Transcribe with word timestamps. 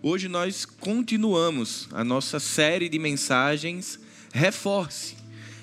Hoje 0.00 0.28
nós 0.28 0.64
continuamos 0.64 1.88
a 1.90 2.04
nossa 2.04 2.38
série 2.38 2.88
de 2.88 3.00
mensagens 3.00 3.98
Reforce. 4.32 5.16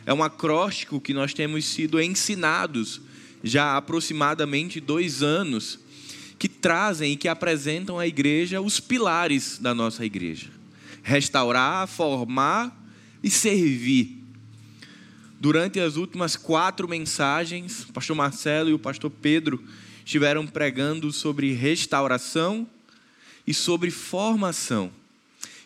É 0.06 0.14
um 0.14 0.22
acróstico 0.22 1.00
que 1.00 1.14
nós 1.14 1.34
temos 1.34 1.64
sido 1.64 2.02
ensinados 2.02 3.00
já 3.42 3.64
há 3.64 3.78
aproximadamente 3.78 4.82
dois 4.82 5.24
anos, 5.24 5.80
que 6.38 6.50
trazem 6.50 7.14
e 7.14 7.16
que 7.16 7.30
apresentam 7.30 7.98
à 7.98 8.06
igreja 8.06 8.60
os 8.60 8.78
pilares 8.78 9.58
da 9.58 9.74
nossa 9.74 10.04
igreja: 10.04 10.50
restaurar, 11.02 11.88
formar 11.88 12.78
e 13.24 13.30
servir. 13.30 14.22
Durante 15.40 15.80
as 15.80 15.96
últimas 15.96 16.36
quatro 16.36 16.90
mensagens, 16.90 17.86
o 17.86 17.94
pastor 17.94 18.18
Marcelo 18.18 18.70
e 18.70 18.74
o 18.74 18.80
pastor 18.80 19.10
Pedro 19.10 19.64
estiveram 20.04 20.46
pregando 20.46 21.10
sobre 21.14 21.54
restauração 21.54 22.68
e 23.46 23.54
sobre 23.54 23.92
formação. 23.92 24.92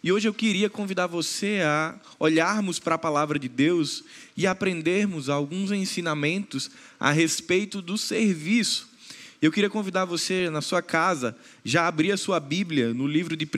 E 0.01 0.11
hoje 0.11 0.27
eu 0.27 0.33
queria 0.33 0.69
convidar 0.69 1.07
você 1.07 1.59
a 1.63 1.95
olharmos 2.17 2.79
para 2.79 2.95
a 2.95 2.99
palavra 2.99 3.37
de 3.37 3.49
Deus 3.49 4.03
e 4.35 4.47
aprendermos 4.47 5.27
alguns 5.27 5.71
ensinamentos 5.71 6.71
a 6.97 7.11
respeito 7.11 7.81
do 7.81 7.97
serviço. 7.97 8.87
Eu 9.41 9.51
queria 9.51 9.69
convidar 9.69 10.05
você 10.05 10.49
na 10.49 10.61
sua 10.61 10.81
casa 10.81 11.35
já 11.63 11.87
abrir 11.87 12.11
a 12.11 12.17
sua 12.17 12.39
Bíblia 12.39 12.93
no 12.93 13.07
livro 13.07 13.35
de 13.35 13.45
1 13.45 13.49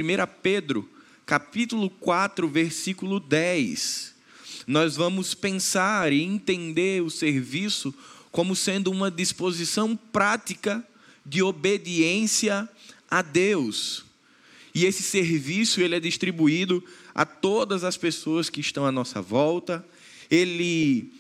Pedro, 0.41 0.89
capítulo 1.25 1.89
4, 1.89 2.47
versículo 2.47 3.19
10. 3.19 4.16
Nós 4.66 4.95
vamos 4.95 5.33
pensar 5.33 6.11
e 6.11 6.22
entender 6.22 7.03
o 7.03 7.09
serviço 7.09 7.94
como 8.31 8.55
sendo 8.55 8.89
uma 8.89 9.11
disposição 9.11 9.95
prática 9.95 10.83
de 11.25 11.44
obediência 11.44 12.67
a 13.09 13.22
Deus. 13.22 14.10
E 14.73 14.85
esse 14.85 15.03
serviço 15.03 15.81
ele 15.81 15.95
é 15.95 15.99
distribuído 15.99 16.84
a 17.13 17.25
todas 17.25 17.83
as 17.83 17.97
pessoas 17.97 18.50
que 18.50 18.61
estão 18.61 18.86
à 18.86 18.91
nossa 18.91 19.22
volta. 19.22 19.86
Ele 20.30 21.11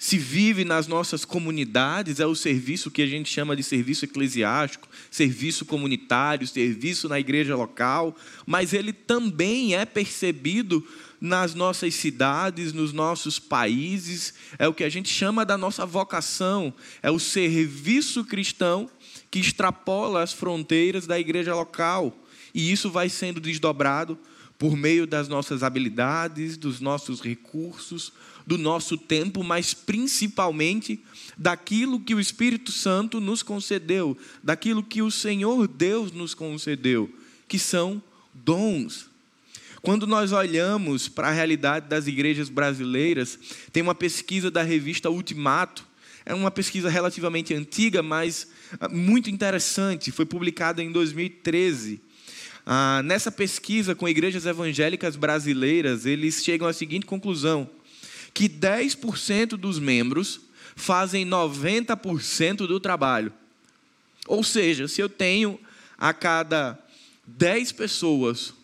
se 0.00 0.16
vive 0.16 0.64
nas 0.64 0.86
nossas 0.86 1.26
comunidades, 1.26 2.20
é 2.20 2.26
o 2.26 2.34
serviço 2.34 2.90
que 2.90 3.02
a 3.02 3.06
gente 3.06 3.30
chama 3.30 3.54
de 3.54 3.62
serviço 3.62 4.06
eclesiástico, 4.06 4.88
serviço 5.10 5.66
comunitário, 5.66 6.46
serviço 6.46 7.06
na 7.06 7.20
igreja 7.20 7.54
local, 7.54 8.16
mas 8.46 8.72
ele 8.72 8.94
também 8.94 9.76
é 9.76 9.84
percebido 9.84 10.82
nas 11.20 11.54
nossas 11.54 11.94
cidades, 11.94 12.72
nos 12.72 12.94
nossos 12.94 13.38
países, 13.38 14.32
é 14.58 14.66
o 14.66 14.72
que 14.72 14.84
a 14.84 14.88
gente 14.88 15.10
chama 15.10 15.44
da 15.44 15.58
nossa 15.58 15.84
vocação, 15.84 16.72
é 17.02 17.10
o 17.10 17.18
serviço 17.18 18.24
cristão 18.24 18.88
que 19.30 19.38
extrapola 19.38 20.22
as 20.22 20.32
fronteiras 20.32 21.06
da 21.06 21.20
igreja 21.20 21.54
local. 21.54 22.16
E 22.54 22.70
isso 22.70 22.90
vai 22.90 23.08
sendo 23.08 23.40
desdobrado 23.40 24.18
por 24.60 24.76
meio 24.76 25.06
das 25.06 25.26
nossas 25.26 25.62
habilidades, 25.62 26.58
dos 26.58 26.80
nossos 26.80 27.22
recursos, 27.22 28.12
do 28.46 28.58
nosso 28.58 28.98
tempo, 28.98 29.42
mas 29.42 29.72
principalmente 29.72 31.00
daquilo 31.38 31.98
que 31.98 32.14
o 32.14 32.20
Espírito 32.20 32.70
Santo 32.70 33.20
nos 33.20 33.42
concedeu, 33.42 34.14
daquilo 34.42 34.82
que 34.82 35.00
o 35.00 35.10
Senhor 35.10 35.66
Deus 35.66 36.12
nos 36.12 36.34
concedeu, 36.34 37.10
que 37.48 37.58
são 37.58 38.02
dons. 38.34 39.08
Quando 39.80 40.06
nós 40.06 40.30
olhamos 40.30 41.08
para 41.08 41.28
a 41.28 41.32
realidade 41.32 41.88
das 41.88 42.06
igrejas 42.06 42.50
brasileiras, 42.50 43.38
tem 43.72 43.82
uma 43.82 43.94
pesquisa 43.94 44.50
da 44.50 44.62
revista 44.62 45.08
Ultimato, 45.08 45.86
é 46.26 46.34
uma 46.34 46.50
pesquisa 46.50 46.90
relativamente 46.90 47.54
antiga, 47.54 48.02
mas 48.02 48.48
muito 48.90 49.30
interessante, 49.30 50.12
foi 50.12 50.26
publicada 50.26 50.82
em 50.82 50.92
2013 50.92 52.09
ah, 52.64 53.02
nessa 53.04 53.30
pesquisa 53.30 53.94
com 53.94 54.08
igrejas 54.08 54.46
evangélicas 54.46 55.16
brasileiras, 55.16 56.06
eles 56.06 56.44
chegam 56.44 56.68
à 56.68 56.72
seguinte 56.72 57.06
conclusão: 57.06 57.68
que 58.32 58.48
10% 58.48 59.56
dos 59.56 59.78
membros 59.78 60.40
fazem 60.76 61.26
90% 61.26 62.66
do 62.66 62.80
trabalho. 62.80 63.32
Ou 64.26 64.44
seja, 64.44 64.86
se 64.86 65.00
eu 65.00 65.08
tenho 65.08 65.58
a 65.98 66.12
cada 66.12 66.78
10 67.26 67.72
pessoas, 67.72 68.54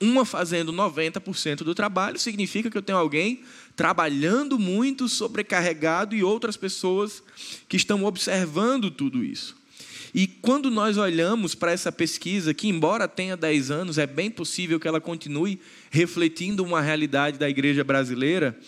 uma 0.00 0.24
fazendo 0.24 0.72
90% 0.72 1.58
do 1.58 1.74
trabalho, 1.74 2.18
significa 2.18 2.70
que 2.70 2.76
eu 2.76 2.82
tenho 2.82 2.98
alguém 2.98 3.42
trabalhando 3.74 4.58
muito, 4.58 5.08
sobrecarregado 5.08 6.14
e 6.14 6.22
outras 6.22 6.56
pessoas 6.56 7.22
que 7.68 7.76
estão 7.76 8.04
observando 8.04 8.90
tudo 8.90 9.24
isso. 9.24 9.55
E 10.16 10.26
quando 10.26 10.70
nós 10.70 10.96
olhamos 10.96 11.54
para 11.54 11.72
essa 11.72 11.92
pesquisa, 11.92 12.54
que 12.54 12.68
embora 12.68 13.06
tenha 13.06 13.36
10 13.36 13.70
anos, 13.70 13.98
é 13.98 14.06
bem 14.06 14.30
possível 14.30 14.80
que 14.80 14.88
ela 14.88 14.98
continue 14.98 15.60
refletindo 15.90 16.64
uma 16.64 16.80
realidade 16.80 17.36
da 17.36 17.50
igreja 17.50 17.84
brasileira, 17.84 18.58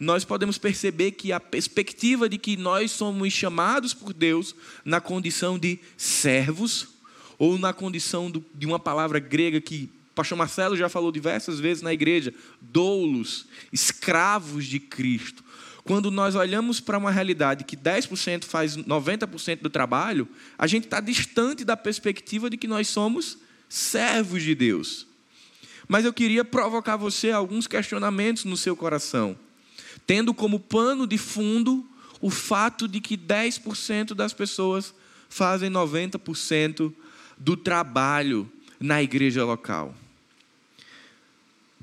nós 0.00 0.24
podemos 0.24 0.56
perceber 0.56 1.10
que 1.10 1.30
a 1.30 1.38
perspectiva 1.38 2.26
de 2.26 2.38
que 2.38 2.56
nós 2.56 2.90
somos 2.90 3.30
chamados 3.34 3.92
por 3.92 4.14
Deus 4.14 4.56
na 4.82 4.98
condição 4.98 5.58
de 5.58 5.78
servos, 5.94 6.88
ou 7.38 7.58
na 7.58 7.74
condição 7.74 8.32
de 8.54 8.64
uma 8.64 8.78
palavra 8.78 9.18
grega 9.18 9.60
que 9.60 9.90
pastor 10.14 10.38
Marcelo 10.38 10.74
já 10.74 10.88
falou 10.88 11.12
diversas 11.12 11.60
vezes 11.60 11.82
na 11.82 11.92
igreja, 11.92 12.32
doulos, 12.62 13.46
escravos 13.70 14.64
de 14.64 14.80
Cristo. 14.80 15.43
Quando 15.84 16.10
nós 16.10 16.34
olhamos 16.34 16.80
para 16.80 16.96
uma 16.96 17.10
realidade 17.10 17.62
que 17.62 17.76
10% 17.76 18.44
faz 18.44 18.74
90% 18.74 19.60
do 19.60 19.68
trabalho, 19.68 20.26
a 20.58 20.66
gente 20.66 20.84
está 20.84 20.98
distante 20.98 21.62
da 21.62 21.76
perspectiva 21.76 22.48
de 22.48 22.56
que 22.56 22.66
nós 22.66 22.88
somos 22.88 23.36
servos 23.68 24.42
de 24.42 24.54
Deus. 24.54 25.06
Mas 25.86 26.06
eu 26.06 26.12
queria 26.12 26.42
provocar 26.42 26.96
você 26.96 27.30
alguns 27.30 27.66
questionamentos 27.66 28.44
no 28.44 28.56
seu 28.56 28.74
coração, 28.74 29.38
tendo 30.06 30.32
como 30.32 30.58
pano 30.58 31.06
de 31.06 31.18
fundo 31.18 31.86
o 32.18 32.30
fato 32.30 32.88
de 32.88 33.00
que 33.00 33.18
10% 33.18 34.14
das 34.14 34.32
pessoas 34.32 34.94
fazem 35.28 35.70
90% 35.70 36.90
do 37.36 37.56
trabalho 37.58 38.50
na 38.80 39.02
igreja 39.02 39.44
local. 39.44 39.94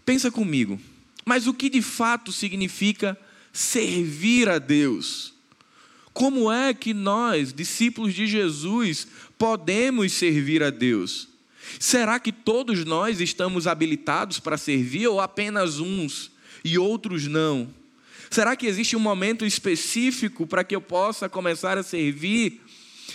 Pensa 0.04 0.32
comigo, 0.32 0.80
mas 1.24 1.46
o 1.46 1.54
que 1.54 1.70
de 1.70 1.84
fato 1.84 2.32
significa 2.32 3.16
servir 3.52 4.50
a 4.50 4.60
Deus. 4.60 5.34
Como 6.14 6.52
é 6.52 6.74
que 6.74 6.94
nós, 6.94 7.54
discípulos 7.54 8.14
de 8.14 8.28
Jesus, 8.28 9.08
podemos 9.38 10.12
servir 10.14 10.62
a 10.62 10.70
Deus? 10.70 11.30
Será 11.80 12.20
que 12.20 12.32
todos 12.32 12.84
nós 12.84 13.22
estamos 13.22 13.68
habilitados 13.68 14.40
para 14.40 14.58
servir 14.58 15.08
ou 15.08 15.22
apenas 15.22 15.80
uns 15.80 16.32
e 16.64 16.78
outros 16.78 17.28
não? 17.28 17.74
Será 18.30 18.56
que 18.56 18.66
existe 18.66 18.96
um 18.96 19.00
momento 19.00 19.46
específico 19.46 20.48
para 20.48 20.64
que 20.64 20.76
eu 20.76 20.82
possa 20.82 21.28
começar 21.28 21.78
a 21.78 21.84
servir 21.84 22.62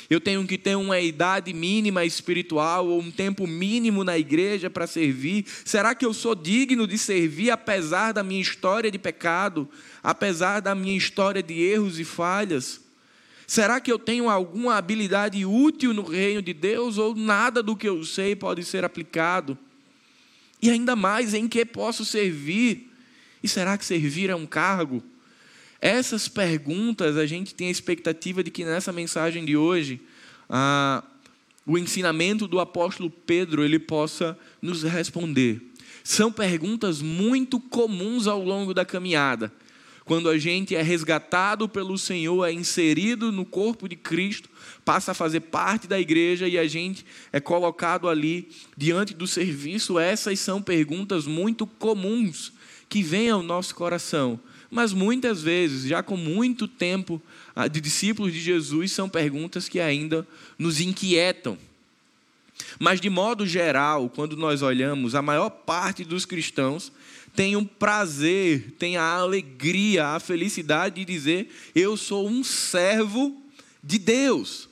eu 0.08 0.20
tenho 0.20 0.46
que 0.46 0.58
ter 0.58 0.76
uma 0.76 1.00
idade 1.00 1.52
mínima 1.52 2.04
espiritual 2.04 2.86
ou 2.86 3.00
um 3.00 3.10
tempo 3.10 3.46
mínimo 3.46 4.04
na 4.04 4.18
igreja 4.18 4.70
para 4.70 4.86
servir? 4.86 5.44
Será 5.64 5.94
que 5.94 6.04
eu 6.04 6.12
sou 6.12 6.34
digno 6.34 6.86
de 6.86 6.98
servir 6.98 7.50
apesar 7.50 8.12
da 8.12 8.22
minha 8.22 8.40
história 8.40 8.90
de 8.90 8.98
pecado, 8.98 9.68
apesar 10.02 10.60
da 10.60 10.74
minha 10.74 10.96
história 10.96 11.42
de 11.42 11.54
erros 11.60 11.98
e 11.98 12.04
falhas? 12.04 12.80
Será 13.46 13.80
que 13.80 13.92
eu 13.92 13.98
tenho 13.98 14.28
alguma 14.28 14.76
habilidade 14.76 15.44
útil 15.44 15.94
no 15.94 16.02
reino 16.02 16.42
de 16.42 16.52
Deus 16.52 16.98
ou 16.98 17.14
nada 17.14 17.62
do 17.62 17.76
que 17.76 17.88
eu 17.88 18.02
sei 18.04 18.34
pode 18.34 18.64
ser 18.64 18.84
aplicado? 18.84 19.56
E 20.60 20.70
ainda 20.70 20.96
mais, 20.96 21.34
em 21.34 21.46
que 21.46 21.64
posso 21.64 22.04
servir? 22.04 22.90
E 23.42 23.48
será 23.48 23.78
que 23.78 23.84
servir 23.84 24.30
é 24.30 24.34
um 24.34 24.46
cargo? 24.46 25.02
Essas 25.80 26.28
perguntas 26.28 27.16
a 27.16 27.26
gente 27.26 27.54
tem 27.54 27.68
a 27.68 27.70
expectativa 27.70 28.42
de 28.42 28.50
que 28.50 28.64
nessa 28.64 28.92
mensagem 28.92 29.44
de 29.44 29.56
hoje 29.56 30.00
ah, 30.48 31.02
o 31.66 31.76
ensinamento 31.76 32.46
do 32.46 32.60
apóstolo 32.60 33.10
Pedro 33.10 33.64
ele 33.64 33.78
possa 33.78 34.38
nos 34.62 34.82
responder. 34.82 35.60
São 36.02 36.30
perguntas 36.30 37.02
muito 37.02 37.58
comuns 37.58 38.26
ao 38.26 38.42
longo 38.42 38.72
da 38.72 38.84
caminhada. 38.84 39.52
Quando 40.04 40.28
a 40.28 40.38
gente 40.38 40.72
é 40.72 40.80
resgatado 40.82 41.68
pelo 41.68 41.98
Senhor, 41.98 42.44
é 42.44 42.52
inserido 42.52 43.32
no 43.32 43.44
corpo 43.44 43.88
de 43.88 43.96
Cristo, 43.96 44.48
passa 44.84 45.10
a 45.10 45.14
fazer 45.14 45.40
parte 45.40 45.88
da 45.88 45.98
igreja 45.98 46.46
e 46.46 46.56
a 46.56 46.66
gente 46.68 47.04
é 47.32 47.40
colocado 47.40 48.08
ali 48.08 48.48
diante 48.76 49.12
do 49.12 49.26
serviço, 49.26 49.98
essas 49.98 50.38
são 50.38 50.62
perguntas 50.62 51.26
muito 51.26 51.66
comuns 51.66 52.52
que 52.88 53.02
vêm 53.02 53.30
ao 53.30 53.42
nosso 53.42 53.74
coração 53.74 54.38
mas 54.70 54.92
muitas 54.92 55.42
vezes, 55.42 55.88
já 55.88 56.02
com 56.02 56.16
muito 56.16 56.66
tempo 56.66 57.20
ah, 57.54 57.68
de 57.68 57.80
discípulos 57.80 58.32
de 58.32 58.40
Jesus, 58.40 58.92
são 58.92 59.08
perguntas 59.08 59.68
que 59.68 59.80
ainda 59.80 60.26
nos 60.58 60.80
inquietam. 60.80 61.56
Mas, 62.78 63.00
de 63.00 63.08
modo 63.08 63.46
geral, 63.46 64.08
quando 64.08 64.36
nós 64.36 64.62
olhamos, 64.62 65.14
a 65.14 65.22
maior 65.22 65.50
parte 65.50 66.04
dos 66.04 66.24
cristãos 66.24 66.92
tem 67.34 67.54
o 67.54 67.60
um 67.60 67.64
prazer, 67.64 68.74
tem 68.78 68.96
a 68.96 69.02
alegria, 69.02 70.08
a 70.08 70.20
felicidade 70.20 70.96
de 70.96 71.04
dizer: 71.04 71.54
Eu 71.74 71.96
sou 71.96 72.26
um 72.26 72.42
servo 72.42 73.42
de 73.82 73.98
Deus. 73.98 74.68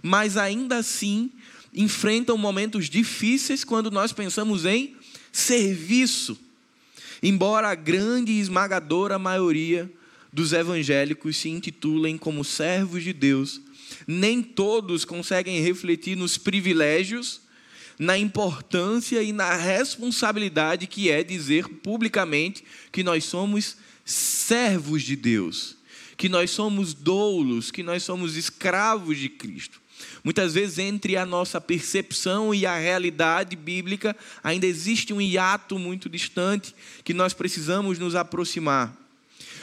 Mas 0.00 0.36
ainda 0.36 0.76
assim, 0.76 1.30
enfrentam 1.74 2.38
momentos 2.38 2.88
difíceis 2.88 3.64
quando 3.64 3.90
nós 3.90 4.12
pensamos 4.12 4.64
em 4.64 4.94
serviço. 5.32 6.38
Embora 7.26 7.68
a 7.68 7.74
grande 7.74 8.32
e 8.32 8.38
esmagadora 8.38 9.18
maioria 9.18 9.90
dos 10.30 10.52
evangélicos 10.52 11.38
se 11.38 11.48
intitulem 11.48 12.18
como 12.18 12.44
servos 12.44 13.02
de 13.02 13.14
Deus, 13.14 13.62
nem 14.06 14.42
todos 14.42 15.06
conseguem 15.06 15.58
refletir 15.62 16.18
nos 16.18 16.36
privilégios, 16.36 17.40
na 17.98 18.18
importância 18.18 19.22
e 19.22 19.32
na 19.32 19.56
responsabilidade 19.56 20.86
que 20.86 21.10
é 21.10 21.24
dizer 21.24 21.66
publicamente 21.66 22.62
que 22.92 23.02
nós 23.02 23.24
somos 23.24 23.78
servos 24.04 25.02
de 25.02 25.16
Deus, 25.16 25.78
que 26.18 26.28
nós 26.28 26.50
somos 26.50 26.92
doulos, 26.92 27.70
que 27.70 27.82
nós 27.82 28.02
somos 28.02 28.36
escravos 28.36 29.16
de 29.16 29.30
Cristo. 29.30 29.80
Muitas 30.24 30.54
vezes, 30.54 30.78
entre 30.78 31.18
a 31.18 31.26
nossa 31.26 31.60
percepção 31.60 32.54
e 32.54 32.64
a 32.64 32.78
realidade 32.78 33.54
bíblica, 33.54 34.16
ainda 34.42 34.66
existe 34.66 35.12
um 35.12 35.20
hiato 35.20 35.78
muito 35.78 36.08
distante 36.08 36.74
que 37.04 37.12
nós 37.12 37.34
precisamos 37.34 37.98
nos 37.98 38.14
aproximar. 38.14 38.96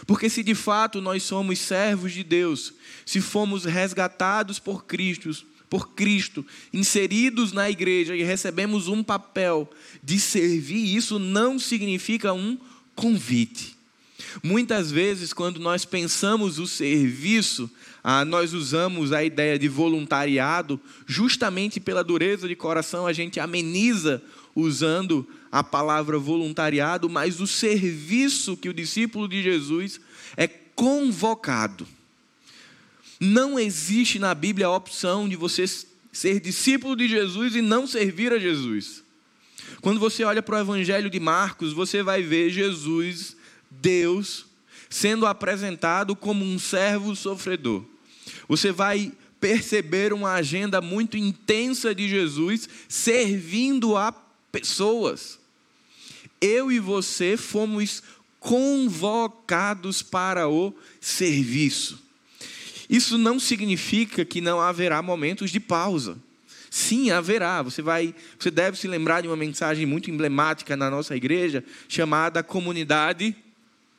Porque 0.06 0.30
se 0.30 0.44
de 0.44 0.54
fato 0.54 1.02
nós 1.02 1.24
somos 1.24 1.58
servos 1.58 2.12
de 2.12 2.24
Deus, 2.24 2.74
se 3.04 3.20
fomos 3.20 3.66
resgatados 3.66 4.60
por 4.60 4.86
Cristo, 4.86 5.32
por 5.68 5.90
Cristo, 5.96 6.46
inseridos 6.72 7.52
na 7.52 7.68
igreja 7.68 8.16
e 8.16 8.22
recebemos 8.22 8.88
um 8.88 9.02
papel 9.02 9.68
de 10.04 10.20
servir, 10.20 10.96
isso 10.96 11.18
não 11.18 11.58
significa 11.58 12.34
um 12.34 12.58
convite. 12.96 13.81
Muitas 14.44 14.92
vezes, 14.92 15.34
quando 15.34 15.60
nós 15.60 15.86
pensamos 15.86 16.60
o 16.60 16.68
serviço, 16.68 17.70
ah, 18.04 18.26
nós 18.26 18.54
usamos 18.54 19.12
a 19.12 19.24
ideia 19.24 19.58
de 19.58 19.68
voluntariado, 19.68 20.80
justamente 21.06 21.80
pela 21.80 22.04
dureza 22.04 22.48
de 22.48 22.56
coração, 22.56 23.06
a 23.06 23.14
gente 23.14 23.40
ameniza 23.40 24.22
usando 24.56 25.28
a 25.52 25.64
palavra 25.64 26.18
voluntariado, 26.18 27.10
mas 27.10 27.40
o 27.40 27.48
serviço 27.48 28.58
que 28.58 28.70
o 28.70 28.74
discípulo 28.74 29.28
de 29.28 29.42
Jesus 29.42 30.00
é 30.36 30.48
convocado. 30.48 31.88
Não 33.20 33.60
existe 33.60 34.18
na 34.18 34.34
Bíblia 34.34 34.66
a 34.68 34.76
opção 34.76 35.30
de 35.30 35.36
você 35.36 35.66
ser 36.12 36.40
discípulo 36.40 36.96
de 36.96 37.08
Jesus 37.08 37.56
e 37.56 37.62
não 37.62 37.86
servir 37.86 38.34
a 38.34 38.40
Jesus. 38.40 39.04
Quando 39.80 40.00
você 40.00 40.24
olha 40.24 40.42
para 40.42 40.58
o 40.58 40.60
Evangelho 40.60 41.10
de 41.10 41.20
Marcos, 41.20 41.74
você 41.74 42.02
vai 42.02 42.22
ver 42.22 42.50
Jesus, 42.50 43.36
Deus, 43.72 44.46
sendo 44.90 45.26
apresentado 45.26 46.16
como 46.16 46.44
um 46.44 46.60
servo 46.60 47.16
sofredor. 47.16 47.84
Você 48.48 48.72
vai 48.72 49.14
perceber 49.40 50.14
uma 50.14 50.34
agenda 50.34 50.82
muito 50.82 51.18
intensa 51.18 51.96
de 51.96 52.08
Jesus 52.08 52.70
servindo 52.88 53.98
a 53.98 54.14
pessoas. 54.52 55.40
Eu 56.40 56.72
e 56.72 56.80
você 56.80 57.38
fomos 57.38 58.04
convocados 58.40 60.02
para 60.02 60.48
o 60.48 60.74
serviço. 61.00 62.00
Isso 62.90 63.18
não 63.18 63.40
significa 63.40 64.26
que 64.26 64.42
não 64.42 64.60
haverá 64.60 65.02
momentos 65.02 65.50
de 65.50 65.60
pausa. 65.60 66.18
Sim, 66.70 67.12
haverá. 67.12 67.62
Você 67.62 67.82
vai, 67.82 68.14
você 68.38 68.52
deve 68.52 68.78
se 68.78 68.88
lembrar 68.88 69.22
de 69.22 69.28
uma 69.28 69.38
mensagem 69.38 69.86
muito 69.86 70.12
emblemática 70.12 70.76
na 70.76 70.90
nossa 70.90 71.16
igreja 71.16 71.64
chamada 71.88 72.44
Comunidade 72.44 73.36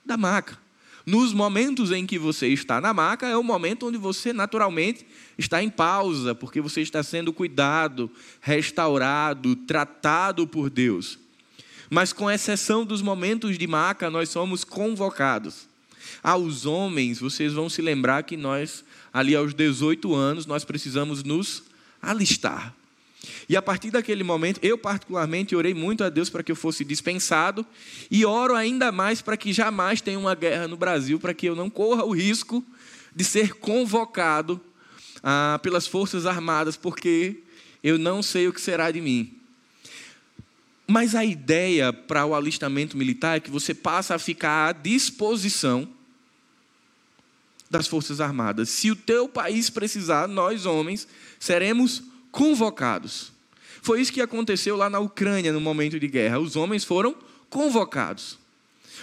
da 0.05 0.17
Maca. 0.17 0.63
Nos 1.05 1.33
momentos 1.33 1.91
em 1.91 2.07
que 2.07 2.19
você 2.19 2.49
está 2.49 2.81
na 2.81 2.95
maca, 2.95 3.27
é 3.27 3.37
o 3.37 3.43
momento 3.43 3.89
onde 3.89 3.99
você 3.99 4.33
naturalmente 4.33 5.05
está 5.37 5.63
em 5.63 5.69
pausa, 5.69 6.35
porque 6.35 6.61
você 6.61 6.81
está 6.81 7.03
sendo 7.03 7.33
cuidado, 7.33 8.11
restaurado, 8.41 9.57
tratado 9.57 10.47
por 10.47 10.71
Deus. 10.71 11.19
Mas, 11.91 12.13
com 12.13 12.31
exceção 12.31 12.87
dos 12.87 13.03
momentos 13.03 13.59
de 13.59 13.67
maca, 13.67 14.09
nós 14.09 14.29
somos 14.29 14.63
convocados. 14.63 15.67
Aos 16.23 16.67
homens, 16.67 17.19
vocês 17.19 17.53
vão 17.53 17.69
se 17.69 17.83
lembrar 17.83 18.23
que 18.23 18.37
nós, 18.37 18.85
ali 19.13 19.35
aos 19.35 19.53
18 19.53 20.15
anos, 20.15 20.47
nós 20.47 20.65
precisamos 20.65 21.25
nos 21.25 21.65
alistar. 22.01 22.75
E 23.49 23.57
a 23.57 23.63
partir 23.63 23.91
daquele 23.91 24.25
momento, 24.25 24.59
eu 24.63 24.77
particularmente 24.77 25.55
orei 25.55 25.75
muito 25.75 26.03
a 26.03 26.09
Deus 26.09 26.29
para 26.29 26.43
que 26.43 26.51
eu 26.51 26.57
fosse 26.57 26.85
dispensado 26.85 27.65
e 28.11 28.25
oro 28.25 28.55
ainda 28.55 28.91
mais 28.91 29.23
para 29.23 29.37
que 29.37 29.53
jamais 29.53 30.01
tenha 30.01 30.19
uma 30.19 30.35
guerra 30.35 30.67
no 30.67 30.77
Brasil, 30.77 31.19
para 31.21 31.35
que 31.35 31.47
eu 31.47 31.55
não 31.55 31.71
corra 31.71 32.05
o 32.05 32.13
risco 32.13 32.65
de 33.15 33.25
ser 33.25 33.55
convocado 33.55 34.61
ah, 35.23 35.61
pelas 35.63 35.87
Forças 35.87 36.27
Armadas, 36.27 36.77
porque 36.77 37.43
eu 37.83 37.99
não 37.99 38.23
sei 38.23 38.49
o 38.49 38.53
que 38.53 38.61
será 38.61 38.91
de 38.91 39.01
mim. 39.01 39.35
Mas 40.87 41.15
a 41.15 41.25
ideia 41.25 41.93
para 41.93 42.27
o 42.27 42.35
alistamento 42.35 42.97
militar 42.97 43.37
é 43.37 43.41
que 43.41 43.51
você 43.51 43.73
passa 43.73 44.15
a 44.15 44.19
ficar 44.19 44.69
à 44.69 44.73
disposição 44.73 45.89
das 47.71 47.87
Forças 47.87 48.21
Armadas. 48.21 48.69
Se 48.69 48.91
o 48.91 48.97
teu 48.97 49.29
país 49.29 49.71
precisar, 49.71 50.29
nós 50.29 50.67
homens 50.67 51.09
seremos 51.39 52.03
convocados. 52.33 53.31
Foi 53.83 54.01
isso 54.01 54.13
que 54.13 54.21
aconteceu 54.21 54.77
lá 54.77 54.89
na 54.89 54.99
Ucrânia 54.99 55.53
no 55.53 55.61
momento 55.61 56.01
de 56.01 56.09
guerra. 56.09 56.41
Os 56.41 56.57
homens 56.57 56.83
foram 56.83 57.15
convocados. 57.51 58.39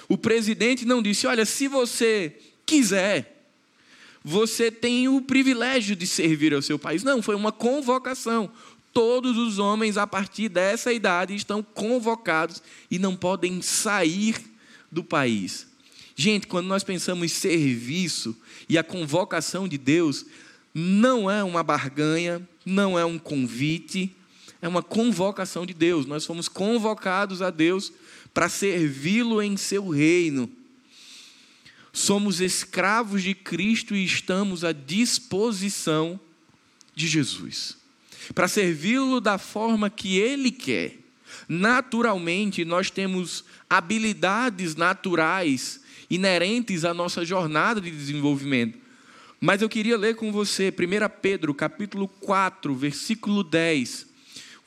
O 0.08 0.18
presidente 0.18 0.86
não 0.86 1.02
disse: 1.02 1.28
Olha, 1.28 1.46
se 1.46 1.68
você 1.68 2.36
quiser, 2.66 3.46
você 4.24 4.72
tem 4.72 5.08
o 5.08 5.22
privilégio 5.22 5.96
de 5.96 6.08
servir 6.08 6.54
ao 6.54 6.62
seu 6.62 6.80
país. 6.80 7.04
Não, 7.04 7.22
foi 7.22 7.36
uma 7.36 7.52
convocação. 7.52 8.52
Todos 8.92 9.38
os 9.38 9.60
homens 9.60 9.98
a 9.98 10.08
partir 10.08 10.50
dessa 10.50 10.92
idade 10.92 11.36
estão 11.36 11.62
convocados 11.62 12.62
e 12.90 12.98
não 12.98 13.16
podem 13.16 13.62
sair 13.62 14.36
do 14.92 15.04
país. 15.04 15.68
Gente, 16.16 16.48
quando 16.48 16.68
nós 16.68 16.84
pensamos 16.84 17.24
em 17.26 17.34
serviço 17.34 18.36
e 18.68 18.78
a 18.78 18.84
convocação 18.84 19.68
de 19.68 19.78
Deus, 19.78 20.26
não 20.80 21.30
é 21.30 21.44
uma 21.44 21.62
barganha, 21.62 22.48
não 22.66 22.98
é 22.98 23.06
um 23.06 23.20
convite, 23.20 24.16
é 24.62 24.68
uma 24.68 24.82
convocação 24.82 25.66
de 25.66 25.74
Deus. 25.74 26.06
Nós 26.06 26.26
fomos 26.26 26.48
convocados 26.48 27.42
a 27.42 27.50
Deus 27.50 27.92
para 28.34 28.50
servi-lo 28.50 29.42
em 29.42 29.58
seu 29.58 29.90
reino. 29.90 30.50
Somos 31.92 32.40
escravos 32.40 33.24
de 33.24 33.34
Cristo 33.34 33.96
e 33.96 34.06
estamos 34.06 34.64
à 34.64 34.72
disposição 34.72 36.20
de 36.96 37.08
Jesus 37.08 37.80
para 38.34 38.48
servi-lo 38.48 39.20
da 39.20 39.38
forma 39.38 39.90
que 39.90 40.18
ele 40.18 40.52
quer. 40.52 40.98
Naturalmente, 41.48 42.64
nós 42.66 42.90
temos 42.90 43.44
habilidades 43.70 44.76
naturais 44.76 45.82
inerentes 46.10 46.86
à 46.86 46.94
nossa 46.94 47.24
jornada 47.24 47.80
de 47.80 47.92
desenvolvimento. 47.92 48.79
Mas 49.42 49.62
eu 49.62 49.70
queria 49.70 49.98
ler 49.98 50.16
com 50.16 50.32
você 50.32 50.70
1 50.70 51.22
Pedro, 51.22 51.54
capítulo 51.54 52.08
4, 52.08 52.76
versículo 52.76 53.42
10. 53.42 54.08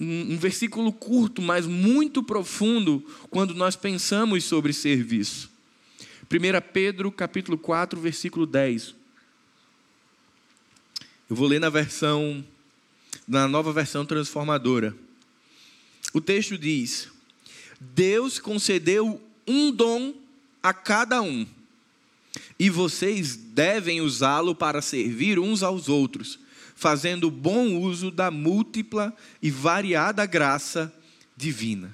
Um, 0.00 0.36
versículo 0.38 0.90
curto, 0.92 1.42
mas 1.42 1.66
muito 1.66 2.22
profundo 2.22 3.04
quando 3.28 3.54
nós 3.54 3.76
pensamos 3.76 4.44
sobre 4.44 4.72
serviço. 4.72 5.50
1 6.22 6.72
Pedro, 6.72 7.12
capítulo 7.12 7.58
4, 7.58 8.00
versículo 8.00 8.46
10. 8.46 8.94
Eu 11.28 11.36
vou 11.36 11.46
ler 11.46 11.60
na 11.60 11.68
versão, 11.68 12.42
na 13.28 13.46
nova 13.46 13.72
versão 13.72 14.06
transformadora. 14.06 14.96
O 16.14 16.20
texto 16.20 16.56
diz: 16.56 17.08
Deus 17.78 18.38
concedeu 18.38 19.22
um 19.46 19.70
dom 19.70 20.14
a 20.62 20.72
cada 20.72 21.20
um 21.20 21.46
e 22.62 22.70
vocês 22.70 23.34
devem 23.34 24.00
usá-lo 24.00 24.54
para 24.54 24.80
servir 24.80 25.36
uns 25.36 25.64
aos 25.64 25.88
outros, 25.88 26.38
fazendo 26.76 27.28
bom 27.28 27.76
uso 27.76 28.08
da 28.08 28.30
múltipla 28.30 29.12
e 29.42 29.50
variada 29.50 30.24
graça 30.26 30.94
divina. 31.36 31.92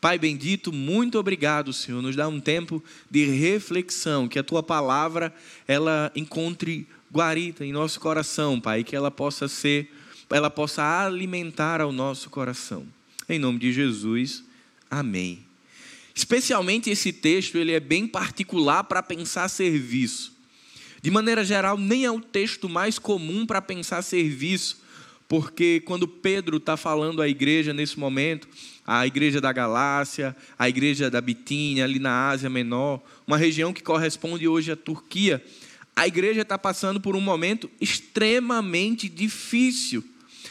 Pai 0.00 0.16
bendito, 0.16 0.72
muito 0.72 1.18
obrigado, 1.18 1.72
Senhor. 1.72 2.00
Nos 2.00 2.14
dá 2.14 2.28
um 2.28 2.38
tempo 2.38 2.80
de 3.10 3.24
reflexão, 3.24 4.28
que 4.28 4.38
a 4.38 4.44
tua 4.44 4.62
palavra 4.62 5.34
ela 5.66 6.12
encontre 6.14 6.86
guarita 7.12 7.64
em 7.66 7.72
nosso 7.72 7.98
coração, 7.98 8.60
Pai, 8.60 8.84
que 8.84 8.94
ela 8.94 9.10
possa 9.10 9.48
ser, 9.48 9.92
ela 10.30 10.48
possa 10.48 11.04
alimentar 11.04 11.80
ao 11.80 11.90
nosso 11.90 12.30
coração. 12.30 12.86
Em 13.28 13.40
nome 13.40 13.58
de 13.58 13.72
Jesus. 13.72 14.44
Amém. 14.88 15.47
Especialmente 16.18 16.90
esse 16.90 17.12
texto, 17.12 17.58
ele 17.58 17.70
é 17.70 17.78
bem 17.78 18.04
particular 18.04 18.82
para 18.82 19.00
pensar 19.00 19.48
serviço. 19.48 20.36
De 21.00 21.12
maneira 21.12 21.44
geral, 21.44 21.78
nem 21.78 22.04
é 22.04 22.10
o 22.10 22.20
texto 22.20 22.68
mais 22.68 22.98
comum 22.98 23.46
para 23.46 23.62
pensar 23.62 24.02
serviço, 24.02 24.82
porque 25.28 25.80
quando 25.86 26.08
Pedro 26.08 26.56
está 26.56 26.76
falando 26.76 27.22
à 27.22 27.28
igreja 27.28 27.72
nesse 27.72 28.00
momento, 28.00 28.48
a 28.84 29.06
igreja 29.06 29.40
da 29.40 29.52
Galácia, 29.52 30.34
a 30.58 30.68
igreja 30.68 31.08
da 31.08 31.20
Bitínia, 31.20 31.84
ali 31.84 32.00
na 32.00 32.30
Ásia 32.30 32.50
Menor, 32.50 33.00
uma 33.24 33.36
região 33.36 33.72
que 33.72 33.80
corresponde 33.80 34.48
hoje 34.48 34.72
à 34.72 34.76
Turquia, 34.76 35.40
a 35.94 36.08
igreja 36.08 36.40
está 36.40 36.58
passando 36.58 37.00
por 37.00 37.14
um 37.14 37.20
momento 37.20 37.70
extremamente 37.80 39.08
difícil. 39.08 40.04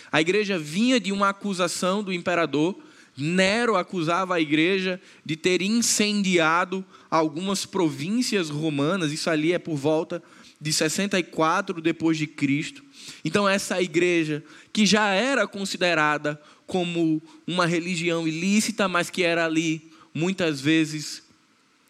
A 0.10 0.22
igreja 0.22 0.58
vinha 0.58 0.98
de 0.98 1.12
uma 1.12 1.28
acusação 1.28 2.02
do 2.02 2.14
imperador. 2.14 2.82
Nero 3.18 3.76
acusava 3.76 4.36
a 4.36 4.42
igreja 4.42 5.02
de 5.26 5.36
ter 5.36 5.62
incendiado 5.62 6.86
algumas 7.10 7.66
províncias 7.66 8.50
romanas. 8.50 9.12
Isso 9.12 9.30
ali 9.30 9.54
é 9.54 9.60
por 9.60 9.76
volta 9.76 10.22
de 10.62 10.72
64 10.72 11.82
depois 11.82 12.18
de 12.18 12.28
Cristo. 12.28 12.84
Então 13.26 13.48
essa 13.50 13.82
igreja 13.82 14.44
que 14.72 14.86
já 14.86 15.10
era 15.10 15.48
considerada 15.48 16.40
como 16.66 17.22
uma 17.48 17.66
religião 17.66 18.28
ilícita, 18.28 18.88
mas 18.88 19.10
que 19.10 19.24
era 19.24 19.46
ali 19.46 19.92
muitas 20.14 20.60
vezes 20.60 21.24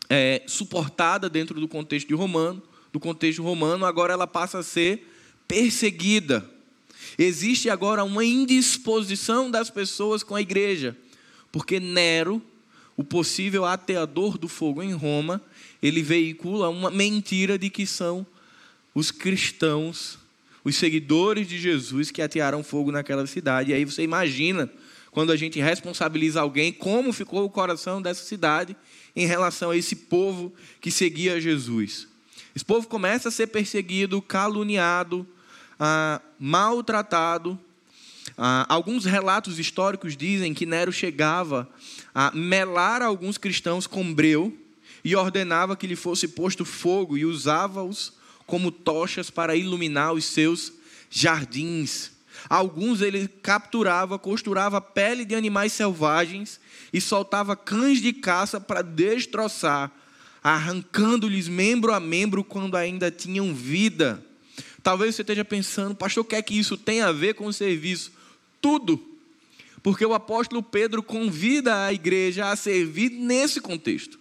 é, 0.10 0.44
suportada 0.48 1.30
dentro 1.30 1.60
do 1.60 1.68
contexto 1.68 2.08
de 2.08 2.14
romano, 2.14 2.62
do 2.92 3.00
contexto 3.00 3.44
romano, 3.44 3.86
agora 3.86 4.14
ela 4.14 4.28
passa 4.28 4.60
a 4.60 4.64
ser 4.64 5.08
perseguida. 5.48 6.48
Existe 7.18 7.70
agora 7.70 8.04
uma 8.04 8.24
indisposição 8.24 9.50
das 9.50 9.70
pessoas 9.70 10.24
com 10.24 10.36
a 10.36 10.42
igreja, 10.42 10.96
porque 11.58 11.80
Nero, 11.80 12.40
o 12.96 13.04
possível 13.04 13.66
ateador 13.66 14.38
do 14.38 14.48
fogo 14.48 14.84
em 14.84 14.94
Roma, 14.94 15.42
ele 15.82 16.04
veicula 16.04 16.70
uma 16.70 16.92
mentira 16.92 17.58
de 17.58 17.68
que 17.68 17.84
são 17.88 18.24
os 18.94 19.10
cristãos, 19.10 20.20
os 20.64 20.76
seguidores 20.76 21.48
de 21.48 21.58
Jesus 21.58 22.12
que 22.12 22.22
atearam 22.22 22.64
fogo 22.64 22.92
naquela 22.92 23.26
cidade. 23.26 23.72
E 23.72 23.74
aí 23.74 23.84
você 23.86 24.04
imagina, 24.04 24.72
quando 25.10 25.32
a 25.32 25.36
gente 25.36 25.60
responsabiliza 25.60 26.42
alguém, 26.42 26.72
como 26.72 27.12
ficou 27.12 27.44
o 27.44 27.50
coração 27.50 28.04
dessa 28.04 28.24
cidade 28.24 28.78
em 29.16 29.26
relação 29.26 29.72
a 29.72 29.78
esse 29.78 29.96
povo 29.96 30.54
que 30.80 30.92
seguia 30.92 31.42
Jesus. 31.42 32.08
Esse 32.56 32.64
povo 32.64 32.88
começa 32.88 33.30
a 33.30 33.32
ser 33.32 33.48
perseguido, 33.48 34.22
caluniado, 34.22 35.26
ah, 35.80 36.22
maltratado. 36.40 37.60
Ah, 38.36 38.66
alguns 38.68 39.06
relatos 39.06 39.60
históricos 39.60 40.18
dizem 40.18 40.54
que 40.54 40.66
Nero 40.66 40.92
chegava 40.92 41.70
a 42.14 42.32
melar 42.32 43.02
alguns 43.02 43.38
cristãos 43.38 43.86
com 43.86 44.12
breu 44.14 44.58
e 45.04 45.16
ordenava 45.16 45.76
que 45.76 45.86
lhe 45.86 45.96
fosse 45.96 46.28
posto 46.28 46.66
fogo 46.66 47.16
e 47.16 47.26
usava-os 47.26 48.14
como 48.46 48.72
tochas 48.72 49.30
para 49.30 49.56
iluminar 49.56 50.14
os 50.14 50.26
seus 50.26 50.74
jardins. 51.10 52.12
Alguns 52.50 53.02
ele 53.02 53.28
capturava, 53.28 54.18
costurava 54.18 54.82
pele 54.82 55.26
de 55.26 55.36
animais 55.36 55.74
selvagens 55.74 56.60
e 56.92 57.00
soltava 57.00 57.56
cães 57.56 58.02
de 58.02 58.14
caça 58.14 58.60
para 58.60 58.82
destroçar 58.82 59.92
arrancando-lhes 60.44 61.48
membro 61.48 61.94
a 61.94 62.00
membro 62.00 62.44
quando 62.44 62.78
ainda 62.78 63.12
tinham 63.12 63.54
vida. 63.54 64.24
Talvez 64.82 65.16
você 65.16 65.22
esteja 65.22 65.44
pensando, 65.44 65.96
pastor, 65.96 66.24
o 66.24 66.26
que 66.26 66.36
é 66.36 66.42
que 66.42 66.58
isso 66.58 66.78
tem 66.78 67.02
a 67.02 67.12
ver 67.12 67.34
com 67.34 67.48
o 67.48 67.54
serviço? 67.54 68.14
Tudo. 68.68 69.02
Porque 69.82 70.06
o 70.06 70.14
apóstolo 70.14 70.62
Pedro 70.62 71.02
convida 71.02 71.86
a 71.86 71.94
igreja 71.94 72.52
a 72.52 72.56
servir 72.58 73.10
nesse 73.10 73.62
contexto. 73.62 74.20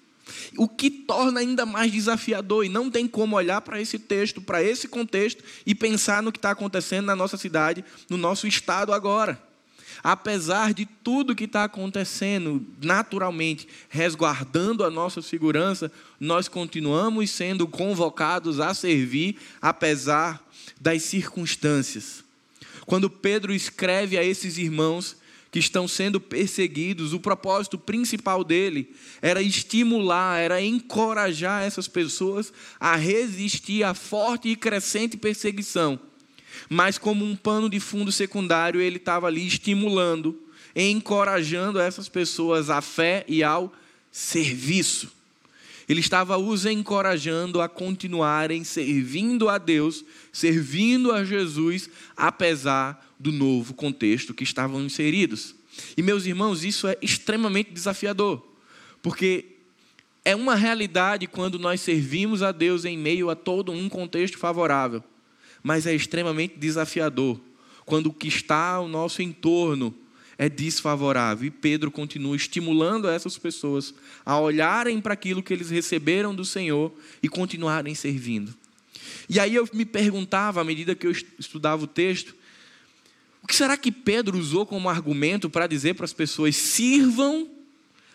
O 0.57 0.69
que 0.69 0.89
torna 0.89 1.41
ainda 1.41 1.67
mais 1.67 1.91
desafiador, 1.91 2.65
e 2.65 2.69
não 2.69 2.89
tem 2.89 3.09
como 3.09 3.35
olhar 3.35 3.61
para 3.61 3.81
esse 3.81 3.99
texto, 3.99 4.41
para 4.41 4.63
esse 4.63 4.87
contexto, 4.87 5.43
e 5.65 5.75
pensar 5.75 6.23
no 6.23 6.31
que 6.31 6.39
está 6.39 6.53
acontecendo 6.53 7.07
na 7.07 7.17
nossa 7.17 7.37
cidade, 7.37 7.85
no 8.09 8.17
nosso 8.17 8.47
estado 8.47 8.93
agora 8.93 9.45
apesar 10.03 10.73
de 10.73 10.87
tudo 10.87 11.35
que 11.35 11.45
está 11.45 11.65
acontecendo, 11.65 12.65
naturalmente, 12.81 13.67
resguardando 13.89 14.85
a 14.85 14.91
nossa 14.91 15.21
segurança, 15.23 15.91
nós 16.21 16.47
continuamos 16.49 17.31
sendo 17.31 17.67
convocados 17.67 18.61
a 18.61 18.73
servir, 18.75 19.37
apesar 19.61 20.41
das 20.81 21.03
circunstâncias. 21.03 22.26
Quando 22.87 23.11
Pedro 23.11 23.53
escreve 23.53 24.17
a 24.17 24.25
esses 24.25 24.57
irmãos 24.57 25.17
que 25.51 25.59
estão 25.59 25.87
sendo 25.87 26.21
perseguidos, 26.21 27.13
o 27.13 27.21
propósito 27.21 27.77
principal 27.77 28.43
dele 28.43 28.95
era 29.21 29.43
estimular, 29.43 30.39
era 30.39 30.63
encorajar 30.63 31.63
essas 31.63 31.89
pessoas 31.89 32.53
a 32.81 32.97
resistir 32.97 33.83
à 33.83 33.93
forte 33.93 34.49
e 34.49 34.57
crescente 34.57 35.17
perseguição 35.17 36.01
mas 36.69 36.99
como 36.99 37.25
um 37.25 37.37
pano 37.37 37.69
de 37.69 37.81
fundo 37.81 38.11
secundário, 38.11 38.81
ele 38.81 38.97
estava 38.97 39.27
ali 39.27 39.47
estimulando, 39.47 40.41
encorajando 40.75 41.79
essas 41.79 42.09
pessoas 42.09 42.71
à 42.71 42.81
fé 42.81 43.25
e 43.29 43.43
ao 43.43 43.73
serviço. 44.11 45.13
Ele 45.89 46.01
estava 46.01 46.37
os 46.37 46.67
encorajando 46.67 47.61
a 47.61 47.69
continuarem 47.69 48.65
servindo 48.65 49.49
a 49.49 49.59
Deus, 49.59 50.05
servindo 50.33 51.13
a 51.13 51.25
Jesus, 51.25 51.89
apesar 52.17 53.07
do 53.19 53.31
novo 53.31 53.75
contexto 53.75 54.35
que 54.35 54.45
estavam 54.45 54.83
inseridos. 54.83 55.55
E 55.97 56.03
meus 56.03 56.27
irmãos, 56.27 56.65
isso 56.65 56.89
é 56.89 56.97
extremamente 57.01 57.71
desafiador, 57.71 58.45
porque 59.01 59.45
é 60.25 60.35
uma 60.35 60.55
realidade 60.55 61.27
quando 61.27 61.59
nós 61.59 61.81
servimos 61.81 62.43
a 62.43 62.51
Deus 62.51 62.85
em 62.85 62.99
meio 62.99 63.31
a 63.31 63.37
todo 63.37 63.71
um 63.71 63.89
contexto 63.89 64.39
favorável 64.39 65.05
mas 65.67 65.85
é 65.85 65.93
extremamente 65.93 66.57
desafiador 66.57 67.41
quando 67.85 68.07
o 68.07 68.13
que 68.13 68.29
está 68.29 68.75
ao 68.75 68.87
nosso 68.87 69.21
entorno 69.21 69.93
é 70.39 70.49
desfavorável. 70.49 71.47
E 71.47 71.51
Pedro 71.51 71.91
continua 71.91 72.37
estimulando 72.37 73.09
essas 73.09 73.39
pessoas 73.39 73.95
a 74.25 74.39
olharem 74.39 75.01
para 75.01 75.15
aquilo 75.15 75.43
que 75.43 75.53
eles 75.53 75.71
receberam 75.71 76.35
do 76.35 76.45
Senhor 76.45 76.93
e 77.23 77.29
continuarem 77.29 77.95
servindo. 77.95 78.55
E 79.29 79.41
aí 79.41 79.55
eu 79.55 79.69
me 79.73 79.85
perguntava, 79.85 80.61
à 80.61 80.65
medida 80.65 80.95
que 80.95 81.07
eu 81.07 81.11
estudava 81.39 81.85
o 81.85 81.87
texto, 81.87 82.35
o 83.43 83.47
que 83.47 83.55
será 83.55 83.77
que 83.77 83.93
Pedro 83.93 84.39
usou 84.39 84.67
como 84.67 84.89
argumento 84.89 85.49
para 85.49 85.67
dizer 85.67 85.95
para 85.95 86.05
as 86.05 86.13
pessoas: 86.13 86.57
sirvam 86.57 87.49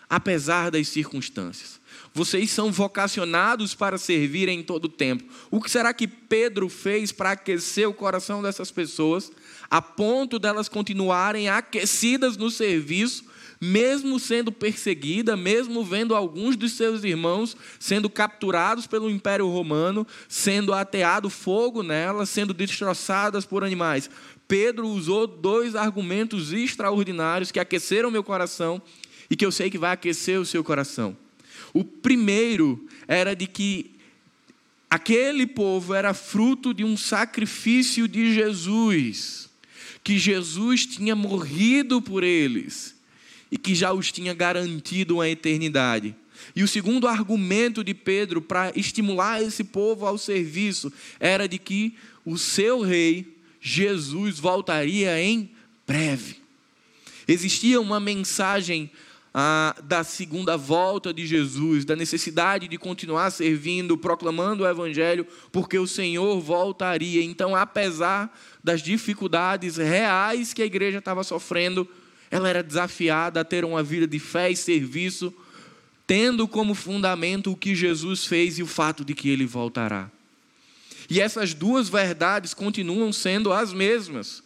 apesar 0.08 0.70
das 0.70 0.88
circunstâncias? 0.88 1.80
Vocês 2.14 2.50
são 2.50 2.70
vocacionados 2.70 3.74
para 3.74 3.96
servir 3.96 4.48
em 4.48 4.62
todo 4.62 4.84
o 4.84 4.88
tempo. 4.88 5.24
O 5.50 5.62
que 5.62 5.70
será 5.70 5.94
que 5.94 6.06
Pedro 6.06 6.68
fez 6.68 7.10
para 7.10 7.30
aquecer 7.30 7.88
o 7.88 7.94
coração 7.94 8.42
dessas 8.42 8.70
pessoas, 8.70 9.32
a 9.70 9.80
ponto 9.80 10.38
delas 10.38 10.68
continuarem 10.68 11.48
aquecidas 11.48 12.36
no 12.36 12.50
serviço, 12.50 13.24
mesmo 13.58 14.18
sendo 14.18 14.52
perseguida, 14.52 15.36
mesmo 15.36 15.82
vendo 15.84 16.14
alguns 16.14 16.56
dos 16.56 16.72
seus 16.72 17.02
irmãos 17.02 17.56
sendo 17.78 18.10
capturados 18.10 18.86
pelo 18.86 19.08
Império 19.08 19.48
Romano, 19.48 20.06
sendo 20.28 20.74
ateado 20.74 21.30
fogo 21.30 21.82
nelas, 21.82 22.28
sendo 22.28 22.52
destroçadas 22.52 23.46
por 23.46 23.64
animais? 23.64 24.10
Pedro 24.46 24.86
usou 24.86 25.26
dois 25.26 25.74
argumentos 25.74 26.52
extraordinários 26.52 27.50
que 27.50 27.60
aqueceram 27.60 28.10
meu 28.10 28.22
coração 28.22 28.82
e 29.30 29.36
que 29.36 29.46
eu 29.46 29.52
sei 29.52 29.70
que 29.70 29.78
vai 29.78 29.92
aquecer 29.92 30.38
o 30.38 30.44
seu 30.44 30.62
coração. 30.62 31.16
O 31.72 31.84
primeiro 31.84 32.86
era 33.08 33.34
de 33.34 33.46
que 33.46 33.90
aquele 34.90 35.46
povo 35.46 35.94
era 35.94 36.12
fruto 36.12 36.74
de 36.74 36.84
um 36.84 36.96
sacrifício 36.96 38.06
de 38.06 38.34
Jesus, 38.34 39.48
que 40.04 40.18
Jesus 40.18 40.84
tinha 40.84 41.16
morrido 41.16 42.02
por 42.02 42.22
eles 42.22 42.94
e 43.50 43.56
que 43.56 43.74
já 43.74 43.92
os 43.92 44.12
tinha 44.12 44.34
garantido 44.34 45.14
uma 45.14 45.28
eternidade. 45.28 46.14
E 46.54 46.62
o 46.62 46.68
segundo 46.68 47.06
argumento 47.06 47.82
de 47.84 47.94
Pedro 47.94 48.42
para 48.42 48.72
estimular 48.76 49.42
esse 49.42 49.64
povo 49.64 50.06
ao 50.06 50.18
serviço 50.18 50.92
era 51.20 51.48
de 51.48 51.58
que 51.58 51.94
o 52.24 52.36
seu 52.36 52.80
rei, 52.80 53.36
Jesus, 53.60 54.38
voltaria 54.38 55.20
em 55.22 55.50
breve. 55.86 56.36
Existia 57.26 57.80
uma 57.80 58.00
mensagem 58.00 58.90
ah, 59.34 59.74
da 59.82 60.04
segunda 60.04 60.56
volta 60.56 61.12
de 61.12 61.26
Jesus, 61.26 61.84
da 61.84 61.96
necessidade 61.96 62.68
de 62.68 62.76
continuar 62.76 63.30
servindo, 63.30 63.96
proclamando 63.96 64.64
o 64.64 64.68
Evangelho, 64.68 65.26
porque 65.50 65.78
o 65.78 65.86
Senhor 65.86 66.38
voltaria. 66.40 67.22
Então, 67.22 67.56
apesar 67.56 68.36
das 68.62 68.82
dificuldades 68.82 69.76
reais 69.76 70.52
que 70.52 70.62
a 70.62 70.66
igreja 70.66 70.98
estava 70.98 71.24
sofrendo, 71.24 71.88
ela 72.30 72.48
era 72.48 72.62
desafiada 72.62 73.40
a 73.40 73.44
ter 73.44 73.64
uma 73.64 73.82
vida 73.82 74.06
de 74.06 74.18
fé 74.18 74.50
e 74.50 74.56
serviço, 74.56 75.32
tendo 76.06 76.46
como 76.46 76.74
fundamento 76.74 77.52
o 77.52 77.56
que 77.56 77.74
Jesus 77.74 78.26
fez 78.26 78.58
e 78.58 78.62
o 78.62 78.66
fato 78.66 79.04
de 79.04 79.14
que 79.14 79.30
ele 79.30 79.46
voltará. 79.46 80.10
E 81.08 81.20
essas 81.20 81.54
duas 81.54 81.88
verdades 81.88 82.52
continuam 82.54 83.12
sendo 83.12 83.52
as 83.52 83.72
mesmas. 83.72 84.42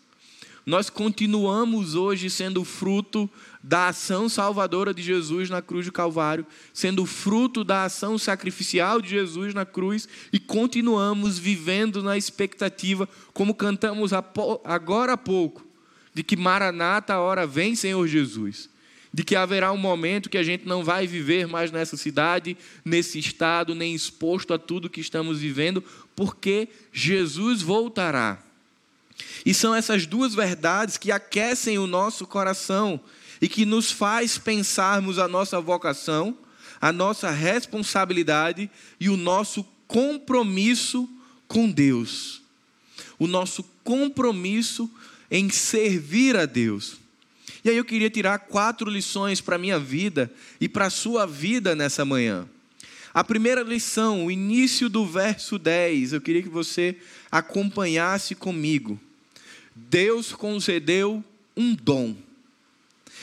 Nós 0.65 0.91
continuamos 0.91 1.95
hoje 1.95 2.29
sendo 2.29 2.65
fruto 2.65 3.31
da 3.67 3.89
ação 3.89 4.29
salvadora 4.29 4.95
de 4.95 5.03
Jesus 5.03 5.51
na 5.51 5.61
cruz 5.61 5.87
do 5.87 5.93
Calvário, 5.93 6.47
sendo 6.73 7.05
fruto 7.05 7.65
da 7.65 7.83
ação 7.83 8.17
sacrificial 8.17 9.03
de 9.03 9.09
Jesus 9.09 9.53
na 9.53 9.67
cruz 9.67 10.09
e 10.33 10.39
continuamos 10.39 11.37
vivendo 11.37 12.01
na 12.01 12.17
expectativa, 12.17 13.09
como 13.35 13.53
cantamos 13.53 14.13
agora 14.13 15.15
há 15.15 15.17
pouco, 15.17 15.67
de 16.15 16.23
que 16.23 16.37
Maranata, 16.37 17.15
a 17.15 17.21
hora 17.21 17.45
vem, 17.45 17.75
Senhor 17.75 18.07
Jesus. 18.07 18.71
De 19.13 19.25
que 19.25 19.35
haverá 19.35 19.73
um 19.73 19.79
momento 19.79 20.31
que 20.31 20.39
a 20.39 20.45
gente 20.45 20.65
não 20.65 20.85
vai 20.85 21.05
viver 21.09 21.49
mais 21.49 21.73
nessa 21.73 21.97
cidade, 21.97 22.57
nesse 22.85 23.19
estado, 23.19 23.75
nem 23.75 23.97
exposto 23.97 24.55
a 24.55 24.59
tudo 24.59 24.89
que 24.89 25.01
estamos 25.01 25.41
vivendo, 25.41 25.83
porque 26.15 26.69
Jesus 26.93 27.63
voltará. 27.63 28.46
E 29.47 29.55
são 29.55 29.73
essas 29.73 30.07
duas 30.07 30.35
verdades 30.35 30.97
que 30.97 31.13
aquecem 31.13 31.79
o 31.79 31.87
nosso 31.87 32.27
coração 32.27 32.99
e 33.41 33.49
que 33.49 33.65
nos 33.65 33.93
faz 33.93 34.37
pensarmos 34.39 35.21
a 35.21 35.29
nossa 35.29 35.61
vocação, 35.61 36.37
a 36.81 36.93
nossa 36.93 37.31
responsabilidade 37.31 38.69
e 38.99 39.09
o 39.09 39.17
nosso 39.17 39.65
compromisso 39.87 41.09
com 41.47 41.71
Deus. 41.71 42.43
O 43.21 43.29
nosso 43.29 43.63
compromisso 43.85 44.91
em 45.31 45.49
servir 45.49 46.37
a 46.37 46.45
Deus. 46.45 46.97
E 47.65 47.71
aí 47.71 47.77
eu 47.77 47.85
queria 47.85 48.11
tirar 48.11 48.41
quatro 48.41 48.91
lições 48.91 49.41
para 49.41 49.55
a 49.55 49.61
minha 49.61 49.79
vida 49.79 50.29
e 50.61 50.69
para 50.69 50.87
a 50.87 50.91
sua 50.91 51.25
vida 51.25 51.77
nessa 51.77 52.05
manhã. 52.05 52.49
A 53.15 53.23
primeira 53.23 53.63
lição, 53.63 54.27
o 54.27 54.31
início 54.31 54.89
do 54.89 55.07
verso 55.07 55.57
10, 55.57 56.15
eu 56.15 56.21
queria 56.21 56.43
que 56.43 56.49
você 56.49 56.97
acompanhasse 57.31 58.35
comigo. 58.35 59.01
Deus 59.77 60.33
concedeu 60.33 61.23
um 61.55 61.75
dom. 61.75 62.17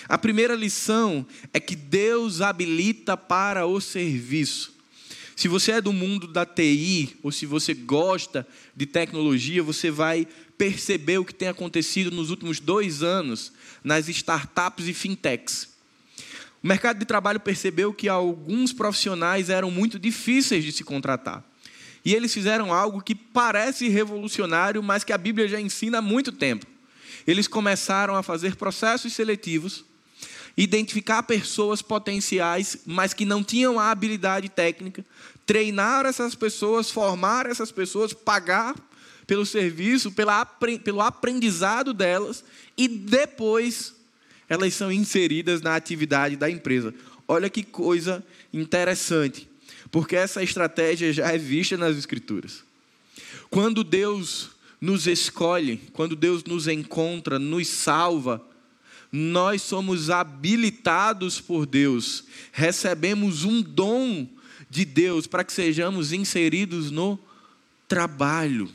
A 0.07 0.17
primeira 0.17 0.53
lição 0.53 1.25
é 1.51 1.59
que 1.59 1.75
Deus 1.75 2.41
habilita 2.41 3.17
para 3.17 3.65
o 3.65 3.81
serviço. 3.81 4.71
Se 5.35 5.47
você 5.47 5.73
é 5.73 5.81
do 5.81 5.91
mundo 5.91 6.27
da 6.27 6.45
TI, 6.45 7.17
ou 7.23 7.31
se 7.31 7.47
você 7.47 7.73
gosta 7.73 8.47
de 8.75 8.85
tecnologia, 8.85 9.63
você 9.63 9.89
vai 9.89 10.27
perceber 10.55 11.17
o 11.17 11.25
que 11.25 11.33
tem 11.33 11.47
acontecido 11.47 12.11
nos 12.11 12.29
últimos 12.29 12.59
dois 12.59 13.01
anos 13.01 13.51
nas 13.83 14.07
startups 14.07 14.87
e 14.87 14.93
fintechs. 14.93 15.69
O 16.63 16.67
mercado 16.67 16.99
de 16.99 17.05
trabalho 17.05 17.39
percebeu 17.39 17.91
que 17.93 18.07
alguns 18.07 18.71
profissionais 18.71 19.49
eram 19.49 19.71
muito 19.71 19.97
difíceis 19.97 20.63
de 20.63 20.71
se 20.71 20.83
contratar. 20.83 21.43
E 22.05 22.13
eles 22.13 22.33
fizeram 22.33 22.73
algo 22.73 23.01
que 23.01 23.15
parece 23.15 23.87
revolucionário, 23.87 24.83
mas 24.83 25.03
que 25.03 25.13
a 25.13 25.17
Bíblia 25.17 25.47
já 25.47 25.59
ensina 25.59 25.99
há 25.99 26.01
muito 26.01 26.31
tempo. 26.31 26.65
Eles 27.25 27.47
começaram 27.47 28.15
a 28.15 28.23
fazer 28.23 28.55
processos 28.55 29.13
seletivos, 29.13 29.85
identificar 30.57 31.23
pessoas 31.23 31.81
potenciais, 31.81 32.77
mas 32.85 33.13
que 33.13 33.25
não 33.25 33.43
tinham 33.43 33.79
a 33.79 33.89
habilidade 33.89 34.49
técnica, 34.49 35.05
treinar 35.45 36.05
essas 36.05 36.35
pessoas, 36.35 36.91
formar 36.91 37.45
essas 37.45 37.71
pessoas, 37.71 38.13
pagar 38.13 38.75
pelo 39.25 39.45
serviço, 39.45 40.11
pelo 40.83 41.01
aprendizado 41.01 41.93
delas, 41.93 42.43
e 42.77 42.87
depois 42.87 43.95
elas 44.49 44.73
são 44.73 44.91
inseridas 44.91 45.61
na 45.61 45.75
atividade 45.75 46.35
da 46.35 46.49
empresa. 46.49 46.93
Olha 47.25 47.49
que 47.49 47.63
coisa 47.63 48.23
interessante, 48.51 49.49
porque 49.93 50.15
essa 50.15 50.41
estratégia 50.41 51.13
já 51.13 51.31
é 51.31 51.37
vista 51.37 51.77
nas 51.77 51.95
Escrituras. 51.95 52.63
Quando 53.51 53.83
Deus 53.83 54.49
nos 54.81 55.05
escolhe, 55.05 55.79
quando 55.93 56.15
Deus 56.15 56.43
nos 56.45 56.67
encontra, 56.67 57.37
nos 57.37 57.67
salva, 57.67 58.43
nós 59.11 59.61
somos 59.61 60.09
habilitados 60.09 61.39
por 61.39 61.67
Deus, 61.67 62.23
recebemos 62.51 63.43
um 63.43 63.61
dom 63.61 64.27
de 64.67 64.83
Deus 64.83 65.27
para 65.27 65.43
que 65.43 65.53
sejamos 65.53 66.11
inseridos 66.11 66.89
no 66.89 67.19
trabalho, 67.87 68.71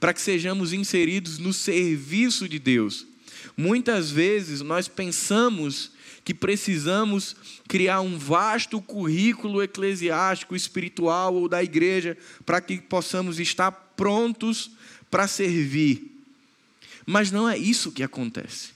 para 0.00 0.14
que 0.14 0.20
sejamos 0.22 0.72
inseridos 0.72 1.38
no 1.38 1.52
serviço 1.52 2.48
de 2.48 2.58
Deus. 2.58 3.06
Muitas 3.54 4.10
vezes 4.10 4.62
nós 4.62 4.88
pensamos 4.88 5.90
que 6.28 6.34
precisamos 6.34 7.34
criar 7.66 8.02
um 8.02 8.18
vasto 8.18 8.82
currículo 8.82 9.62
eclesiástico, 9.62 10.54
espiritual 10.54 11.34
ou 11.34 11.48
da 11.48 11.64
igreja 11.64 12.18
para 12.44 12.60
que 12.60 12.76
possamos 12.82 13.40
estar 13.40 13.72
prontos 13.96 14.70
para 15.10 15.26
servir. 15.26 16.20
Mas 17.06 17.30
não 17.30 17.48
é 17.48 17.56
isso 17.56 17.90
que 17.90 18.02
acontece. 18.02 18.72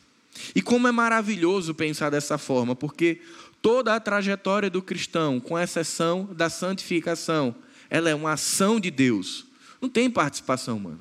E 0.54 0.62
como 0.62 0.88
é 0.88 0.92
maravilhoso 0.92 1.74
pensar 1.74 2.08
dessa 2.08 2.38
forma, 2.38 2.74
porque 2.74 3.20
toda 3.60 3.94
a 3.94 4.00
trajetória 4.00 4.70
do 4.70 4.80
cristão, 4.80 5.38
com 5.38 5.58
exceção 5.58 6.24
da 6.32 6.48
santificação, 6.48 7.54
ela 7.90 8.08
é 8.08 8.14
uma 8.14 8.32
ação 8.32 8.80
de 8.80 8.90
Deus. 8.90 9.44
Não 9.78 9.90
tem 9.90 10.08
participação 10.08 10.78
humana. 10.78 11.00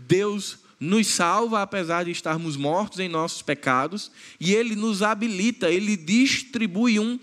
Deus 0.00 0.58
nos 0.82 1.06
salva 1.06 1.62
apesar 1.62 2.04
de 2.04 2.10
estarmos 2.10 2.56
mortos 2.56 2.98
em 2.98 3.08
nossos 3.08 3.40
pecados, 3.40 4.10
e 4.40 4.52
ele 4.52 4.74
nos 4.74 5.00
habilita, 5.00 5.70
ele 5.70 5.96
distribui 5.96 6.98
um 6.98 7.20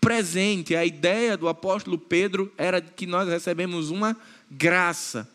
presente. 0.00 0.74
A 0.74 0.86
ideia 0.86 1.36
do 1.36 1.46
apóstolo 1.46 1.98
Pedro 1.98 2.50
era 2.56 2.80
que 2.80 3.06
nós 3.06 3.28
recebemos 3.28 3.90
uma 3.90 4.16
graça, 4.50 5.28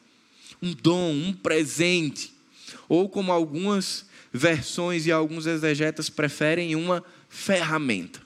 um 0.60 0.73
dom, 0.73 1.12
um 1.12 1.32
presente, 1.32 2.34
ou 2.88 3.08
como 3.08 3.32
algumas 3.32 4.03
versões 4.34 5.05
e 5.05 5.12
alguns 5.12 5.45
exegetas 5.45 6.10
preferem, 6.10 6.75
uma 6.75 7.03
ferramenta. 7.29 8.19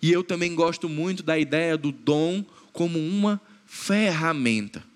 E 0.00 0.12
eu 0.12 0.22
também 0.22 0.54
gosto 0.54 0.88
muito 0.88 1.24
da 1.24 1.36
ideia 1.36 1.76
do 1.76 1.90
dom 1.90 2.44
como 2.72 3.00
uma 3.00 3.40
ferramenta. 3.66 4.89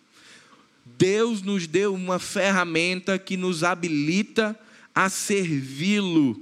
Deus 0.98 1.42
nos 1.42 1.66
deu 1.66 1.94
uma 1.94 2.18
ferramenta 2.18 3.18
que 3.18 3.36
nos 3.36 3.64
habilita 3.64 4.58
a 4.94 5.08
servi-lo. 5.08 6.40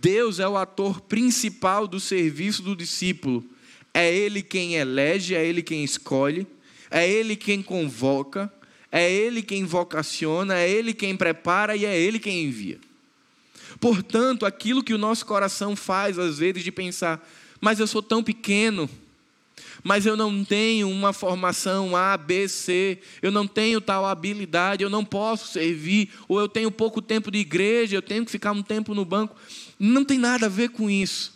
Deus 0.00 0.38
é 0.38 0.48
o 0.48 0.56
ator 0.56 1.00
principal 1.00 1.86
do 1.86 1.98
serviço 1.98 2.62
do 2.62 2.76
discípulo. 2.76 3.44
É 3.92 4.14
Ele 4.14 4.42
quem 4.42 4.74
elege, 4.74 5.34
é 5.34 5.44
Ele 5.44 5.62
quem 5.62 5.82
escolhe, 5.82 6.46
é 6.90 7.08
Ele 7.08 7.34
quem 7.34 7.62
convoca, 7.62 8.52
é 8.92 9.10
Ele 9.10 9.42
quem 9.42 9.64
vocaciona, 9.64 10.58
é 10.58 10.68
Ele 10.68 10.92
quem 10.92 11.16
prepara 11.16 11.74
e 11.74 11.84
é 11.84 11.98
Ele 11.98 12.18
quem 12.18 12.44
envia. 12.44 12.78
Portanto, 13.80 14.46
aquilo 14.46 14.82
que 14.82 14.94
o 14.94 14.98
nosso 14.98 15.26
coração 15.26 15.74
faz, 15.74 16.18
às 16.18 16.38
vezes, 16.38 16.62
de 16.62 16.72
pensar, 16.72 17.26
mas 17.60 17.80
eu 17.80 17.86
sou 17.86 18.02
tão 18.02 18.22
pequeno, 18.22 18.88
mas 19.86 20.04
eu 20.04 20.16
não 20.16 20.44
tenho 20.44 20.90
uma 20.90 21.12
formação 21.12 21.94
A, 21.94 22.16
B, 22.16 22.48
C, 22.48 22.98
eu 23.22 23.30
não 23.30 23.46
tenho 23.46 23.80
tal 23.80 24.04
habilidade, 24.04 24.82
eu 24.82 24.90
não 24.90 25.04
posso 25.04 25.52
servir, 25.52 26.10
ou 26.26 26.40
eu 26.40 26.48
tenho 26.48 26.72
pouco 26.72 27.00
tempo 27.00 27.30
de 27.30 27.38
igreja, 27.38 27.94
eu 27.94 28.02
tenho 28.02 28.24
que 28.24 28.32
ficar 28.32 28.50
um 28.50 28.64
tempo 28.64 28.96
no 28.96 29.04
banco. 29.04 29.36
Não 29.78 30.04
tem 30.04 30.18
nada 30.18 30.46
a 30.46 30.48
ver 30.48 30.70
com 30.70 30.90
isso. 30.90 31.32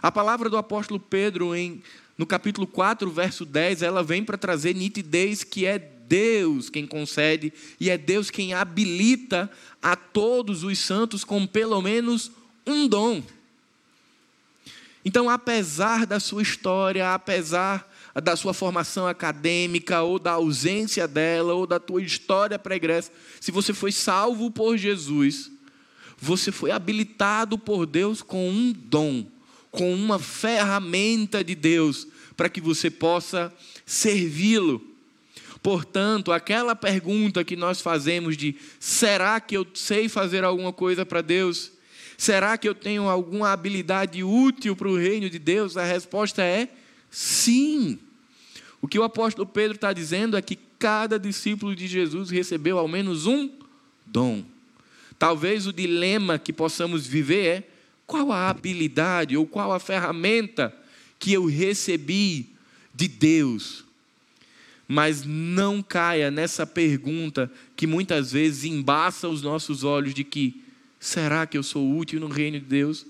A 0.00 0.10
palavra 0.10 0.48
do 0.48 0.56
apóstolo 0.56 0.98
Pedro, 0.98 1.54
em, 1.54 1.82
no 2.16 2.24
capítulo 2.24 2.66
4, 2.66 3.10
verso 3.10 3.44
10, 3.44 3.82
ela 3.82 4.02
vem 4.02 4.24
para 4.24 4.38
trazer 4.38 4.74
nitidez 4.74 5.44
que 5.44 5.66
é 5.66 5.78
Deus 5.78 6.70
quem 6.70 6.86
concede 6.86 7.52
e 7.78 7.90
é 7.90 7.98
Deus 7.98 8.30
quem 8.30 8.54
habilita 8.54 9.50
a 9.82 9.94
todos 9.94 10.64
os 10.64 10.78
santos 10.78 11.22
com 11.22 11.46
pelo 11.46 11.82
menos 11.82 12.32
um 12.66 12.88
dom. 12.88 13.22
Então, 15.04 15.28
apesar 15.28 16.06
da 16.06 16.18
sua 16.18 16.42
história, 16.42 17.12
apesar 17.12 17.90
da 18.22 18.36
sua 18.36 18.54
formação 18.54 19.06
acadêmica, 19.06 20.00
ou 20.02 20.18
da 20.18 20.32
ausência 20.32 21.06
dela, 21.06 21.52
ou 21.52 21.66
da 21.66 21.78
tua 21.78 22.00
história 22.02 22.58
pregressa, 22.58 23.12
se 23.40 23.50
você 23.50 23.74
foi 23.74 23.92
salvo 23.92 24.50
por 24.50 24.78
Jesus, 24.78 25.50
você 26.16 26.50
foi 26.50 26.70
habilitado 26.70 27.58
por 27.58 27.84
Deus 27.84 28.22
com 28.22 28.48
um 28.48 28.72
dom, 28.72 29.26
com 29.70 29.92
uma 29.92 30.18
ferramenta 30.18 31.44
de 31.44 31.54
Deus, 31.54 32.06
para 32.36 32.48
que 32.48 32.60
você 32.60 32.90
possa 32.90 33.52
servi-lo. 33.84 34.80
Portanto, 35.62 36.32
aquela 36.32 36.74
pergunta 36.74 37.44
que 37.44 37.56
nós 37.56 37.80
fazemos 37.80 38.36
de 38.36 38.54
será 38.78 39.40
que 39.40 39.56
eu 39.56 39.66
sei 39.74 40.08
fazer 40.08 40.44
alguma 40.44 40.72
coisa 40.72 41.04
para 41.04 41.20
Deus? 41.20 41.73
Será 42.16 42.56
que 42.56 42.68
eu 42.68 42.74
tenho 42.74 43.08
alguma 43.08 43.52
habilidade 43.52 44.22
útil 44.22 44.76
para 44.76 44.88
o 44.88 44.96
reino 44.96 45.28
de 45.28 45.38
Deus? 45.38 45.76
A 45.76 45.84
resposta 45.84 46.42
é 46.42 46.68
sim. 47.10 47.98
O 48.80 48.88
que 48.88 48.98
o 48.98 49.02
apóstolo 49.02 49.46
Pedro 49.46 49.76
está 49.76 49.92
dizendo 49.92 50.36
é 50.36 50.42
que 50.42 50.58
cada 50.78 51.18
discípulo 51.18 51.74
de 51.74 51.86
Jesus 51.86 52.30
recebeu 52.30 52.78
ao 52.78 52.86
menos 52.86 53.26
um 53.26 53.50
dom. 54.06 54.44
Talvez 55.18 55.66
o 55.66 55.72
dilema 55.72 56.38
que 56.38 56.52
possamos 56.52 57.06
viver 57.06 57.46
é 57.46 57.68
qual 58.06 58.30
a 58.30 58.50
habilidade 58.50 59.36
ou 59.36 59.46
qual 59.46 59.72
a 59.72 59.80
ferramenta 59.80 60.74
que 61.18 61.32
eu 61.32 61.46
recebi 61.46 62.50
de 62.94 63.08
Deus. 63.08 63.84
Mas 64.86 65.24
não 65.24 65.82
caia 65.82 66.30
nessa 66.30 66.66
pergunta 66.66 67.50
que 67.74 67.86
muitas 67.86 68.32
vezes 68.32 68.64
embaça 68.64 69.28
os 69.28 69.40
nossos 69.40 69.82
olhos 69.82 70.12
de 70.12 70.22
que 70.22 70.62
Será 71.04 71.46
que 71.46 71.58
eu 71.58 71.62
sou 71.62 71.98
útil 71.98 72.18
no 72.18 72.28
reino 72.28 72.58
de 72.58 72.64
Deus? 72.64 73.04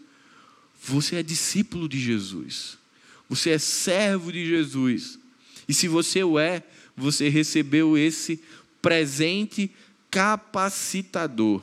Você 0.83 1.15
é 1.15 1.23
discípulo 1.23 1.89
de 1.89 1.97
Jesus. 1.97 2.77
Você 3.29 3.51
é 3.51 3.59
servo 3.59 4.33
de 4.33 4.45
Jesus. 4.45 5.17
E 5.69 5.73
se 5.73 5.87
você 5.87 6.25
o 6.25 6.37
é, 6.37 6.65
você 6.97 7.29
recebeu 7.29 7.97
esse 7.97 8.43
presente 8.83 9.71
capacitador. 10.11 11.63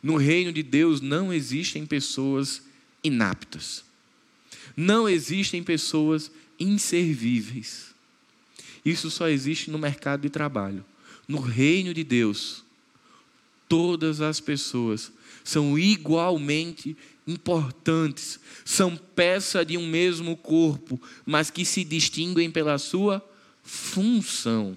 No 0.00 0.16
reino 0.16 0.52
de 0.52 0.62
Deus 0.62 1.00
não 1.00 1.32
existem 1.32 1.84
pessoas 1.84 2.62
inaptas. 3.02 3.84
Não 4.76 5.08
existem 5.08 5.60
pessoas 5.60 6.30
inservíveis. 6.56 7.92
Isso 8.84 9.10
só 9.10 9.28
existe 9.28 9.72
no 9.72 9.78
mercado 9.78 10.20
de 10.20 10.30
trabalho. 10.30 10.84
No 11.26 11.40
reino 11.40 11.92
de 11.92 12.04
Deus, 12.04 12.64
todas 13.68 14.20
as 14.20 14.38
pessoas 14.38 15.10
são 15.46 15.78
igualmente 15.78 16.96
importantes, 17.24 18.40
são 18.64 18.96
peça 18.96 19.64
de 19.64 19.78
um 19.78 19.86
mesmo 19.86 20.36
corpo, 20.36 21.00
mas 21.24 21.50
que 21.50 21.64
se 21.64 21.84
distinguem 21.84 22.50
pela 22.50 22.78
sua 22.78 23.24
função. 23.62 24.76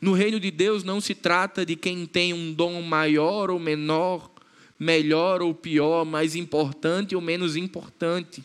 No 0.00 0.14
reino 0.14 0.40
de 0.40 0.50
Deus 0.50 0.82
não 0.82 0.98
se 0.98 1.14
trata 1.14 1.66
de 1.66 1.76
quem 1.76 2.06
tem 2.06 2.32
um 2.32 2.54
dom 2.54 2.80
maior 2.80 3.50
ou 3.50 3.58
menor, 3.58 4.30
melhor 4.78 5.42
ou 5.42 5.52
pior, 5.52 6.06
mais 6.06 6.34
importante 6.34 7.14
ou 7.14 7.20
menos 7.20 7.54
importante. 7.54 8.42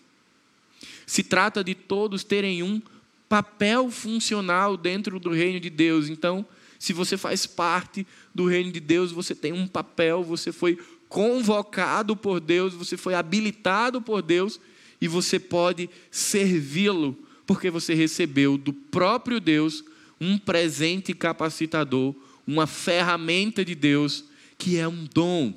Se 1.07 1.23
trata 1.23 1.63
de 1.63 1.73
todos 1.73 2.25
terem 2.25 2.61
um 2.61 2.81
papel 3.29 3.89
funcional 3.89 4.75
dentro 4.75 5.17
do 5.17 5.29
reino 5.29 5.61
de 5.61 5.69
Deus. 5.69 6.09
Então, 6.09 6.45
se 6.77 6.91
você 6.91 7.15
faz 7.15 7.45
parte 7.45 8.05
do 8.33 8.45
reino 8.45 8.71
de 8.71 8.81
Deus, 8.81 9.13
você 9.13 9.33
tem 9.33 9.53
um 9.53 9.65
papel, 9.65 10.21
você 10.21 10.51
foi 10.51 10.77
convocado 11.15 12.13
por 12.13 12.41
Deus, 12.41 12.73
você 12.73 12.97
foi 12.97 13.13
habilitado 13.13 14.01
por 14.01 14.21
Deus 14.21 14.59
e 14.99 15.07
você 15.07 15.39
pode 15.39 15.89
servi-lo, 16.11 17.17
porque 17.47 17.69
você 17.69 17.93
recebeu 17.93 18.57
do 18.57 18.73
próprio 18.73 19.39
Deus 19.39 19.81
um 20.19 20.37
presente 20.37 21.13
capacitador, 21.13 22.13
uma 22.45 22.67
ferramenta 22.67 23.63
de 23.63 23.73
Deus 23.73 24.25
que 24.57 24.77
é 24.77 24.85
um 24.89 25.05
dom. 25.05 25.53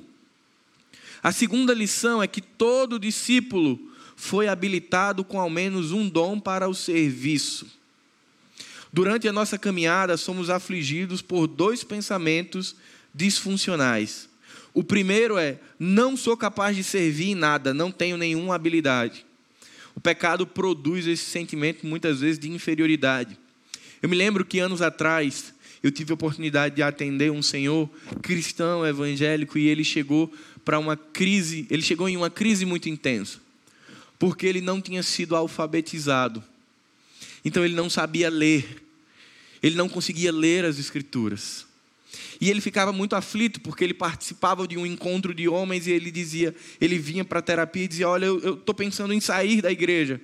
A 1.21 1.33
segunda 1.33 1.73
lição 1.73 2.23
é 2.23 2.27
que 2.27 2.39
todo 2.39 2.97
discípulo 2.97 3.77
foi 4.15 4.47
habilitado 4.47 5.25
com 5.25 5.41
ao 5.41 5.49
menos 5.49 5.91
um 5.91 6.07
dom 6.07 6.39
para 6.39 6.69
o 6.69 6.73
serviço. 6.73 7.67
Durante 8.93 9.27
a 9.27 9.33
nossa 9.33 9.57
caminhada, 9.57 10.15
somos 10.15 10.49
afligidos 10.49 11.21
por 11.21 11.47
dois 11.47 11.83
pensamentos 11.83 12.77
disfuncionais. 13.13 14.28
O 14.73 14.83
primeiro 14.83 15.37
é: 15.37 15.59
não 15.79 16.15
sou 16.15 16.37
capaz 16.37 16.75
de 16.75 16.83
servir 16.83 17.31
em 17.31 17.35
nada, 17.35 17.73
não 17.73 17.91
tenho 17.91 18.17
nenhuma 18.17 18.55
habilidade. 18.55 19.25
O 19.95 19.99
pecado 19.99 20.47
produz 20.47 21.07
esse 21.07 21.25
sentimento 21.25 21.85
muitas 21.85 22.21
vezes 22.21 22.39
de 22.39 22.49
inferioridade. 22.49 23.37
Eu 24.01 24.07
me 24.07 24.15
lembro 24.15 24.45
que 24.45 24.59
anos 24.59 24.81
atrás 24.81 25.53
eu 25.83 25.91
tive 25.91 26.11
a 26.11 26.13
oportunidade 26.13 26.75
de 26.75 26.81
atender 26.81 27.31
um 27.31 27.41
senhor 27.41 27.89
cristão 28.21 28.85
evangélico 28.85 29.57
e 29.57 29.67
ele 29.67 29.83
chegou 29.83 30.31
para 30.63 30.79
uma 30.79 30.95
crise, 30.95 31.65
ele 31.69 31.81
chegou 31.81 32.07
em 32.07 32.15
uma 32.15 32.29
crise 32.29 32.65
muito 32.65 32.87
intensa, 32.89 33.39
porque 34.17 34.45
ele 34.45 34.61
não 34.61 34.81
tinha 34.81 35.01
sido 35.03 35.35
alfabetizado. 35.35 36.43
Então 37.43 37.63
ele 37.63 37.75
não 37.75 37.89
sabia 37.89 38.29
ler. 38.29 38.83
Ele 39.61 39.75
não 39.75 39.89
conseguia 39.89 40.31
ler 40.31 40.65
as 40.65 40.79
escrituras. 40.79 41.65
E 42.41 42.49
ele 42.49 42.61
ficava 42.61 42.91
muito 42.91 43.15
aflito 43.15 43.59
porque 43.61 43.83
ele 43.83 43.93
participava 43.93 44.67
de 44.67 44.77
um 44.77 44.85
encontro 44.85 45.33
de 45.33 45.47
homens 45.47 45.87
e 45.87 45.91
ele 45.91 46.09
dizia, 46.09 46.55
ele 46.79 46.97
vinha 46.97 47.23
para 47.23 47.39
a 47.39 47.41
terapia 47.41 47.83
e 47.83 47.87
dizia: 47.87 48.09
Olha, 48.09 48.25
eu 48.25 48.53
estou 48.55 48.73
pensando 48.73 49.13
em 49.13 49.19
sair 49.19 49.61
da 49.61 49.71
igreja, 49.71 50.19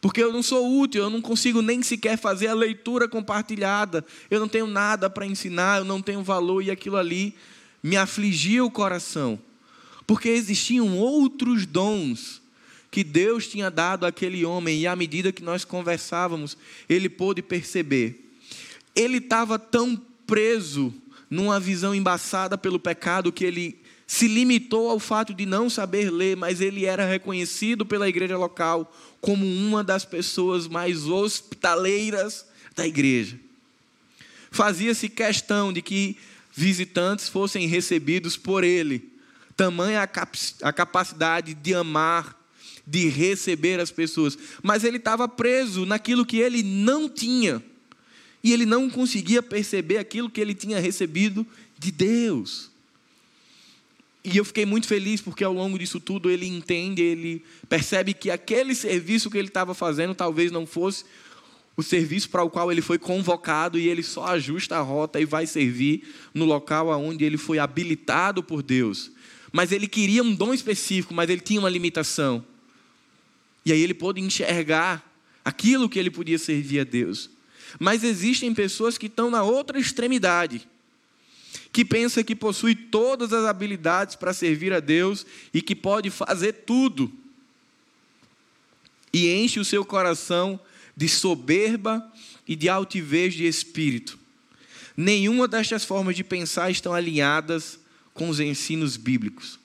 porque 0.00 0.22
eu 0.22 0.32
não 0.32 0.42
sou 0.42 0.78
útil, 0.80 1.02
eu 1.02 1.10
não 1.10 1.20
consigo 1.20 1.60
nem 1.60 1.82
sequer 1.82 2.16
fazer 2.18 2.48
a 2.48 2.54
leitura 2.54 3.08
compartilhada, 3.08 4.04
eu 4.30 4.38
não 4.38 4.48
tenho 4.48 4.66
nada 4.66 5.10
para 5.10 5.26
ensinar, 5.26 5.78
eu 5.78 5.84
não 5.84 6.00
tenho 6.00 6.22
valor, 6.22 6.62
e 6.62 6.70
aquilo 6.70 6.96
ali 6.96 7.34
me 7.82 7.96
afligia 7.96 8.64
o 8.64 8.70
coração, 8.70 9.38
porque 10.06 10.28
existiam 10.28 10.96
outros 10.98 11.66
dons 11.66 12.42
que 12.90 13.04
Deus 13.04 13.46
tinha 13.46 13.70
dado 13.70 14.06
àquele 14.06 14.44
homem, 14.44 14.80
e 14.80 14.86
à 14.86 14.94
medida 14.94 15.32
que 15.32 15.42
nós 15.42 15.64
conversávamos, 15.64 16.56
ele 16.88 17.08
pôde 17.08 17.42
perceber. 17.42 18.32
Ele 18.94 19.18
estava 19.18 19.58
tão 19.58 20.00
preso 20.26 20.94
numa 21.30 21.60
visão 21.60 21.94
embaçada 21.94 22.56
pelo 22.56 22.78
pecado 22.78 23.32
que 23.32 23.44
ele 23.44 23.80
se 24.06 24.26
limitou 24.26 24.88
ao 24.88 24.98
fato 24.98 25.34
de 25.34 25.44
não 25.44 25.68
saber 25.68 26.10
ler, 26.10 26.34
mas 26.34 26.62
ele 26.62 26.86
era 26.86 27.04
reconhecido 27.04 27.84
pela 27.84 28.08
igreja 28.08 28.38
local 28.38 28.90
como 29.20 29.44
uma 29.44 29.84
das 29.84 30.04
pessoas 30.04 30.66
mais 30.66 31.04
hospitaleiras 31.04 32.46
da 32.74 32.86
igreja. 32.86 33.38
Fazia-se 34.50 35.10
questão 35.10 35.72
de 35.72 35.82
que 35.82 36.16
visitantes 36.54 37.28
fossem 37.28 37.66
recebidos 37.66 38.36
por 38.36 38.64
ele, 38.64 39.12
tamanha 39.54 40.00
a, 40.00 40.06
cap 40.06 40.38
a 40.62 40.72
capacidade 40.72 41.52
de 41.52 41.74
amar, 41.74 42.34
de 42.86 43.08
receber 43.08 43.78
as 43.78 43.90
pessoas, 43.90 44.38
mas 44.62 44.84
ele 44.84 44.96
estava 44.96 45.28
preso 45.28 45.84
naquilo 45.84 46.24
que 46.24 46.38
ele 46.38 46.62
não 46.62 47.10
tinha 47.10 47.62
e 48.48 48.52
ele 48.54 48.64
não 48.64 48.88
conseguia 48.88 49.42
perceber 49.42 49.98
aquilo 49.98 50.30
que 50.30 50.40
ele 50.40 50.54
tinha 50.54 50.80
recebido 50.80 51.46
de 51.78 51.92
Deus. 51.92 52.70
E 54.24 54.38
eu 54.38 54.44
fiquei 54.44 54.64
muito 54.64 54.86
feliz 54.86 55.20
porque 55.20 55.44
ao 55.44 55.52
longo 55.52 55.78
disso 55.78 56.00
tudo 56.00 56.30
ele 56.30 56.46
entende, 56.46 57.02
ele 57.02 57.44
percebe 57.68 58.14
que 58.14 58.30
aquele 58.30 58.74
serviço 58.74 59.30
que 59.30 59.36
ele 59.36 59.48
estava 59.48 59.74
fazendo 59.74 60.14
talvez 60.14 60.50
não 60.50 60.66
fosse 60.66 61.04
o 61.76 61.82
serviço 61.82 62.30
para 62.30 62.42
o 62.42 62.48
qual 62.48 62.72
ele 62.72 62.80
foi 62.80 62.98
convocado 62.98 63.78
e 63.78 63.86
ele 63.86 64.02
só 64.02 64.24
ajusta 64.28 64.78
a 64.78 64.80
rota 64.80 65.20
e 65.20 65.26
vai 65.26 65.46
servir 65.46 66.08
no 66.32 66.46
local 66.46 66.90
aonde 66.90 67.26
ele 67.26 67.36
foi 67.36 67.58
habilitado 67.58 68.42
por 68.42 68.62
Deus. 68.62 69.12
Mas 69.52 69.72
ele 69.72 69.86
queria 69.86 70.22
um 70.22 70.34
dom 70.34 70.54
específico, 70.54 71.12
mas 71.12 71.28
ele 71.28 71.42
tinha 71.42 71.60
uma 71.60 71.68
limitação. 71.68 72.42
E 73.62 73.72
aí 73.72 73.82
ele 73.82 73.92
pôde 73.92 74.22
enxergar 74.22 75.06
aquilo 75.44 75.86
que 75.86 75.98
ele 75.98 76.10
podia 76.10 76.38
servir 76.38 76.80
a 76.80 76.84
Deus. 76.84 77.30
Mas 77.78 78.04
existem 78.04 78.54
pessoas 78.54 78.96
que 78.96 79.06
estão 79.06 79.30
na 79.30 79.42
outra 79.42 79.78
extremidade, 79.78 80.66
que 81.72 81.84
pensa 81.84 82.24
que 82.24 82.34
possui 82.34 82.74
todas 82.74 83.32
as 83.32 83.44
habilidades 83.44 84.16
para 84.16 84.32
servir 84.32 84.72
a 84.72 84.80
Deus 84.80 85.26
e 85.52 85.60
que 85.60 85.74
pode 85.74 86.10
fazer 86.10 86.52
tudo. 86.52 87.12
E 89.12 89.32
enche 89.32 89.58
o 89.58 89.64
seu 89.64 89.84
coração 89.84 90.60
de 90.96 91.08
soberba 91.08 92.10
e 92.46 92.56
de 92.56 92.68
altivez 92.68 93.34
de 93.34 93.46
espírito. 93.46 94.18
Nenhuma 94.96 95.46
destas 95.46 95.84
formas 95.84 96.16
de 96.16 96.24
pensar 96.24 96.70
estão 96.70 96.92
alinhadas 96.94 97.78
com 98.14 98.28
os 98.28 98.40
ensinos 98.40 98.96
bíblicos. 98.96 99.58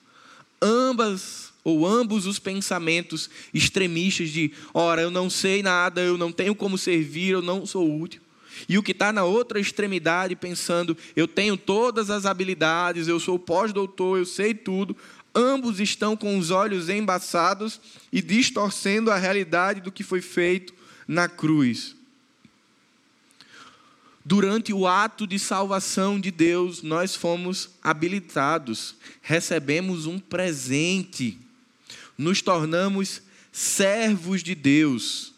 Ambas 0.62 1.53
ou 1.64 1.88
ambos 1.88 2.26
os 2.26 2.40
pensamentos 2.40 3.30
extremistas 3.54 4.30
de, 4.30 4.52
ora, 4.74 5.02
eu 5.02 5.10
não 5.10 5.30
sei 5.30 5.64
nada, 5.64 6.02
eu 6.02 6.18
não 6.18 6.32
tenho 6.32 6.54
como 6.54 6.78
servir, 6.78 7.30
eu 7.30 7.42
não 7.42 7.66
sou 7.66 8.00
útil. 8.00 8.22
E 8.68 8.78
o 8.78 8.84
que 8.84 8.92
está 8.92 9.12
na 9.12 9.24
outra 9.24 9.60
extremidade, 9.60 10.36
pensando, 10.36 10.96
eu 11.16 11.28
tenho 11.28 11.58
todas 11.58 12.10
as 12.10 12.26
habilidades, 12.26 13.08
eu 13.08 13.20
sou 13.20 13.40
pós-doutor, 13.40 14.20
eu 14.20 14.26
sei 14.26 14.54
tudo, 14.54 14.96
ambos 15.34 15.80
estão 15.80 16.16
com 16.16 16.38
os 16.38 16.52
olhos 16.52 16.90
embaçados 16.90 17.80
e 18.12 18.22
distorcendo 18.22 19.10
a 19.10 19.18
realidade 19.18 19.82
do 19.82 19.92
que 19.92 20.04
foi 20.04 20.22
feito 20.22 20.74
na 21.08 21.28
cruz. 21.28 21.96
Durante 24.26 24.72
o 24.72 24.88
ato 24.88 25.28
de 25.28 25.38
salvação 25.38 26.18
de 26.18 26.32
Deus, 26.32 26.82
nós 26.82 27.14
fomos 27.14 27.72
habilitados, 27.82 28.96
recebemos 29.22 30.06
um 30.06 30.18
presente 30.18 31.43
nos 32.18 32.42
tornamos 32.42 33.22
servos 33.52 34.42
de 34.44 34.56
Deus. 34.56 35.34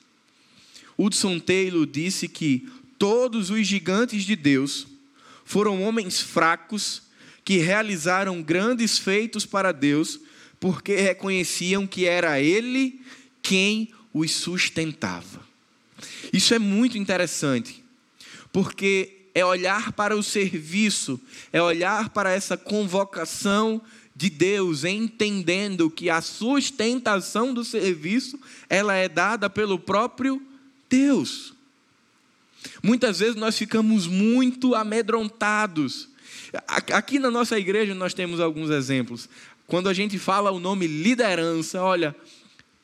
Hudson 0.97 1.39
Taylor 1.39 1.85
disse 1.85 2.27
que 2.27 2.67
todos 2.97 3.49
os 3.49 3.67
gigantes 3.67 4.23
de 4.23 4.35
Deus 4.35 4.88
foram 5.43 5.83
homens 5.83 6.21
fracos 6.21 7.03
que 7.43 7.57
realizaram 7.57 8.41
grandes 8.41 8.97
feitos 8.97 9.45
para 9.45 9.71
Deus, 9.71 10.19
porque 10.59 10.95
reconheciam 10.95 11.85
que 11.85 12.05
era 12.05 12.41
Ele 12.41 13.01
quem 13.41 13.93
os 14.13 14.31
sustentava. 14.31 15.45
Isso 16.33 16.53
é 16.53 16.59
muito 16.59 16.97
interessante, 16.97 17.83
porque 18.51 19.27
é 19.35 19.45
olhar 19.45 19.91
para 19.91 20.15
o 20.15 20.23
serviço, 20.23 21.19
é 21.51 21.61
olhar 21.61 22.09
para 22.09 22.31
essa 22.31 22.57
convocação 22.57 23.81
de 24.15 24.30
Deus, 24.30 24.86
entendendo 24.86 25.89
que 25.89 26.10
a 26.10 26.21
sustentação 26.21 27.54
do 27.54 27.65
serviço, 27.65 28.39
ela 28.69 28.95
é 28.95 29.10
dada 29.10 29.49
pelo 29.49 29.78
próprio 29.78 30.41
Deus. 30.89 31.54
Muitas 32.82 33.19
vezes 33.19 33.36
nós 33.36 33.58
ficamos 33.58 34.08
muito 34.08 34.73
amedrontados. 34.73 36.10
Aqui 36.67 37.19
na 37.19 37.30
nossa 37.30 37.60
igreja 37.60 37.93
nós 37.93 38.13
temos 38.13 38.39
alguns 38.39 38.69
exemplos. 38.69 39.28
Quando 39.67 39.89
a 39.89 39.93
gente 39.93 40.17
fala 40.17 40.51
o 40.51 40.60
nome 40.60 40.88
liderança, 40.88 41.82
olha, 41.82 42.15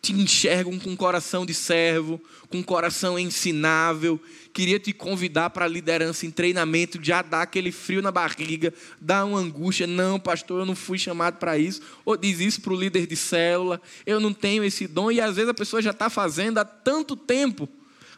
te 0.02 0.14
enxergam 0.14 0.80
com 0.80 0.98
coração 0.98 1.46
de 1.46 1.54
servo, 1.54 2.20
com 2.50 2.64
coração 2.64 3.20
ensinável. 3.20 4.20
Queria 4.52 4.80
te 4.80 4.92
convidar 4.92 5.52
para 5.52 5.66
a 5.66 5.68
liderança 5.68 6.26
em 6.26 6.32
treinamento, 6.32 7.00
já 7.02 7.22
dá 7.22 7.44
aquele 7.44 7.72
frio 7.72 8.02
na 8.02 8.12
barriga, 8.12 8.74
dá 9.00 9.24
uma 9.24 9.38
angústia. 9.38 9.86
Não, 9.86 10.20
pastor, 10.20 10.62
eu 10.62 10.66
não 10.66 10.76
fui 10.76 10.98
chamado 10.98 11.38
para 11.38 11.58
isso. 11.58 11.82
Ou 12.04 12.18
diz 12.18 12.40
isso 12.40 12.62
para 12.62 12.74
o 12.74 12.80
líder 12.80 13.06
de 13.06 13.16
célula, 13.16 13.80
eu 14.06 14.20
não 14.20 14.34
tenho 14.34 14.64
esse 14.64 14.88
dom. 14.88 15.12
E 15.12 15.22
às 15.22 15.36
vezes 15.36 15.50
a 15.50 15.54
pessoa 15.54 15.82
já 15.82 15.92
está 15.92 16.10
fazendo 16.10 16.58
há 16.58 16.66
tanto 16.66 17.16
tempo, 17.16 17.70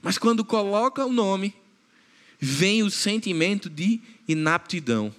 mas 0.02 0.18
quando 0.18 0.46
coloca 0.46 1.06
o 1.06 1.12
nome, 1.12 1.54
vem 2.40 2.84
o 2.84 2.92
sentimento 2.92 3.70
de 3.70 4.02
inaptidão. 4.28 5.14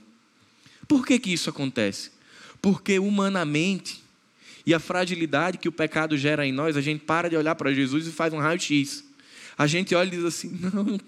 Por 0.87 1.07
que, 1.07 1.19
que 1.19 1.33
isso 1.33 1.49
acontece? 1.49 2.11
Porque 2.61 2.99
humanamente, 2.99 4.04
e 4.67 4.73
a 4.73 4.79
fragilidade 4.79 5.59
que 5.59 5.69
o 5.69 5.73
pecado 5.73 6.17
gera 6.17 6.47
em 6.47 6.53
nós, 6.53 6.77
a 6.77 6.81
gente 6.81 7.05
para 7.05 7.29
de 7.29 7.37
olhar 7.37 7.55
para 7.55 7.73
Jesus 7.73 8.07
e 8.07 8.11
faz 8.11 8.33
um 8.33 8.39
raio-x. 8.39 9.05
A 9.57 9.67
gente 9.67 9.95
olha 9.95 10.09
e 10.09 10.11
diz 10.11 10.25
assim: 10.25 10.59
não. 10.73 10.99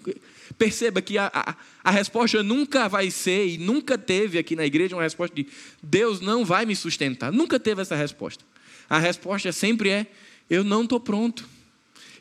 Perceba 0.57 1.01
que 1.01 1.17
a, 1.17 1.29
a, 1.33 1.55
a, 1.83 1.91
resposta 1.91 2.41
nunca 2.41 2.87
vai 2.87 3.11
ser, 3.11 3.47
e 3.47 3.57
nunca 3.57 3.97
teve 3.97 4.37
aqui 4.37 4.55
na 4.55 4.65
igreja 4.65 4.95
uma 4.95 5.03
resposta 5.03 5.35
de 5.35 5.47
Deus 5.83 6.21
não 6.21 6.45
vai 6.45 6.65
me 6.65 6.75
sustentar. 6.75 7.31
Nunca 7.31 7.59
teve 7.59 7.81
essa 7.81 7.95
resposta. 7.95 8.43
A 8.89 8.97
resposta 8.97 9.51
sempre 9.51 9.89
é: 9.89 10.07
eu 10.49 10.63
não 10.63 10.83
estou 10.83 10.99
pronto. 10.99 11.47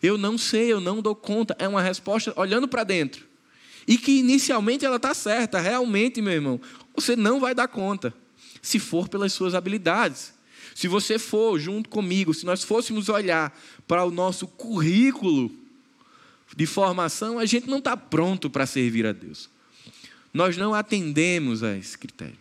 Eu 0.03 0.19
não 0.19 0.37
sei, 0.37 0.73
eu 0.73 0.81
não 0.81 1.01
dou 1.01 1.15
conta. 1.15 1.57
É 1.59 1.67
uma 1.67 1.81
resposta 1.81 2.33
olhando 2.37 2.69
para 2.69 2.85
dentro. 2.85 3.27
E 3.87 3.97
que 3.97 4.19
inicialmente 4.19 4.85
ela 4.85 4.97
está 4.97 5.15
certa, 5.15 5.61
realmente, 5.61 6.21
meu 6.21 6.33
irmão, 6.33 6.61
você 6.95 7.15
não 7.15 7.39
vai 7.39 7.55
dar 7.55 7.69
conta, 7.69 8.13
se 8.61 8.81
for 8.81 9.09
pelas 9.09 9.33
suas 9.33 9.55
habilidades. 9.55 10.36
Se 10.77 10.89
você 10.89 11.19
for 11.19 11.59
junto 11.59 11.89
comigo, 11.89 12.35
se 12.35 12.45
nós 12.45 12.63
fôssemos 12.63 13.09
olhar 13.09 13.59
para 13.89 14.05
o 14.05 14.11
nosso 14.11 14.47
currículo 14.47 15.51
de 16.55 16.67
formação, 16.67 17.39
a 17.39 17.47
gente 17.47 17.67
não 17.67 17.79
está 17.79 17.97
pronto 17.97 18.51
para 18.51 18.67
servir 18.67 19.07
a 19.07 19.13
Deus. 19.13 19.49
Nós 20.35 20.59
não 20.59 20.75
atendemos 20.75 21.63
a 21.63 21.75
esse 21.75 21.97
critério. 21.97 22.37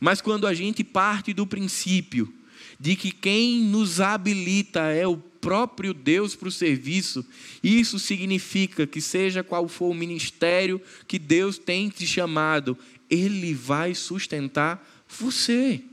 Mas 0.00 0.22
quando 0.22 0.46
a 0.46 0.54
gente 0.54 0.82
parte 0.82 1.34
do 1.34 1.46
princípio 1.46 2.32
de 2.80 2.96
que 2.96 3.10
quem 3.10 3.60
nos 3.64 4.00
habilita 4.00 4.80
é 4.90 5.06
o 5.06 5.18
próprio 5.18 5.92
Deus 5.92 6.34
para 6.34 6.48
o 6.48 6.52
serviço, 6.52 7.26
isso 7.62 7.98
significa 7.98 8.86
que, 8.86 9.02
seja 9.02 9.44
qual 9.44 9.68
for 9.68 9.90
o 9.90 9.94
ministério 9.94 10.80
que 11.06 11.18
Deus 11.18 11.58
tem 11.58 11.90
te 11.90 12.06
chamado, 12.06 12.74
Ele 13.10 13.52
vai 13.52 13.94
sustentar 13.94 14.82
você. 15.06 15.84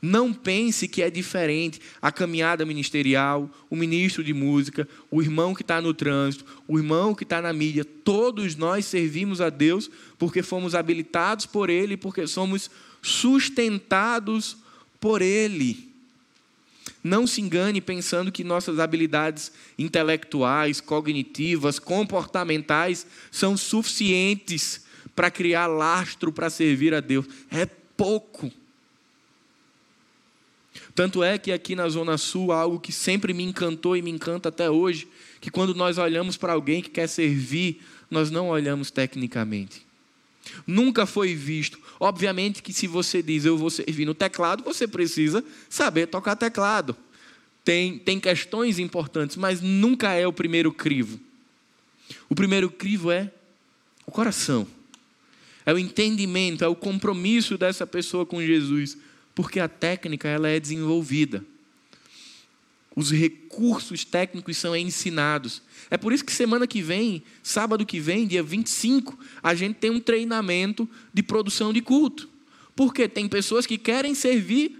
Não 0.00 0.32
pense 0.32 0.86
que 0.86 1.02
é 1.02 1.10
diferente 1.10 1.80
a 2.00 2.12
caminhada 2.12 2.64
ministerial, 2.64 3.50
o 3.68 3.74
ministro 3.74 4.22
de 4.22 4.32
música, 4.32 4.88
o 5.10 5.20
irmão 5.20 5.54
que 5.54 5.62
está 5.62 5.80
no 5.80 5.92
trânsito, 5.92 6.44
o 6.68 6.78
irmão 6.78 7.14
que 7.14 7.24
está 7.24 7.42
na 7.42 7.52
mídia. 7.52 7.84
Todos 7.84 8.54
nós 8.54 8.86
servimos 8.86 9.40
a 9.40 9.50
Deus 9.50 9.90
porque 10.18 10.42
fomos 10.42 10.74
habilitados 10.74 11.46
por 11.46 11.68
Ele, 11.68 11.96
porque 11.96 12.26
somos 12.26 12.70
sustentados 13.02 14.56
por 15.00 15.20
Ele. 15.20 15.88
Não 17.02 17.26
se 17.26 17.40
engane 17.40 17.80
pensando 17.80 18.32
que 18.32 18.44
nossas 18.44 18.78
habilidades 18.78 19.52
intelectuais, 19.78 20.80
cognitivas, 20.80 21.78
comportamentais 21.78 23.06
são 23.30 23.56
suficientes 23.56 24.82
para 25.14 25.30
criar 25.30 25.66
lastro 25.66 26.32
para 26.32 26.50
servir 26.50 26.94
a 26.94 27.00
Deus. 27.00 27.26
É 27.50 27.66
pouco. 27.66 28.52
Tanto 30.98 31.22
é 31.22 31.38
que 31.38 31.52
aqui 31.52 31.76
na 31.76 31.88
Zona 31.88 32.18
Sul, 32.18 32.50
algo 32.50 32.80
que 32.80 32.90
sempre 32.90 33.32
me 33.32 33.44
encantou 33.44 33.96
e 33.96 34.02
me 34.02 34.10
encanta 34.10 34.48
até 34.48 34.68
hoje, 34.68 35.06
que 35.40 35.48
quando 35.48 35.72
nós 35.72 35.96
olhamos 35.96 36.36
para 36.36 36.54
alguém 36.54 36.82
que 36.82 36.90
quer 36.90 37.06
servir, 37.06 37.80
nós 38.10 38.32
não 38.32 38.48
olhamos 38.48 38.90
tecnicamente. 38.90 39.86
Nunca 40.66 41.06
foi 41.06 41.36
visto. 41.36 41.78
Obviamente 42.00 42.64
que 42.64 42.72
se 42.72 42.88
você 42.88 43.22
diz 43.22 43.44
eu 43.44 43.56
vou 43.56 43.70
servir 43.70 44.06
no 44.06 44.12
teclado, 44.12 44.64
você 44.64 44.88
precisa 44.88 45.44
saber 45.70 46.08
tocar 46.08 46.34
teclado. 46.34 46.96
Tem, 47.62 47.96
tem 47.96 48.18
questões 48.18 48.80
importantes, 48.80 49.36
mas 49.36 49.60
nunca 49.60 50.14
é 50.14 50.26
o 50.26 50.32
primeiro 50.32 50.72
crivo. 50.72 51.20
O 52.28 52.34
primeiro 52.34 52.68
crivo 52.68 53.12
é 53.12 53.30
o 54.04 54.10
coração. 54.10 54.66
É 55.64 55.72
o 55.72 55.78
entendimento, 55.78 56.64
é 56.64 56.66
o 56.66 56.74
compromisso 56.74 57.56
dessa 57.56 57.86
pessoa 57.86 58.26
com 58.26 58.42
Jesus, 58.42 58.98
porque 59.38 59.60
a 59.60 59.68
técnica 59.68 60.26
ela 60.26 60.48
é 60.48 60.58
desenvolvida. 60.58 61.44
Os 62.96 63.12
recursos 63.12 64.04
técnicos 64.04 64.56
são 64.56 64.74
ensinados. 64.74 65.62
É 65.88 65.96
por 65.96 66.12
isso 66.12 66.24
que 66.24 66.32
semana 66.32 66.66
que 66.66 66.82
vem, 66.82 67.22
sábado 67.40 67.86
que 67.86 68.00
vem, 68.00 68.26
dia 68.26 68.42
25, 68.42 69.16
a 69.40 69.54
gente 69.54 69.76
tem 69.76 69.92
um 69.92 70.00
treinamento 70.00 70.88
de 71.14 71.22
produção 71.22 71.72
de 71.72 71.80
culto. 71.80 72.28
Porque 72.74 73.06
tem 73.06 73.28
pessoas 73.28 73.64
que 73.64 73.78
querem 73.78 74.12
servir, 74.12 74.76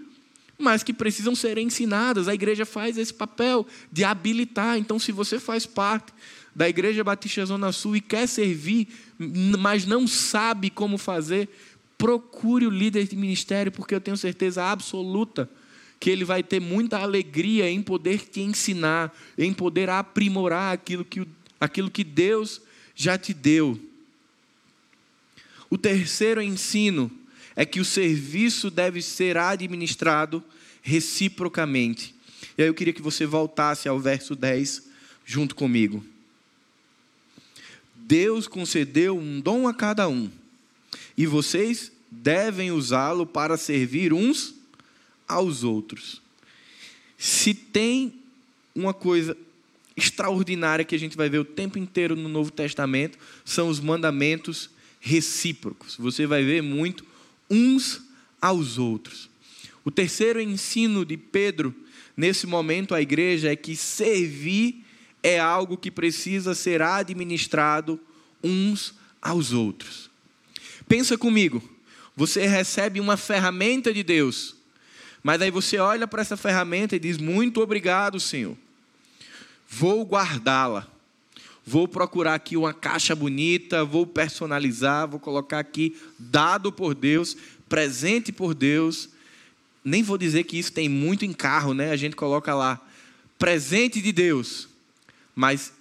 mas 0.57 0.83
que 0.83 0.91
precisam 0.91 1.33
ser 1.35 1.57
ensinadas. 1.57 2.27
A 2.27 2.33
igreja 2.33 2.65
faz 2.65 2.97
esse 2.97 3.13
papel 3.13 3.65
de 3.89 4.03
habilitar. 4.03 4.77
Então, 4.77 4.99
se 4.99 5.13
você 5.13 5.39
faz 5.39 5.65
parte 5.65 6.11
da 6.53 6.67
Igreja 6.67 7.01
Batista 7.01 7.45
Zona 7.45 7.71
Sul 7.71 7.95
e 7.95 8.01
quer 8.01 8.27
servir, 8.27 8.89
mas 9.17 9.85
não 9.85 10.05
sabe 10.05 10.69
como 10.69 10.97
fazer, 10.97 11.47
procure 11.99 12.65
o 12.65 12.69
líder 12.69 13.05
de 13.05 13.15
ministério, 13.17 13.73
porque 13.73 13.93
eu 13.93 13.99
tenho 13.99 14.15
certeza 14.15 14.63
absoluta 14.63 15.49
que 15.99 16.09
ele 16.09 16.23
vai 16.23 16.41
ter 16.41 16.61
muita 16.61 16.97
alegria 16.97 17.69
em 17.69 17.81
poder 17.81 18.21
te 18.21 18.39
ensinar, 18.39 19.13
em 19.37 19.53
poder 19.53 19.89
aprimorar 19.89 20.73
aquilo 20.73 21.03
que, 21.03 21.27
aquilo 21.59 21.91
que 21.91 22.05
Deus 22.05 22.61
já 22.95 23.17
te 23.17 23.33
deu. 23.33 23.77
O 25.69 25.77
terceiro 25.77 26.41
ensino 26.41 27.11
é 27.53 27.65
que 27.65 27.81
o 27.81 27.85
serviço 27.85 28.71
deve 28.71 29.01
ser 29.01 29.37
administrado 29.37 30.41
reciprocamente. 30.81 32.15
E 32.57 32.61
aí 32.61 32.69
eu 32.69 32.73
queria 32.73 32.93
que 32.93 33.01
você 33.01 33.25
voltasse 33.25 33.89
ao 33.89 33.99
verso 33.99 34.37
10 34.37 34.87
junto 35.25 35.53
comigo. 35.53 36.03
Deus 37.93 38.47
concedeu 38.47 39.17
um 39.17 39.41
dom 39.41 39.67
a 39.67 39.73
cada 39.73 40.07
um, 40.07 40.31
e 41.19 41.25
vocês 41.25 41.91
devem 42.09 42.71
usá-lo 42.71 43.25
para 43.25 43.57
servir 43.57 44.13
uns 44.13 44.55
aos 45.27 45.65
outros. 45.65 46.21
Se 47.17 47.53
tem 47.53 48.13
uma 48.73 48.93
coisa 48.93 49.35
extraordinária 49.97 50.85
que 50.85 50.95
a 50.95 50.97
gente 50.97 51.17
vai 51.17 51.27
ver 51.27 51.39
o 51.39 51.43
tempo 51.43 51.77
inteiro 51.77 52.15
no 52.15 52.29
Novo 52.29 52.51
Testamento, 52.51 53.17
são 53.43 53.67
os 53.67 53.81
mandamentos 53.81 54.69
recíprocos. 55.01 55.97
Você 55.97 56.25
vai 56.25 56.41
ver 56.41 56.63
muito 56.63 57.05
uns 57.49 58.01
aos 58.41 58.77
outros. 58.77 59.29
O 59.83 59.91
terceiro 59.91 60.39
ensino 60.39 61.03
de 61.03 61.17
Pedro, 61.17 61.75
nesse 62.15 62.47
momento, 62.47 62.95
à 62.95 63.01
igreja, 63.01 63.51
é 63.51 63.57
que 63.57 63.75
servir 63.75 64.85
é 65.21 65.37
algo 65.37 65.75
que 65.75 65.91
precisa 65.91 66.55
ser 66.55 66.81
administrado 66.81 67.99
uns 68.41 68.93
aos 69.21 69.51
outros. 69.51 70.08
Pensa 70.89 71.17
comigo, 71.17 71.63
você 72.17 72.45
recebe 72.45 72.99
uma 72.99 73.15
ferramenta 73.15 73.93
de 73.93 74.03
Deus 74.03 74.59
mas 75.23 75.41
aí 75.41 75.51
você 75.51 75.77
olha 75.77 76.07
para 76.07 76.21
essa 76.21 76.37
ferramenta 76.37 76.95
e 76.95 76.99
diz: 76.99 77.17
Muito 77.17 77.61
obrigado, 77.61 78.19
Senhor. 78.19 78.57
Vou 79.69 80.03
guardá-la. 80.03 80.87
Vou 81.65 81.87
procurar 81.87 82.33
aqui 82.33 82.57
uma 82.57 82.73
caixa 82.73 83.15
bonita, 83.15 83.85
vou 83.85 84.07
personalizar, 84.07 85.07
vou 85.07 85.19
colocar 85.19 85.59
aqui 85.59 85.95
dado 86.17 86.71
por 86.71 86.95
Deus, 86.95 87.37
presente 87.67 88.31
por 88.31 88.55
Deus. 88.55 89.09
Nem 89.85 90.01
vou 90.01 90.17
dizer 90.17 90.45
que 90.45 90.57
isso 90.57 90.71
tem 90.71 90.89
muito 90.89 91.25
em 91.25 91.33
carro, 91.33 91.73
né? 91.73 91.91
A 91.91 91.95
gente 91.95 92.15
coloca 92.15 92.55
lá 92.55 92.81
presente 93.37 94.01
de 94.01 94.11
Deus. 94.11 94.67
Mas 95.35 95.71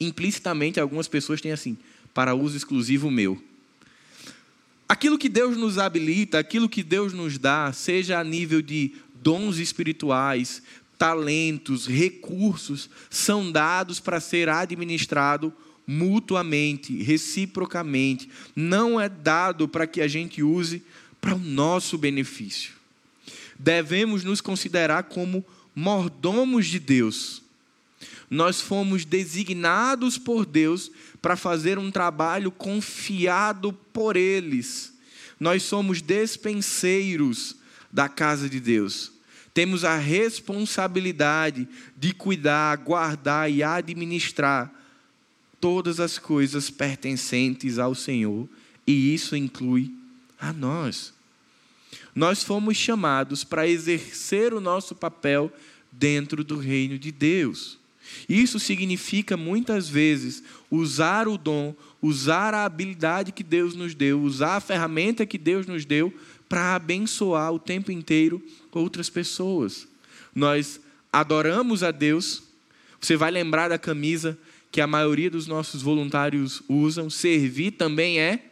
implicitamente 0.00 0.80
algumas 0.80 1.06
pessoas 1.06 1.40
têm 1.40 1.52
assim, 1.52 1.78
para 2.12 2.34
uso 2.34 2.56
exclusivo 2.56 3.10
meu. 3.10 3.40
Aquilo 4.92 5.16
que 5.16 5.30
Deus 5.30 5.56
nos 5.56 5.78
habilita, 5.78 6.38
aquilo 6.38 6.68
que 6.68 6.82
Deus 6.82 7.14
nos 7.14 7.38
dá, 7.38 7.72
seja 7.72 8.18
a 8.18 8.22
nível 8.22 8.60
de 8.60 8.92
dons 9.14 9.56
espirituais, 9.56 10.62
talentos, 10.98 11.86
recursos, 11.86 12.90
são 13.08 13.50
dados 13.50 13.98
para 13.98 14.20
ser 14.20 14.50
administrado 14.50 15.50
mutuamente, 15.86 17.02
reciprocamente. 17.02 18.28
Não 18.54 19.00
é 19.00 19.08
dado 19.08 19.66
para 19.66 19.86
que 19.86 20.02
a 20.02 20.06
gente 20.06 20.42
use 20.42 20.82
para 21.22 21.34
o 21.34 21.38
nosso 21.38 21.96
benefício. 21.96 22.74
Devemos 23.58 24.22
nos 24.24 24.42
considerar 24.42 25.04
como 25.04 25.42
mordomos 25.74 26.66
de 26.66 26.78
Deus. 26.78 27.40
Nós 28.28 28.60
fomos 28.60 29.06
designados 29.06 30.18
por 30.18 30.44
Deus 30.44 30.90
para 31.22 31.36
fazer 31.36 31.78
um 31.78 31.90
trabalho 31.90 32.50
confiado 32.50 33.72
por 33.72 34.16
eles. 34.16 34.92
Nós 35.38 35.62
somos 35.62 36.02
despenseiros 36.02 37.56
da 37.90 38.08
casa 38.08 38.48
de 38.48 38.58
Deus. 38.58 39.12
Temos 39.54 39.84
a 39.84 39.96
responsabilidade 39.96 41.68
de 41.96 42.12
cuidar, 42.12 42.76
guardar 42.78 43.50
e 43.50 43.62
administrar 43.62 44.72
todas 45.60 46.00
as 46.00 46.18
coisas 46.18 46.70
pertencentes 46.70 47.78
ao 47.78 47.94
Senhor, 47.94 48.48
e 48.84 49.14
isso 49.14 49.36
inclui 49.36 49.92
a 50.40 50.52
nós. 50.52 51.12
Nós 52.14 52.42
fomos 52.42 52.76
chamados 52.76 53.44
para 53.44 53.68
exercer 53.68 54.52
o 54.52 54.60
nosso 54.60 54.94
papel 54.94 55.52
dentro 55.90 56.42
do 56.42 56.58
reino 56.58 56.98
de 56.98 57.12
Deus. 57.12 57.78
Isso 58.28 58.58
significa 58.58 59.36
muitas 59.36 59.88
vezes 59.88 60.42
usar 60.72 61.28
o 61.28 61.36
dom, 61.36 61.74
usar 62.00 62.54
a 62.54 62.64
habilidade 62.64 63.30
que 63.30 63.44
Deus 63.44 63.74
nos 63.74 63.94
deu, 63.94 64.22
usar 64.22 64.56
a 64.56 64.60
ferramenta 64.60 65.26
que 65.26 65.36
Deus 65.36 65.66
nos 65.66 65.84
deu 65.84 66.10
para 66.48 66.74
abençoar 66.74 67.52
o 67.52 67.58
tempo 67.58 67.92
inteiro 67.92 68.42
outras 68.72 69.10
pessoas. 69.10 69.86
Nós 70.34 70.80
adoramos 71.12 71.82
a 71.82 71.90
Deus. 71.90 72.42
Você 72.98 73.18
vai 73.18 73.30
lembrar 73.30 73.68
da 73.68 73.78
camisa 73.78 74.38
que 74.70 74.80
a 74.80 74.86
maioria 74.86 75.30
dos 75.30 75.46
nossos 75.46 75.82
voluntários 75.82 76.62
usam. 76.66 77.10
Servir 77.10 77.72
também 77.72 78.18
é 78.18 78.46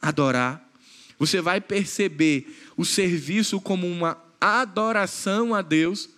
adorar. 0.00 0.70
Você 1.18 1.40
vai 1.40 1.58
perceber 1.58 2.54
o 2.76 2.84
serviço 2.84 3.58
como 3.58 3.86
uma 3.86 4.18
adoração 4.38 5.54
a 5.54 5.62
Deus, 5.62 6.10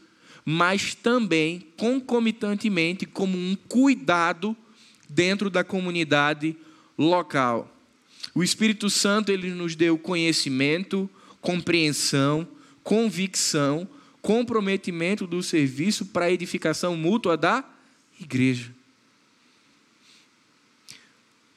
mas 0.45 0.97
também 0.97 1.69
concomitantemente 1.77 3.07
como 3.07 3.39
um 3.39 3.55
cuidado 3.69 4.57
dentro 5.15 5.49
da 5.49 5.63
comunidade 5.63 6.57
local. 6.99 7.73
O 8.35 8.43
Espírito 8.43 8.91
Santo 8.91 9.31
ele 9.31 9.51
nos 9.51 9.77
deu 9.77 9.97
conhecimento, 9.97 11.09
compreensão, 11.41 12.47
convicção, 12.83 13.89
comprometimento 14.21 15.27
do 15.27 15.43
serviço 15.43 16.07
para 16.07 16.25
a 16.25 16.33
edificação 16.33 16.97
mútua 16.97 17.37
da 17.37 17.65
igreja. 18.21 18.73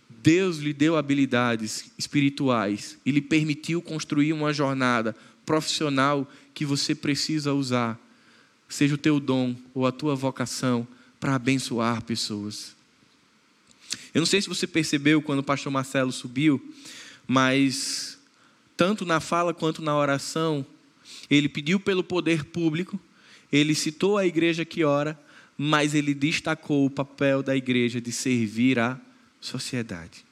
Deus 0.10 0.58
lhe 0.58 0.74
deu 0.74 0.98
habilidades 0.98 1.90
espirituais 1.98 2.98
e 3.06 3.12
lhe 3.12 3.22
permitiu 3.22 3.82
construir 3.82 4.34
uma 4.34 4.54
jornada 4.54 5.16
profissional 5.46 6.30
que 6.54 6.66
você 6.66 6.94
precisa 6.94 7.54
usar, 7.54 7.98
seja 8.68 8.96
o 8.96 8.98
teu 8.98 9.20
dom 9.20 9.56
ou 9.74 9.88
a 9.88 9.92
tua 9.92 10.16
vocação 10.16 10.86
para 11.20 11.36
abençoar 11.36 12.04
pessoas. 12.04 12.77
Eu 14.14 14.20
não 14.20 14.26
sei 14.26 14.42
se 14.42 14.50
você 14.50 14.66
percebeu 14.66 15.22
quando 15.22 15.40
o 15.40 15.44
pastor 15.44 15.72
Marcelo 15.72 16.12
subiu, 16.12 16.74
mas 17.28 18.18
tanto 18.76 19.06
na 19.06 19.20
fala 19.20 19.54
quanto 19.54 19.82
na 19.82 19.96
oração, 19.96 20.66
ele 21.30 21.50
pediu 21.50 21.80
pelo 21.80 22.04
poder 22.04 22.46
público, 22.46 23.00
ele 23.52 23.74
citou 23.74 24.18
a 24.18 24.26
igreja 24.26 24.66
que 24.66 24.84
ora, 24.84 25.20
mas 25.58 25.96
ele 25.96 26.14
destacou 26.14 26.86
o 26.86 26.90
papel 26.90 27.42
da 27.42 27.56
igreja 27.56 28.00
de 28.00 28.12
servir 28.12 28.78
a 28.78 29.00
sociedade. 29.42 30.26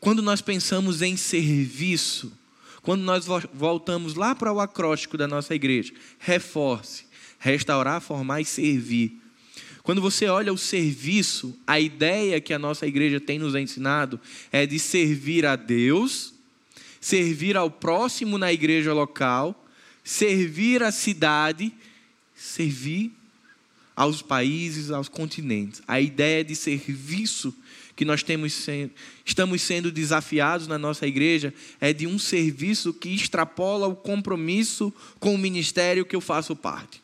Quando 0.00 0.22
nós 0.22 0.40
pensamos 0.40 1.02
em 1.02 1.16
serviço, 1.16 2.32
quando 2.82 3.02
nós 3.02 3.26
voltamos 3.54 4.14
lá 4.14 4.34
para 4.34 4.52
o 4.52 4.58
acróstico 4.58 5.16
da 5.16 5.28
nossa 5.28 5.54
igreja, 5.54 5.92
reforce, 6.18 7.04
restaurar, 7.38 8.00
formar 8.00 8.40
e 8.40 8.44
servir. 8.44 9.21
Quando 9.82 10.00
você 10.00 10.26
olha 10.26 10.52
o 10.52 10.58
serviço, 10.58 11.58
a 11.66 11.80
ideia 11.80 12.40
que 12.40 12.54
a 12.54 12.58
nossa 12.58 12.86
igreja 12.86 13.18
tem 13.18 13.38
nos 13.38 13.54
ensinado 13.54 14.20
é 14.52 14.64
de 14.64 14.78
servir 14.78 15.44
a 15.44 15.56
Deus, 15.56 16.32
servir 17.00 17.56
ao 17.56 17.68
próximo 17.68 18.38
na 18.38 18.52
igreja 18.52 18.92
local, 18.92 19.66
servir 20.04 20.84
a 20.84 20.92
cidade, 20.92 21.72
servir 22.34 23.10
aos 23.96 24.22
países, 24.22 24.92
aos 24.92 25.08
continentes. 25.08 25.82
A 25.88 26.00
ideia 26.00 26.44
de 26.44 26.54
serviço 26.54 27.52
que 27.96 28.04
nós 28.04 28.22
temos 28.22 28.66
estamos 29.24 29.62
sendo 29.62 29.90
desafiados 29.90 30.68
na 30.68 30.78
nossa 30.78 31.06
igreja 31.08 31.52
é 31.80 31.92
de 31.92 32.06
um 32.06 32.20
serviço 32.20 32.94
que 32.94 33.08
extrapola 33.08 33.88
o 33.88 33.96
compromisso 33.96 34.92
com 35.18 35.34
o 35.34 35.38
ministério 35.38 36.06
que 36.06 36.14
eu 36.14 36.20
faço 36.20 36.54
parte. 36.54 37.01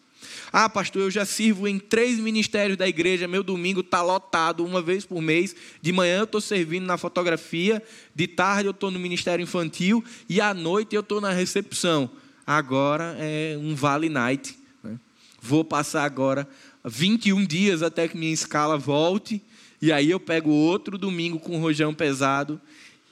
Ah, 0.52 0.68
pastor, 0.68 1.02
eu 1.02 1.11
já 1.11 1.24
sirvo 1.24 1.68
em 1.68 1.78
três 1.78 2.18
ministérios 2.18 2.76
da 2.76 2.88
igreja, 2.88 3.28
meu 3.28 3.42
domingo 3.42 3.80
está 3.80 4.02
lotado 4.02 4.64
uma 4.64 4.80
vez 4.80 5.04
por 5.04 5.20
mês. 5.20 5.54
De 5.82 5.92
manhã 5.92 6.18
eu 6.18 6.24
estou 6.24 6.40
servindo 6.40 6.87
na 6.87 6.96
fotografia, 6.96 7.82
de 8.14 8.26
tarde 8.26 8.66
eu 8.66 8.70
estou 8.70 8.90
no 8.90 8.98
ministério 8.98 9.42
infantil 9.42 10.02
e 10.28 10.40
à 10.40 10.54
noite 10.54 10.94
eu 10.94 11.00
estou 11.00 11.20
na 11.20 11.30
recepção. 11.30 12.11
Agora 12.46 13.14
é 13.18 13.58
um 13.61 13.74
vale 13.74 14.08
night. 14.08 14.58
Né? 14.82 14.98
Vou 15.40 15.62
passar 15.62 16.04
agora 16.04 16.48
21 16.84 17.44
dias 17.44 17.82
até 17.82 18.08
que 18.08 18.16
minha 18.16 18.32
escala 18.32 18.78
volte, 18.78 19.42
e 19.82 19.92
aí 19.92 20.11
eu 20.11 20.18
pego 20.18 20.50
outro 20.50 20.96
domingo 20.96 21.38
com 21.38 21.61
rojão 21.61 21.92
pesado, 21.92 22.61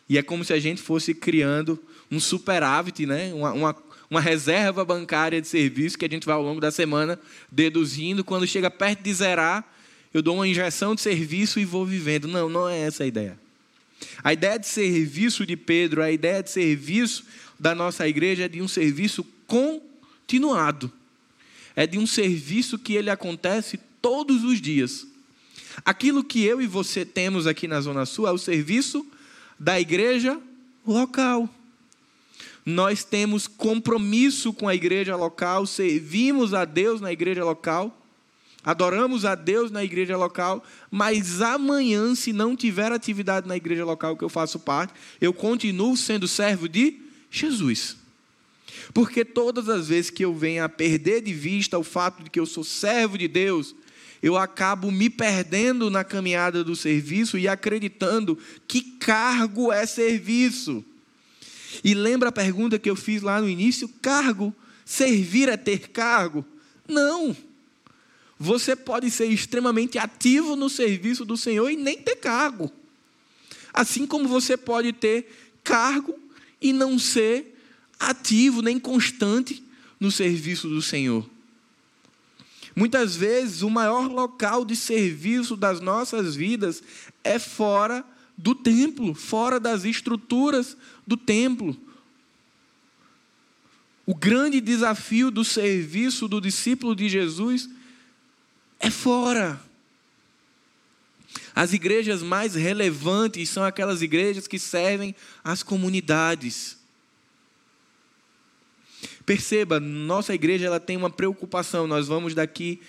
e 0.09 0.17
é 0.17 0.23
como 0.23 0.45
se 0.45 0.53
a 0.53 0.59
gente 0.59 0.81
fosse 0.81 1.15
criando 1.15 1.79
um 2.11 2.21
superávit, 2.21 3.05
né? 3.05 3.33
uma, 3.35 3.53
uma, 3.53 3.77
uma 4.11 4.21
reserva 4.21 4.85
bancária 4.85 5.41
de 5.41 5.49
serviço 5.49 5.99
que 5.99 6.05
a 6.05 6.09
gente 6.09 6.27
vai 6.27 6.35
ao 6.35 6.43
longo 6.43 6.61
da 6.61 6.71
semana 6.71 7.19
deduzindo. 7.51 8.25
Quando 8.25 8.47
chega 8.47 8.71
perto 8.71 9.03
de 9.03 9.13
zerar, 9.13 9.65
eu 10.13 10.23
dou 10.23 10.37
uma 10.37 10.49
injeção 10.49 10.95
de 10.95 11.01
serviço 11.01 11.59
e 11.59 11.65
vou 11.65 11.85
vivendo. 11.85 12.29
Não, 12.29 12.49
não 12.49 12.69
é 12.69 12.79
essa 12.79 13.05
a 13.05 13.07
ideia. 13.07 13.39
A 14.23 14.33
ideia 14.33 14.59
de 14.59 14.67
serviço 14.67 15.47
de 15.47 15.57
Pedro, 15.57 16.03
a 16.03 16.11
ideia 16.11 16.43
de 16.43 16.51
serviço 16.51 17.25
da 17.59 17.75
nossa 17.75 18.07
igreja 18.07 18.45
é 18.45 18.49
de 18.49 18.61
um 18.61 18.69
serviço 18.69 19.27
continuado 19.47 20.93
é 21.77 21.87
de 21.87 21.99
um 21.99 22.07
serviço 22.07 22.79
que 22.79 22.95
ele 22.95 23.11
acontece 23.11 23.79
todos 24.01 24.43
os 24.43 24.61
dias. 24.61 25.07
Aquilo 25.85 26.25
que 26.25 26.43
eu 26.43 26.61
e 26.61 26.67
você 26.67 27.05
temos 27.05 27.47
aqui 27.47 27.69
na 27.69 27.83
Zona 27.83 28.07
Sul 28.07 28.27
é 28.27 28.33
o 28.33 28.39
serviço 28.39 29.07
da 29.61 29.79
igreja 29.79 30.41
local. 30.87 31.51
Nós 32.67 33.05
temos 33.05 33.47
compromisso 33.47 34.53
com 34.53 34.67
a 34.67 34.75
igreja 34.75 35.15
local, 35.15 35.65
servimos 35.67 36.53
a 36.53 36.65
Deus 36.65 37.01
na 37.01 37.13
igreja 37.13 37.45
local, 37.45 37.97
adoramos 38.65 39.25
a 39.25 39.37
Deus 39.37 39.71
na 39.71 39.85
igreja 39.85 40.17
local, 40.17 40.65
mas 40.91 41.41
amanhã, 41.41 42.13
se 42.17 42.33
não 42.33 42.57
tiver 42.57 42.91
atividade 42.91 43.47
na 43.47 43.57
igreja 43.57 43.85
local 43.85 44.17
que 44.17 44.25
eu 44.25 44.29
faço 44.29 44.59
parte, 44.59 44.93
eu 45.21 45.33
continuo 45.33 45.97
sendo 45.97 46.27
servo 46.27 46.69
de 46.69 47.01
Jesus. 47.31 47.97
Porque 48.93 49.25
todas 49.25 49.69
as 49.69 49.87
vezes 49.87 50.11
que 50.11 50.25
eu 50.25 50.35
venho 50.35 50.65
a 50.65 50.69
perder 50.69 51.21
de 51.21 51.33
vista 51.33 51.79
o 51.79 51.85
fato 51.85 52.25
de 52.25 52.31
que 52.31 52.41
eu 52.41 52.47
sou 52.47 52.65
servo 52.65 53.17
de 53.17 53.29
Deus, 53.29 53.77
eu 54.21 54.37
acabo 54.37 54.91
me 54.91 55.09
perdendo 55.09 55.89
na 55.89 56.03
caminhada 56.03 56.65
do 56.65 56.75
serviço 56.75 57.39
e 57.39 57.47
acreditando 57.47 58.37
que 58.67 58.83
cargo 58.83 59.73
é 59.73 59.87
serviço. 59.87 60.85
E 61.83 61.95
lembra 61.95 62.29
a 62.29 62.33
pergunta 62.33 62.79
que 62.79 62.89
eu 62.89 62.97
fiz 62.97 63.23
lá 63.23 63.41
no 63.41 63.49
início? 63.49 63.89
Cargo, 64.01 64.55
servir 64.85 65.49
é 65.49 65.57
ter 65.57 65.89
cargo? 65.89 66.45
Não. 66.89 67.37
Você 68.39 68.77
pode 68.77 69.11
ser 69.11 69.27
extremamente 69.27 69.99
ativo 69.99 70.57
no 70.57 70.69
serviço 70.69 71.25
do 71.25 71.37
Senhor 71.37 71.71
e 71.71 71.77
nem 71.77 71.97
ter 71.97 72.17
cargo. 72.17 72.71
Assim 73.73 74.07
como 74.07 74.29
você 74.29 74.57
pode 74.57 74.93
ter 74.93 75.55
cargo 75.65 76.19
e 76.61 76.73
não 76.73 76.99
ser 76.99 77.59
ativo 77.99 78.63
nem 78.63 78.79
constante 78.79 79.63
no 79.99 80.11
serviço 80.11 80.69
do 80.69 80.83
Senhor. 80.83 81.29
Muitas 82.75 83.17
vezes 83.17 83.63
o 83.63 83.71
maior 83.71 84.07
local 84.07 84.65
de 84.65 84.77
serviço 84.77 85.57
das 85.57 85.81
nossas 85.81 86.37
vidas 86.37 86.83
é 87.25 87.39
fora 87.39 88.05
do 88.37 88.55
templo, 88.55 89.15
fora 89.15 89.59
das 89.59 89.85
estruturas 89.85 90.77
do 91.07 91.17
templo. 91.17 91.77
O 94.05 94.15
grande 94.15 94.61
desafio 94.61 95.31
do 95.31 95.45
serviço 95.45 96.29
do 96.29 96.41
discípulo 96.41 96.95
de 96.95 97.09
Jesus 97.09 97.69
é 98.79 98.91
fora. 98.91 99.61
As 101.55 101.73
igrejas 101.73 102.23
mais 102.23 102.55
relevantes 102.55 103.49
são 103.49 103.65
aquelas 103.65 104.03
igrejas 104.03 104.47
que 104.47 104.59
servem 104.59 105.15
as 105.43 105.63
comunidades. 105.63 106.79
Perceba, 109.25 109.81
nossa 109.81 110.35
igreja 110.35 110.67
ela 110.67 110.79
tem 110.79 110.97
uma 110.97 111.11
preocupação. 111.11 111.87
Nós 111.87 112.07
vamos 112.07 112.35
daqui 112.35 112.81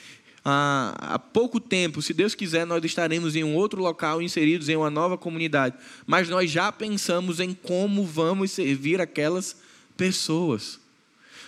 a, 0.50 1.16
a, 1.16 1.20
pouco 1.20 1.60
tempo, 1.60 2.02
se 2.02 2.14
Deus 2.14 2.34
quiser, 2.34 2.66
nós 2.66 2.82
estaremos 2.86 3.36
em 3.36 3.44
um 3.44 3.54
outro 3.54 3.82
local, 3.82 4.22
inseridos 4.22 4.70
em 4.70 4.78
uma 4.78 4.90
nova 4.90 5.18
comunidade. 5.18 5.76
Mas 6.06 6.30
nós 6.30 6.50
já 6.50 6.72
pensamos 6.72 7.42
em 7.42 7.54
como 7.54 8.06
vamos 8.06 8.52
servir 8.52 9.02
aquelas 9.02 9.58
pessoas. 9.98 10.80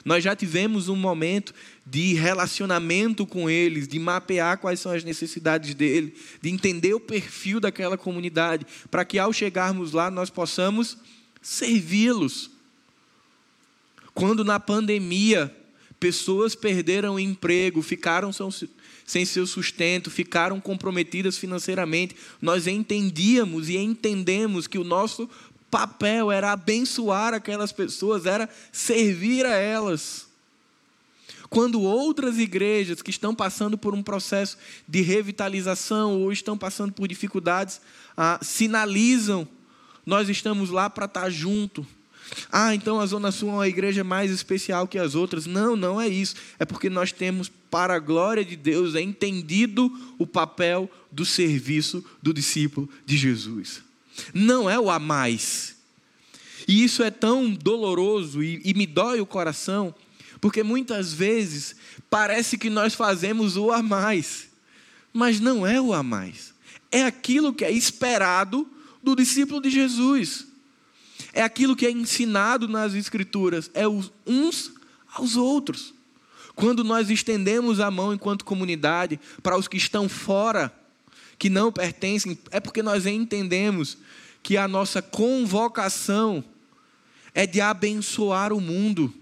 Nós 0.04 0.22
já 0.22 0.36
tivemos 0.36 0.90
um 0.90 0.98
momento 0.98 1.54
de 1.86 2.14
relacionamento 2.14 3.26
com 3.26 3.50
eles, 3.50 3.88
de 3.88 3.98
mapear 3.98 4.58
quais 4.58 4.82
são 4.82 4.92
as 4.92 5.06
necessidades 5.06 5.74
dele, 5.74 6.14
de 6.42 6.50
entender 6.50 6.94
o 6.94 7.00
perfil 7.00 7.62
daquela 7.62 7.98
comunidade, 7.98 8.66
para 8.92 9.06
que 9.06 9.18
ao 9.18 9.32
chegarmos 9.32 9.94
lá 9.94 10.12
nós 10.12 10.30
possamos 10.30 10.98
servi-los. 11.42 12.52
Quando 14.14 14.44
na 14.44 14.60
pandemia 14.60 15.56
pessoas 16.02 16.54
perderam 16.54 17.18
emprego, 17.18 17.82
ficaram 17.82 18.34
sem 19.10 19.26
seu 19.26 19.48
sustento, 19.48 20.12
ficaram 20.12 20.62
comprometidas 20.62 21.36
financeiramente, 21.36 22.16
nós 22.40 22.68
entendíamos 22.68 23.68
e 23.68 23.76
entendemos 23.76 24.68
que 24.68 24.78
o 24.78 24.84
nosso 24.84 25.28
papel 25.72 26.32
era 26.32 26.52
abençoar 26.52 27.34
aquelas 27.34 27.72
pessoas, 27.72 28.28
era 28.28 28.48
servir 28.72 29.48
a 29.48 29.56
elas. 29.56 30.28
Quando 31.50 31.82
outras 31.82 32.38
igrejas 32.38 33.02
que 33.02 33.10
estão 33.10 33.34
passando 33.34 33.80
por 33.80 33.96
um 33.96 34.04
processo 34.04 34.60
de 34.88 35.02
revitalização 35.02 36.22
ou 36.22 36.32
estão 36.32 36.56
passando 36.56 36.94
por 36.94 37.08
dificuldades, 37.08 37.82
ah, 38.16 38.38
sinalizam, 38.44 39.48
nós 40.06 40.30
estamos 40.30 40.70
lá 40.70 40.88
para 40.88 41.06
estar 41.06 41.32
junto. 41.32 41.84
Ah, 42.52 42.74
então 42.76 43.00
a 43.00 43.06
Zona 43.06 43.32
Sul 43.32 43.50
é 43.50 43.54
uma 43.54 43.68
igreja 43.68 44.04
mais 44.04 44.32
especial 44.32 44.88
que 44.88 44.98
as 44.98 45.16
outras. 45.16 45.46
Não, 45.46 45.76
não 45.76 46.00
é 46.00 46.08
isso. 46.08 46.36
É 46.58 46.66
porque 46.66 46.90
nós 46.90 47.12
temos, 47.12 47.50
para 47.70 47.96
a 47.96 48.00
glória 48.00 48.44
de 48.44 48.56
Deus, 48.56 48.96
é 48.96 49.02
entendido 49.02 49.92
o 50.18 50.28
papel 50.28 50.90
do 51.12 51.26
serviço 51.26 52.04
do 52.22 52.34
discípulo 52.34 52.90
de 53.06 53.18
Jesus. 53.18 53.82
Não 54.34 54.70
é 54.70 54.80
o 54.80 54.90
a 54.90 55.00
mais. 55.00 55.76
E 56.68 56.84
isso 56.84 57.02
é 57.02 57.10
tão 57.10 57.50
doloroso 57.52 58.44
e, 58.44 58.62
e 58.64 58.74
me 58.74 58.86
dói 58.86 59.20
o 59.20 59.26
coração, 59.26 59.94
porque 60.40 60.62
muitas 60.62 61.12
vezes 61.12 61.76
parece 62.10 62.58
que 62.58 62.70
nós 62.70 62.94
fazemos 62.94 63.58
o 63.58 63.72
a 63.72 63.82
mais, 63.82 64.50
mas 65.12 65.40
não 65.40 65.66
é 65.66 65.82
o 65.82 65.94
a 65.94 66.04
mais. 66.04 66.54
É 66.92 67.04
aquilo 67.04 67.54
que 67.54 67.66
é 67.66 67.72
esperado 67.72 68.68
do 69.02 69.16
discípulo 69.16 69.62
de 69.62 69.70
Jesus. 69.70 70.49
É 71.34 71.42
aquilo 71.42 71.76
que 71.76 71.86
é 71.86 71.92
ensinado 71.92 72.68
nas 72.68 72.94
Escrituras, 72.94 73.70
é 73.74 73.88
os 73.88 74.12
uns 74.26 74.72
aos 75.14 75.36
outros. 75.36 75.94
Quando 76.56 76.84
nós 76.84 77.10
estendemos 77.10 77.80
a 77.80 77.90
mão 77.90 78.14
enquanto 78.14 78.44
comunidade 78.44 79.20
para 79.42 79.58
os 79.58 79.68
que 79.68 79.78
estão 79.78 80.10
fora, 80.10 80.74
que 81.38 81.50
não 81.50 81.72
pertencem, 81.72 82.38
é 82.52 82.60
porque 82.60 82.84
nós 82.84 83.06
entendemos 83.06 83.98
que 84.44 84.58
a 84.58 84.68
nossa 84.68 85.02
convocação 85.02 86.44
é 87.34 87.46
de 87.48 87.62
abençoar 87.62 88.52
o 88.52 88.60
mundo, 88.60 89.14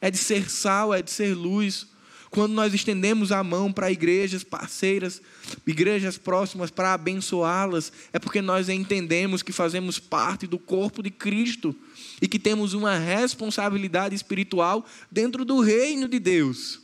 é 0.00 0.10
de 0.10 0.16
ser 0.16 0.50
sal, 0.50 0.94
é 0.94 1.02
de 1.02 1.10
ser 1.10 1.34
luz. 1.34 1.86
Quando 2.30 2.52
nós 2.52 2.74
estendemos 2.74 3.32
a 3.32 3.42
mão 3.42 3.72
para 3.72 3.90
igrejas 3.90 4.42
parceiras, 4.42 5.22
igrejas 5.66 6.18
próximas, 6.18 6.70
para 6.70 6.94
abençoá-las, 6.94 7.92
é 8.12 8.18
porque 8.18 8.42
nós 8.42 8.68
entendemos 8.68 9.42
que 9.42 9.52
fazemos 9.52 9.98
parte 9.98 10.46
do 10.46 10.58
corpo 10.58 11.02
de 11.02 11.10
Cristo 11.10 11.74
e 12.20 12.26
que 12.26 12.38
temos 12.38 12.74
uma 12.74 12.98
responsabilidade 12.98 14.14
espiritual 14.14 14.84
dentro 15.10 15.44
do 15.44 15.60
reino 15.60 16.08
de 16.08 16.18
Deus. 16.18 16.80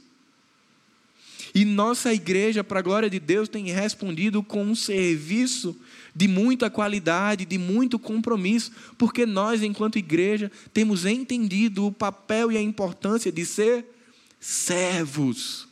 E 1.55 1.64
nossa 1.64 2.14
igreja, 2.14 2.64
para 2.64 2.78
a 2.78 2.82
glória 2.82 3.11
de 3.11 3.20
Deus, 3.20 3.49
tem 3.49 3.66
respondido 3.66 4.43
com 4.43 4.64
um 4.64 4.74
serviço 4.74 5.76
de 6.14 6.26
muita 6.26 6.70
qualidade, 6.70 7.45
de 7.45 7.59
muito 7.59 7.99
compromisso, 7.99 8.72
porque 8.97 9.26
nós, 9.26 9.62
enquanto 9.62 9.99
igreja, 9.99 10.51
temos 10.72 11.05
entendido 11.05 11.86
o 11.86 11.93
papel 11.93 12.53
e 12.53 12.57
a 12.57 12.62
importância 12.62 13.30
de 13.30 13.45
ser 13.45 13.84
servos. 14.43 15.68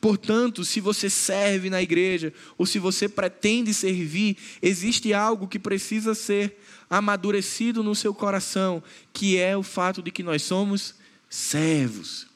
Portanto, 0.00 0.64
se 0.64 0.80
você 0.80 1.10
serve 1.10 1.68
na 1.68 1.82
igreja, 1.82 2.32
ou 2.56 2.64
se 2.64 2.78
você 2.78 3.08
pretende 3.08 3.74
servir, 3.74 4.36
existe 4.62 5.12
algo 5.12 5.48
que 5.48 5.58
precisa 5.58 6.14
ser 6.14 6.62
amadurecido 6.88 7.82
no 7.82 7.94
seu 7.94 8.14
coração, 8.14 8.82
que 9.12 9.36
é 9.36 9.56
o 9.56 9.62
fato 9.62 10.00
de 10.00 10.12
que 10.12 10.22
nós 10.22 10.42
somos 10.42 10.94
servos. 11.28 12.28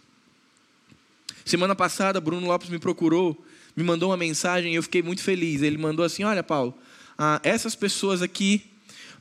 Semana 1.45 1.77
passada, 1.77 2.21
Bruno 2.21 2.49
Lopes 2.49 2.69
me 2.69 2.79
procurou 2.79 3.47
me 3.77 3.85
mandou 3.85 4.09
uma 4.09 4.17
mensagem 4.17 4.73
e 4.73 4.77
eu 4.77 4.83
fiquei 4.83 5.03
muito 5.03 5.23
feliz. 5.23 5.61
Ele 5.61 5.77
mandou 5.77 6.05
assim: 6.05 6.25
Olha, 6.25 6.43
Paulo, 6.43 6.75
ah, 7.19 7.39
essas 7.45 7.75
pessoas 7.75 8.23
aqui 8.23 8.65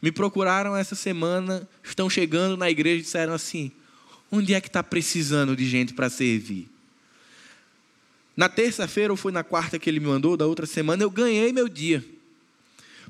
me 0.02 0.12
procuraram 0.12 0.76
essa 0.76 0.96
semana, 0.96 1.68
estão 1.84 2.10
chegando 2.10 2.56
na 2.56 2.70
igreja 2.70 3.00
e 3.00 3.04
disseram 3.04 3.34
assim: 3.34 3.72
Onde 4.32 4.54
é 4.54 4.62
que 4.62 4.68
está 4.68 4.84
precisando 4.84 5.56
de 5.56 5.68
gente 5.68 5.94
para 5.94 6.10
servir? 6.10 6.68
Na 8.36 8.50
terça-feira, 8.50 9.14
ou 9.14 9.18
foi 9.18 9.32
na 9.32 9.44
quarta 9.44 9.80
que 9.80 9.90
ele 9.90 10.00
me 10.00 10.08
mandou, 10.08 10.36
da 10.36 10.46
outra 10.46 10.66
semana, 10.66 11.04
eu 11.04 11.10
ganhei 11.10 11.54
meu 11.54 11.70
dia. 11.70 12.04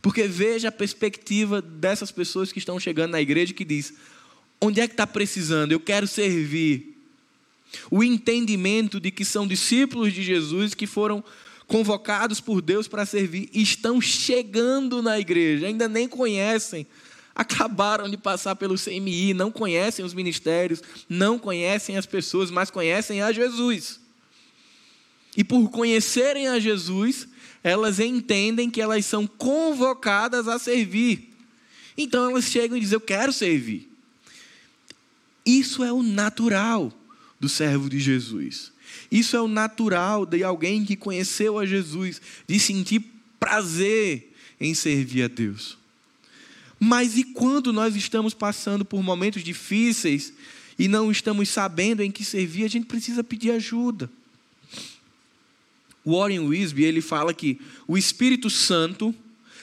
Porque 0.01 0.24
veja 0.24 0.68
a 0.68 0.72
perspectiva 0.72 1.61
dessas 1.61 2.11
pessoas 2.11 2.51
que 2.51 2.59
estão 2.59 2.80
chegando 2.80 3.11
na 3.11 3.22
igreja 3.22 3.53
que 3.53 3.66
diz: 3.66 3.93
onde 4.61 4.80
é 4.80 4.88
que 4.88 4.93
está 4.93 5.07
precisando? 5.07 5.72
Eu 5.72 5.80
quero 5.80 6.05
servir 6.05 6.95
o 7.89 8.03
entendimento 8.03 8.99
de 8.99 9.11
que 9.11 9.26
são 9.26 9.47
discípulos 9.47 10.13
de 10.13 10.22
Jesus 10.24 10.74
que 10.74 10.86
foram 10.86 11.24
convocados 11.68 12.39
por 12.39 12.61
Deus 12.61 12.88
para 12.88 13.05
servir, 13.05 13.49
estão 13.51 13.99
chegando 13.99 15.01
na 15.01 15.20
igreja, 15.20 15.66
ainda 15.66 15.88
nem 15.88 16.07
conhecem, 16.07 16.86
acabaram 17.36 18.09
de 18.09 18.15
passar 18.15 18.55
pelo 18.55 18.79
CMI, 18.79 19.33
não 19.33 19.51
conhecem 19.51 20.05
os 20.05 20.13
ministérios, 20.13 20.81
não 21.09 21.38
conhecem 21.38 21.97
as 21.97 22.05
pessoas, 22.05 22.49
mas 22.49 22.71
conhecem 22.71 23.21
a 23.21 23.31
Jesus. 23.33 23.99
E 25.36 25.43
por 25.43 25.69
conhecerem 25.69 26.47
a 26.47 26.59
Jesus, 26.59 27.27
elas 27.61 27.99
entendem 27.99 28.69
que 28.69 28.81
elas 28.81 29.05
são 29.05 29.27
convocadas 29.27 30.47
a 30.47 30.57
servir. 30.57 31.33
Então 31.97 32.29
elas 32.29 32.45
chegam 32.45 32.77
e 32.77 32.79
dizem: 32.79 32.95
Eu 32.95 33.01
quero 33.01 33.33
servir. 33.33 33.91
Isso 35.45 35.83
é 35.83 35.91
o 35.91 36.01
natural 36.01 36.91
do 37.39 37.49
servo 37.49 37.89
de 37.89 37.99
Jesus. 37.99 38.71
Isso 39.11 39.36
é 39.36 39.41
o 39.41 39.47
natural 39.47 40.25
de 40.25 40.43
alguém 40.43 40.86
que 40.86 40.95
conheceu 40.95 41.59
a 41.59 41.65
Jesus, 41.65 42.21
de 42.47 42.59
sentir 42.59 43.03
prazer 43.39 44.33
em 44.59 44.73
servir 44.73 45.23
a 45.23 45.27
Deus. 45.27 45.77
Mas 46.86 47.17
e 47.17 47.23
quando 47.23 47.73
nós 47.73 47.95
estamos 47.95 48.36
passando 48.36 48.86
por 48.86 49.01
momentos 49.01 49.43
difíceis 49.43 50.31
e 50.77 50.88
não 50.88 51.09
estamos 51.09 51.49
sabendo 51.49 52.03
em 52.03 52.11
que 52.11 52.23
servir, 52.23 52.63
a 52.63 52.67
gente 52.67 52.86
precisa 52.86 53.23
pedir 53.23 53.49
ajuda. 53.49 54.07
Warren 56.05 56.41
Wisby, 56.41 56.83
ele 56.83 57.01
fala 57.01 57.33
que 57.33 57.59
o 57.88 57.97
Espírito 57.97 58.51
Santo 58.51 59.15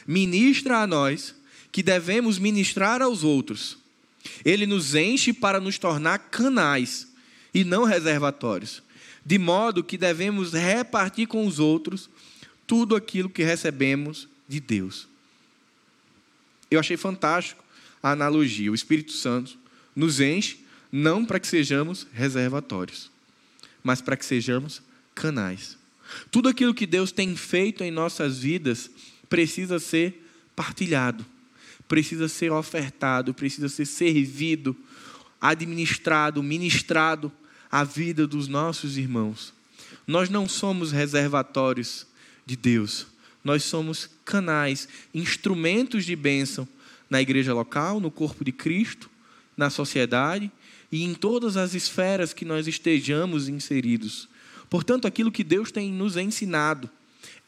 ministra 0.05 0.79
a 0.79 0.87
nós 0.87 1.33
que 1.71 1.81
devemos 1.81 2.41
ministrar 2.41 3.01
aos 3.01 3.23
outros. 3.23 3.79
Ele 4.45 4.67
nos 4.67 4.97
enche 4.97 5.33
para 5.33 5.61
nos 5.61 5.79
tornar 5.79 6.19
canais 6.19 7.07
e 7.55 7.63
não 7.63 7.85
reservatórios, 7.85 8.83
de 9.25 9.39
modo 9.39 9.85
que 9.85 9.97
devemos 9.97 10.55
repartir 10.55 11.29
com 11.29 11.47
os 11.47 11.61
outros 11.61 12.11
tudo 12.67 12.97
aquilo 12.97 13.31
que 13.31 13.45
recebemos 13.45 14.27
de 14.49 14.59
Deus. 14.59 15.12
Eu 16.73 16.81
achei 16.81 16.97
fantástico 16.97 17.63
a 18.03 18.13
analogia. 18.13 18.73
O 18.73 18.75
Espírito 18.75 19.13
Santo 19.13 19.59
nos 19.95 20.21
enche 20.21 20.65
não 20.91 21.25
para 21.25 21.39
que 21.39 21.47
sejamos 21.47 22.07
reservatórios, 22.13 23.11
mas 23.83 24.01
para 24.01 24.17
que 24.17 24.25
sejamos 24.25 24.83
canais. 25.15 25.79
Tudo 26.31 26.49
aquilo 26.49 26.75
que 26.75 26.87
Deus 26.87 27.13
tem 27.13 27.37
feito 27.37 27.85
em 27.85 27.91
nossas 27.91 28.39
vidas 28.39 28.91
precisa 29.29 29.79
ser 29.79 30.27
partilhado, 30.55 31.25
precisa 31.89 32.29
ser 32.29 32.51
ofertado, 32.53 33.33
precisa 33.33 33.69
ser 33.69 33.87
servido, 33.87 34.77
administrado, 35.41 36.43
ministrado 36.43 37.33
a 37.71 37.85
vida 37.85 38.27
dos 38.27 38.49
nossos 38.49 38.97
irmãos. 38.97 39.53
Nós 40.07 40.29
não 40.29 40.49
somos 40.49 40.93
reservatórios 40.93 42.07
de 42.45 42.57
Deus, 42.57 43.07
nós 43.45 43.65
somos 43.65 44.09
canais, 44.25 44.89
instrumentos 45.15 46.05
de 46.05 46.15
bênção 46.15 46.67
na 47.11 47.21
igreja 47.21 47.53
local, 47.53 48.01
no 48.01 48.11
corpo 48.11 48.45
de 48.45 48.53
Cristo, 48.53 49.11
na 49.57 49.71
sociedade 49.71 50.51
e 50.91 51.03
em 51.03 51.15
todas 51.15 51.57
as 51.57 51.75
esferas 51.75 52.33
que 52.33 52.45
nós 52.45 52.67
estejamos 52.67 53.49
inseridos. 53.49 54.29
Portanto, 54.71 55.07
aquilo 55.07 55.33
que 55.33 55.45
Deus 55.45 55.71
tem 55.71 55.93
nos 55.93 56.17
ensinado, 56.17 56.89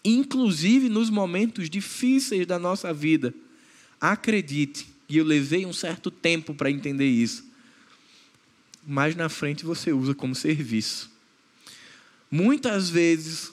inclusive 0.04 0.88
nos 0.88 1.08
momentos 1.08 1.70
difíceis 1.70 2.46
da 2.46 2.58
nossa 2.58 2.92
vida, 2.92 3.32
acredite, 4.00 4.86
e 5.08 5.16
eu 5.16 5.24
levei 5.24 5.64
um 5.64 5.72
certo 5.72 6.10
tempo 6.10 6.54
para 6.54 6.70
entender 6.70 7.08
isso 7.08 7.54
mais 8.86 9.16
na 9.16 9.28
frente 9.28 9.64
você 9.64 9.92
usa 9.92 10.14
como 10.14 10.34
serviço. 10.34 11.10
Muitas 12.30 12.90
vezes, 12.90 13.52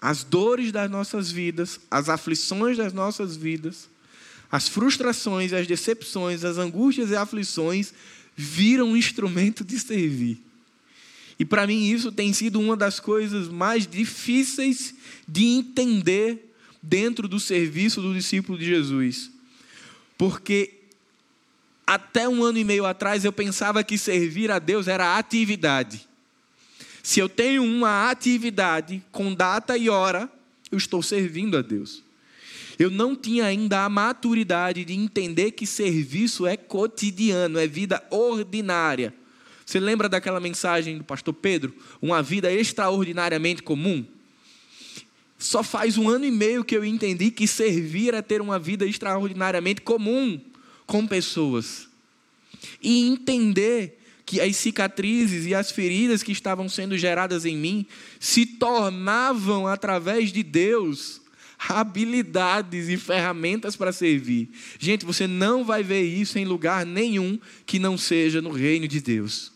as 0.00 0.22
dores 0.22 0.70
das 0.70 0.90
nossas 0.90 1.30
vidas, 1.30 1.80
as 1.90 2.08
aflições 2.08 2.76
das 2.76 2.92
nossas 2.92 3.36
vidas, 3.36 3.88
as 4.50 4.68
frustrações, 4.68 5.52
as 5.52 5.66
decepções, 5.66 6.44
as 6.44 6.56
angústias 6.56 7.10
e 7.10 7.16
aflições 7.16 7.92
viram 8.36 8.90
um 8.90 8.96
instrumento 8.96 9.64
de 9.64 9.78
servir. 9.78 10.38
E 11.38 11.44
para 11.44 11.66
mim 11.66 11.90
isso 11.90 12.10
tem 12.10 12.32
sido 12.32 12.58
uma 12.58 12.76
das 12.76 12.98
coisas 12.98 13.48
mais 13.48 13.86
difíceis 13.86 14.94
de 15.26 15.44
entender 15.44 16.52
dentro 16.82 17.28
do 17.28 17.38
serviço 17.38 18.00
do 18.00 18.14
discípulo 18.14 18.58
de 18.58 18.64
Jesus. 18.64 19.30
Porque 20.16 20.74
até 21.86 22.28
um 22.28 22.42
ano 22.42 22.58
e 22.58 22.64
meio 22.64 22.86
atrás 22.86 23.24
eu 23.24 23.32
pensava 23.32 23.84
que 23.84 23.98
servir 23.98 24.50
a 24.50 24.58
Deus 24.58 24.88
era 24.88 25.16
atividade. 25.16 26.07
Se 27.08 27.20
eu 27.20 27.26
tenho 27.26 27.64
uma 27.64 28.10
atividade 28.10 29.02
com 29.10 29.32
data 29.32 29.78
e 29.78 29.88
hora, 29.88 30.30
eu 30.70 30.76
estou 30.76 31.02
servindo 31.02 31.56
a 31.56 31.62
Deus. 31.62 32.02
Eu 32.78 32.90
não 32.90 33.16
tinha 33.16 33.46
ainda 33.46 33.82
a 33.82 33.88
maturidade 33.88 34.84
de 34.84 34.92
entender 34.92 35.52
que 35.52 35.66
serviço 35.66 36.46
é 36.46 36.54
cotidiano, 36.54 37.58
é 37.58 37.66
vida 37.66 38.06
ordinária. 38.10 39.14
Você 39.64 39.80
lembra 39.80 40.06
daquela 40.06 40.38
mensagem 40.38 40.98
do 40.98 41.02
pastor 41.04 41.32
Pedro? 41.32 41.74
Uma 42.02 42.22
vida 42.22 42.52
extraordinariamente 42.52 43.62
comum? 43.62 44.04
Só 45.38 45.62
faz 45.62 45.96
um 45.96 46.10
ano 46.10 46.26
e 46.26 46.30
meio 46.30 46.62
que 46.62 46.76
eu 46.76 46.84
entendi 46.84 47.30
que 47.30 47.46
servir 47.46 48.12
é 48.12 48.20
ter 48.20 48.42
uma 48.42 48.58
vida 48.58 48.84
extraordinariamente 48.84 49.80
comum 49.80 50.38
com 50.86 51.06
pessoas. 51.06 51.88
E 52.82 53.08
entender 53.08 53.97
que 54.28 54.42
as 54.42 54.56
cicatrizes 54.56 55.46
e 55.46 55.54
as 55.54 55.70
feridas 55.70 56.22
que 56.22 56.32
estavam 56.32 56.68
sendo 56.68 56.98
geradas 56.98 57.46
em 57.46 57.56
mim 57.56 57.86
se 58.20 58.44
tornavam, 58.44 59.66
através 59.66 60.30
de 60.30 60.42
Deus, 60.42 61.22
habilidades 61.58 62.90
e 62.90 62.98
ferramentas 62.98 63.74
para 63.74 63.90
servir. 63.90 64.50
Gente, 64.78 65.06
você 65.06 65.26
não 65.26 65.64
vai 65.64 65.82
ver 65.82 66.02
isso 66.02 66.38
em 66.38 66.44
lugar 66.44 66.84
nenhum 66.84 67.38
que 67.64 67.78
não 67.78 67.96
seja 67.96 68.42
no 68.42 68.50
reino 68.50 68.86
de 68.86 69.00
Deus. 69.00 69.50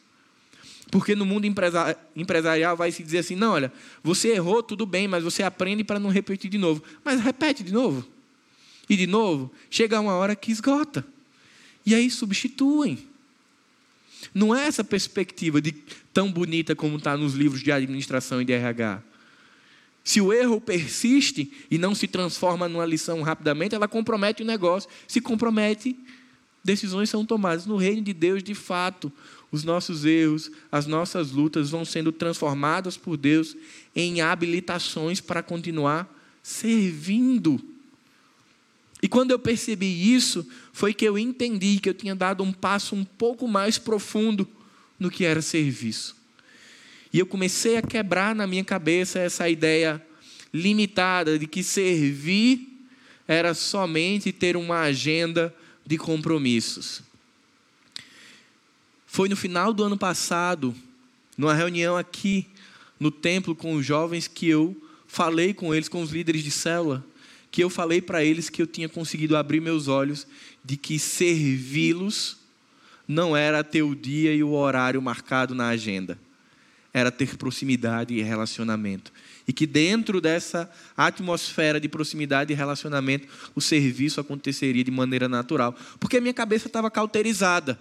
Porque 0.91 1.15
no 1.15 1.27
mundo 1.27 1.45
empresarial 2.17 2.75
vai 2.75 2.91
se 2.91 3.03
dizer 3.03 3.19
assim: 3.19 3.37
não, 3.37 3.53
olha, 3.53 3.71
você 4.03 4.29
errou, 4.29 4.63
tudo 4.63 4.87
bem, 4.87 5.07
mas 5.07 5.23
você 5.23 5.43
aprende 5.43 5.85
para 5.85 6.01
não 6.01 6.09
repetir 6.09 6.51
de 6.51 6.57
novo. 6.57 6.83
Mas 7.05 7.21
repete 7.21 7.63
de 7.63 7.75
novo. 7.75 8.09
E 8.89 8.97
de 8.97 9.07
novo, 9.07 9.53
chega 9.69 10.01
uma 10.01 10.15
hora 10.15 10.35
que 10.35 10.51
esgota. 10.51 11.05
E 11.85 11.95
aí 11.95 12.11
substituem. 12.11 13.12
Não 14.35 14.55
é 14.55 14.67
essa 14.67 14.85
perspectiva 14.85 15.61
de 15.61 15.73
tão 16.13 16.31
bonita 16.31 16.75
como 16.75 16.97
está 16.97 17.17
nos 17.17 17.35
livros 17.35 17.63
de 17.63 17.73
administração 17.73 18.41
e 18.41 18.45
de 18.45 18.53
RH. 18.53 19.03
Se 20.05 20.21
o 20.21 20.33
erro 20.33 20.61
persiste 20.61 21.53
e 21.71 21.79
não 21.79 21.95
se 21.95 22.09
transforma 22.09 22.69
numa 22.69 22.85
lição 22.85 23.23
rapidamente, 23.23 23.75
ela 23.75 23.87
compromete 23.87 24.43
o 24.43 24.47
negócio. 24.47 24.91
Se 25.07 25.21
compromete, 25.21 25.97
decisões 26.65 27.09
são 27.09 27.25
tomadas. 27.25 27.67
No 27.67 27.77
reino 27.77 28.03
de 28.03 28.13
Deus, 28.13 28.43
de 28.43 28.55
fato, 28.55 29.13
os 29.51 29.63
nossos 29.63 30.05
erros, 30.05 30.51
as 30.73 30.87
nossas 30.87 31.31
lutas 31.31 31.71
vão 31.71 31.85
sendo 31.85 32.11
transformadas 32.11 32.97
por 32.97 33.17
Deus 33.17 33.57
em 33.95 34.21
habilitações 34.21 35.21
para 35.21 35.43
continuar 35.43 36.13
servindo. 36.43 37.72
E 39.03 39.09
quando 39.09 39.33
eu 39.33 39.39
percebi 39.39 40.15
isso, 40.15 40.47
foi 40.73 40.95
que 40.95 41.05
eu 41.05 41.19
entendi 41.19 41.81
que 41.81 41.89
eu 41.89 41.95
tinha 41.95 42.15
dado 42.15 42.45
um 42.45 42.53
passo 42.53 42.95
um 42.95 43.05
pouco 43.05 43.49
mais 43.49 43.77
profundo 43.77 44.49
no 44.99 45.11
que 45.11 45.25
era 45.25 45.43
serviço. 45.43 46.17
E 47.13 47.19
eu 47.19 47.27
comecei 47.27 47.77
a 47.77 47.83
quebrar 47.83 48.33
na 48.33 48.47
minha 48.47 48.65
cabeça 48.65 49.19
essa 49.19 49.49
ideia 49.49 50.01
limitada 50.55 51.37
de 51.37 51.49
que 51.49 51.63
servir 51.63 52.69
era 53.27 53.55
somente 53.55 54.33
ter 54.33 54.57
uma 54.57 54.81
agenda 54.81 55.55
de 55.85 55.99
compromissos. 55.99 57.03
Foi 59.07 59.29
no 59.29 59.37
final 59.37 59.73
do 59.73 59.83
ano 59.83 59.99
passado, 59.99 60.75
numa 61.37 61.55
reunião 61.55 61.97
aqui 61.97 62.47
no 63.01 63.11
templo 63.11 63.55
com 63.55 63.75
os 63.75 63.85
jovens, 63.85 64.29
que 64.29 64.49
eu 64.49 64.77
falei 65.09 65.53
com 65.53 65.75
eles, 65.75 65.89
com 65.89 66.01
os 66.01 66.11
líderes 66.11 66.45
de 66.45 66.51
célula, 66.51 67.05
que 67.53 67.63
eu 67.63 67.69
falei 67.69 68.01
para 68.01 68.25
eles 68.25 68.49
que 68.49 68.63
eu 68.63 68.67
tinha 68.67 68.89
conseguido 68.89 69.37
abrir 69.37 69.61
meus 69.61 69.87
olhos 69.87 70.27
de 70.65 70.75
que 70.79 70.99
servi-los 70.99 72.39
não 73.07 73.37
era 73.37 73.63
ter 73.63 73.83
o 73.83 73.95
dia 73.95 74.35
e 74.35 74.43
o 74.43 74.53
horário 74.53 75.03
marcado 75.03 75.55
na 75.55 75.69
agenda, 75.69 76.19
era 76.95 77.11
ter 77.11 77.37
proximidade 77.37 78.15
e 78.15 78.23
relacionamento. 78.23 79.13
E 79.47 79.53
que 79.53 79.67
dentro 79.67 80.19
dessa 80.19 80.71
atmosfera 80.97 81.79
de 81.79 81.89
proximidade 81.91 82.53
e 82.53 82.57
relacionamento, 82.57 83.29
o 83.55 83.61
serviço 83.61 84.19
aconteceria 84.19 84.83
de 84.83 84.91
maneira 84.91 85.29
natural. 85.29 85.77
Porque 86.01 86.17
a 86.17 86.21
minha 86.21 86.33
cabeça 86.33 86.69
estava 86.69 86.91
cauterizada. 86.91 87.79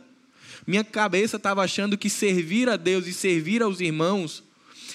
Minha 0.68 0.84
cabeça 0.84 1.38
estava 1.38 1.64
achando 1.64 1.98
que 1.98 2.10
servir 2.10 2.68
a 2.68 2.76
Deus 2.76 3.08
e 3.08 3.14
servir 3.14 3.62
aos 3.62 3.80
irmãos 3.80 4.44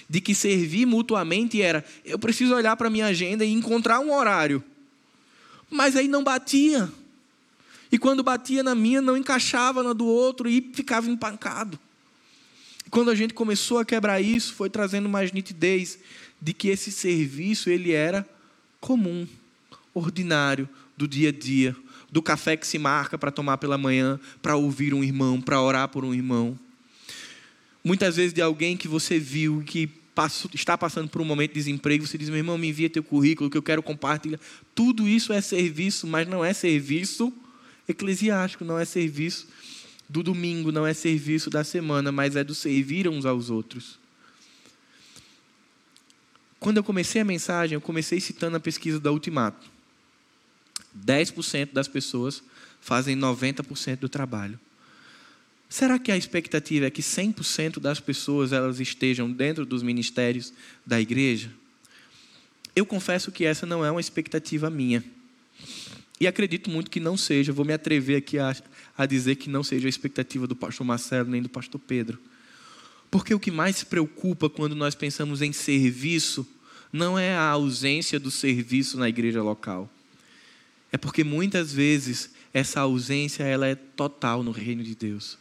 de 0.08 0.20
que 0.20 0.34
servir 0.34 0.86
mutuamente 0.86 1.60
era 1.60 1.84
eu 2.04 2.18
preciso 2.18 2.54
olhar 2.54 2.76
para 2.76 2.90
minha 2.90 3.06
agenda 3.06 3.44
e 3.44 3.52
encontrar 3.52 4.00
um 4.00 4.12
horário. 4.12 4.62
Mas 5.70 5.96
aí 5.96 6.08
não 6.08 6.22
batia. 6.22 6.90
E 7.90 7.98
quando 7.98 8.22
batia 8.22 8.62
na 8.62 8.74
minha, 8.74 9.00
não 9.00 9.16
encaixava 9.16 9.82
na 9.82 9.92
do 9.92 10.06
outro 10.06 10.48
e 10.48 10.70
ficava 10.72 11.08
empancado. 11.08 11.78
E 12.86 12.90
quando 12.90 13.10
a 13.10 13.14
gente 13.14 13.34
começou 13.34 13.78
a 13.78 13.84
quebrar 13.84 14.20
isso, 14.20 14.54
foi 14.54 14.70
trazendo 14.70 15.08
mais 15.08 15.32
nitidez 15.32 15.98
de 16.40 16.52
que 16.52 16.68
esse 16.68 16.92
serviço 16.92 17.70
ele 17.70 17.92
era 17.92 18.28
comum, 18.80 19.26
ordinário, 19.94 20.68
do 20.96 21.06
dia 21.06 21.28
a 21.28 21.32
dia, 21.32 21.76
do 22.10 22.22
café 22.22 22.56
que 22.56 22.66
se 22.66 22.78
marca 22.78 23.18
para 23.18 23.30
tomar 23.30 23.58
pela 23.58 23.76
manhã, 23.76 24.18
para 24.40 24.56
ouvir 24.56 24.94
um 24.94 25.04
irmão, 25.04 25.40
para 25.40 25.60
orar 25.60 25.88
por 25.88 26.04
um 26.04 26.14
irmão. 26.14 26.58
Muitas 27.86 28.16
vezes 28.16 28.32
de 28.32 28.42
alguém 28.42 28.76
que 28.76 28.88
você 28.88 29.16
viu 29.16 29.62
que 29.64 29.86
passou, 30.12 30.50
está 30.52 30.76
passando 30.76 31.08
por 31.08 31.22
um 31.22 31.24
momento 31.24 31.50
de 31.50 31.54
desemprego, 31.54 32.04
você 32.04 32.18
diz, 32.18 32.28
meu 32.28 32.38
irmão, 32.38 32.58
me 32.58 32.68
envia 32.68 32.90
teu 32.90 33.00
currículo 33.00 33.48
que 33.48 33.56
eu 33.56 33.62
quero 33.62 33.80
compartilhar. 33.80 34.40
Tudo 34.74 35.06
isso 35.06 35.32
é 35.32 35.40
serviço, 35.40 36.04
mas 36.04 36.26
não 36.26 36.44
é 36.44 36.52
serviço 36.52 37.32
eclesiástico, 37.88 38.64
não 38.64 38.76
é 38.76 38.84
serviço 38.84 39.46
do 40.08 40.20
domingo, 40.20 40.72
não 40.72 40.84
é 40.84 40.92
serviço 40.92 41.48
da 41.48 41.62
semana, 41.62 42.10
mas 42.10 42.34
é 42.34 42.42
do 42.42 42.56
servir 42.56 43.06
uns 43.06 43.24
aos 43.24 43.50
outros. 43.50 44.00
Quando 46.58 46.78
eu 46.78 46.82
comecei 46.82 47.20
a 47.20 47.24
mensagem, 47.24 47.74
eu 47.76 47.80
comecei 47.80 48.18
citando 48.18 48.56
a 48.56 48.60
pesquisa 48.60 48.98
da 48.98 49.12
Ultimato. 49.12 49.70
10% 51.06 51.72
das 51.72 51.86
pessoas 51.86 52.42
fazem 52.80 53.16
90% 53.16 54.00
do 54.00 54.08
trabalho. 54.08 54.58
Será 55.68 55.98
que 55.98 56.12
a 56.12 56.16
expectativa 56.16 56.86
é 56.86 56.90
que 56.90 57.02
100% 57.02 57.80
das 57.80 57.98
pessoas 57.98 58.52
elas 58.52 58.78
estejam 58.78 59.30
dentro 59.30 59.66
dos 59.66 59.82
ministérios 59.82 60.52
da 60.84 61.00
igreja? 61.00 61.50
Eu 62.74 62.86
confesso 62.86 63.32
que 63.32 63.44
essa 63.44 63.66
não 63.66 63.84
é 63.84 63.90
uma 63.90 64.00
expectativa 64.00 64.70
minha. 64.70 65.02
E 66.20 66.26
acredito 66.26 66.70
muito 66.70 66.90
que 66.90 67.00
não 67.00 67.16
seja. 67.16 67.52
Vou 67.52 67.64
me 67.64 67.72
atrever 67.72 68.18
aqui 68.18 68.38
a, 68.38 68.54
a 68.96 69.06
dizer 69.06 69.36
que 69.36 69.50
não 69.50 69.62
seja 69.62 69.88
a 69.88 69.90
expectativa 69.90 70.46
do 70.46 70.54
pastor 70.54 70.86
Marcelo 70.86 71.30
nem 71.30 71.42
do 71.42 71.48
pastor 71.48 71.80
Pedro. 71.80 72.18
Porque 73.10 73.34
o 73.34 73.40
que 73.40 73.50
mais 73.50 73.76
se 73.76 73.86
preocupa 73.86 74.48
quando 74.48 74.76
nós 74.76 74.94
pensamos 74.94 75.42
em 75.42 75.52
serviço 75.52 76.46
não 76.92 77.18
é 77.18 77.34
a 77.34 77.48
ausência 77.48 78.20
do 78.20 78.30
serviço 78.30 78.98
na 78.98 79.08
igreja 79.08 79.42
local. 79.42 79.90
É 80.92 80.96
porque 80.96 81.24
muitas 81.24 81.72
vezes 81.72 82.30
essa 82.54 82.80
ausência 82.80 83.42
ela 83.42 83.66
é 83.66 83.74
total 83.74 84.42
no 84.42 84.52
reino 84.52 84.82
de 84.82 84.94
Deus 84.94 85.38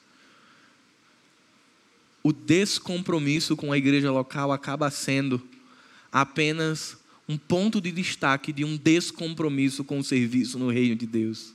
o 2.26 2.34
descompromisso 2.34 3.56
com 3.56 3.72
a 3.72 3.78
igreja 3.78 4.12
local 4.12 4.52
acaba 4.52 4.90
sendo 4.90 5.40
apenas 6.12 6.98
um 7.30 7.38
ponto 7.38 7.80
de 7.80 7.92
destaque 7.92 8.52
de 8.52 8.66
um 8.66 8.76
descompromisso 8.76 9.84
com 9.84 10.00
o 10.00 10.04
serviço 10.04 10.58
no 10.58 10.72
reino 10.72 10.96
de 10.96 11.06
Deus. 11.06 11.54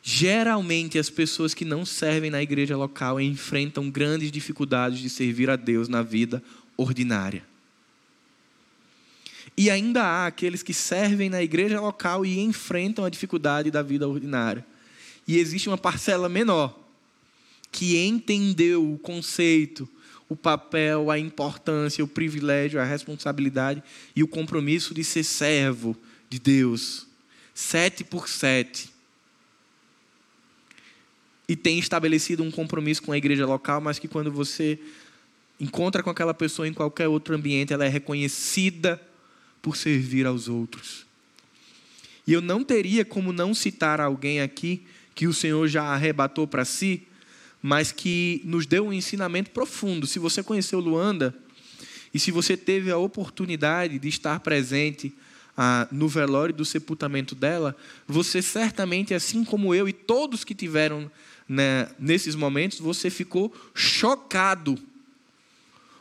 Geralmente, 0.00 0.96
as 0.96 1.10
pessoas 1.10 1.54
que 1.54 1.64
não 1.64 1.84
servem 1.84 2.30
na 2.30 2.40
igreja 2.40 2.76
local 2.76 3.20
enfrentam 3.20 3.90
grandes 3.90 4.30
dificuldades 4.30 5.00
de 5.00 5.10
servir 5.10 5.50
a 5.50 5.56
Deus 5.56 5.88
na 5.88 6.04
vida 6.04 6.40
ordinária. 6.76 7.44
E 9.56 9.68
ainda 9.68 10.04
há 10.04 10.26
aqueles 10.28 10.62
que 10.62 10.72
servem 10.72 11.28
na 11.28 11.42
igreja 11.42 11.80
local 11.80 12.24
e 12.24 12.38
enfrentam 12.38 13.04
a 13.04 13.10
dificuldade 13.10 13.72
da 13.72 13.82
vida 13.82 14.06
ordinária. 14.06 14.64
E 15.26 15.36
existe 15.36 15.68
uma 15.68 15.76
parcela 15.76 16.28
menor 16.28 16.85
que 17.70 17.96
entendeu 17.98 18.92
o 18.92 18.98
conceito, 18.98 19.88
o 20.28 20.36
papel, 20.36 21.10
a 21.10 21.18
importância, 21.18 22.02
o 22.02 22.08
privilégio, 22.08 22.80
a 22.80 22.84
responsabilidade 22.84 23.82
e 24.14 24.22
o 24.22 24.28
compromisso 24.28 24.92
de 24.92 25.04
ser 25.04 25.24
servo 25.24 25.96
de 26.28 26.38
Deus. 26.38 27.06
Sete 27.54 28.02
por 28.02 28.28
sete. 28.28 28.90
E 31.48 31.54
tem 31.54 31.78
estabelecido 31.78 32.42
um 32.42 32.50
compromisso 32.50 33.02
com 33.02 33.12
a 33.12 33.18
igreja 33.18 33.46
local, 33.46 33.80
mas 33.80 33.98
que 33.98 34.08
quando 34.08 34.32
você 34.32 34.78
encontra 35.60 36.02
com 36.02 36.10
aquela 36.10 36.34
pessoa 36.34 36.66
em 36.66 36.74
qualquer 36.74 37.08
outro 37.08 37.34
ambiente, 37.34 37.72
ela 37.72 37.84
é 37.84 37.88
reconhecida 37.88 39.00
por 39.62 39.76
servir 39.76 40.26
aos 40.26 40.48
outros. 40.48 41.06
E 42.26 42.32
eu 42.32 42.40
não 42.40 42.64
teria 42.64 43.04
como 43.04 43.32
não 43.32 43.54
citar 43.54 44.00
alguém 44.00 44.40
aqui 44.40 44.84
que 45.14 45.26
o 45.26 45.32
Senhor 45.32 45.66
já 45.68 45.84
arrebatou 45.84 46.46
para 46.46 46.64
si, 46.64 47.06
mas 47.66 47.90
que 47.90 48.40
nos 48.44 48.64
deu 48.64 48.86
um 48.86 48.92
ensinamento 48.92 49.50
profundo. 49.50 50.06
Se 50.06 50.20
você 50.20 50.40
conheceu 50.40 50.78
Luanda 50.78 51.34
e 52.14 52.18
se 52.20 52.30
você 52.30 52.56
teve 52.56 52.92
a 52.92 52.96
oportunidade 52.96 53.98
de 53.98 54.06
estar 54.06 54.38
presente 54.38 55.12
ah, 55.56 55.88
no 55.90 56.06
velório 56.06 56.54
do 56.54 56.64
sepultamento 56.64 57.34
dela, 57.34 57.74
você 58.06 58.40
certamente, 58.40 59.12
assim 59.12 59.42
como 59.42 59.74
eu 59.74 59.88
e 59.88 59.92
todos 59.92 60.44
que 60.44 60.54
tiveram 60.54 61.10
né, 61.48 61.88
nesses 61.98 62.36
momentos, 62.36 62.78
você 62.78 63.10
ficou 63.10 63.52
chocado 63.74 64.78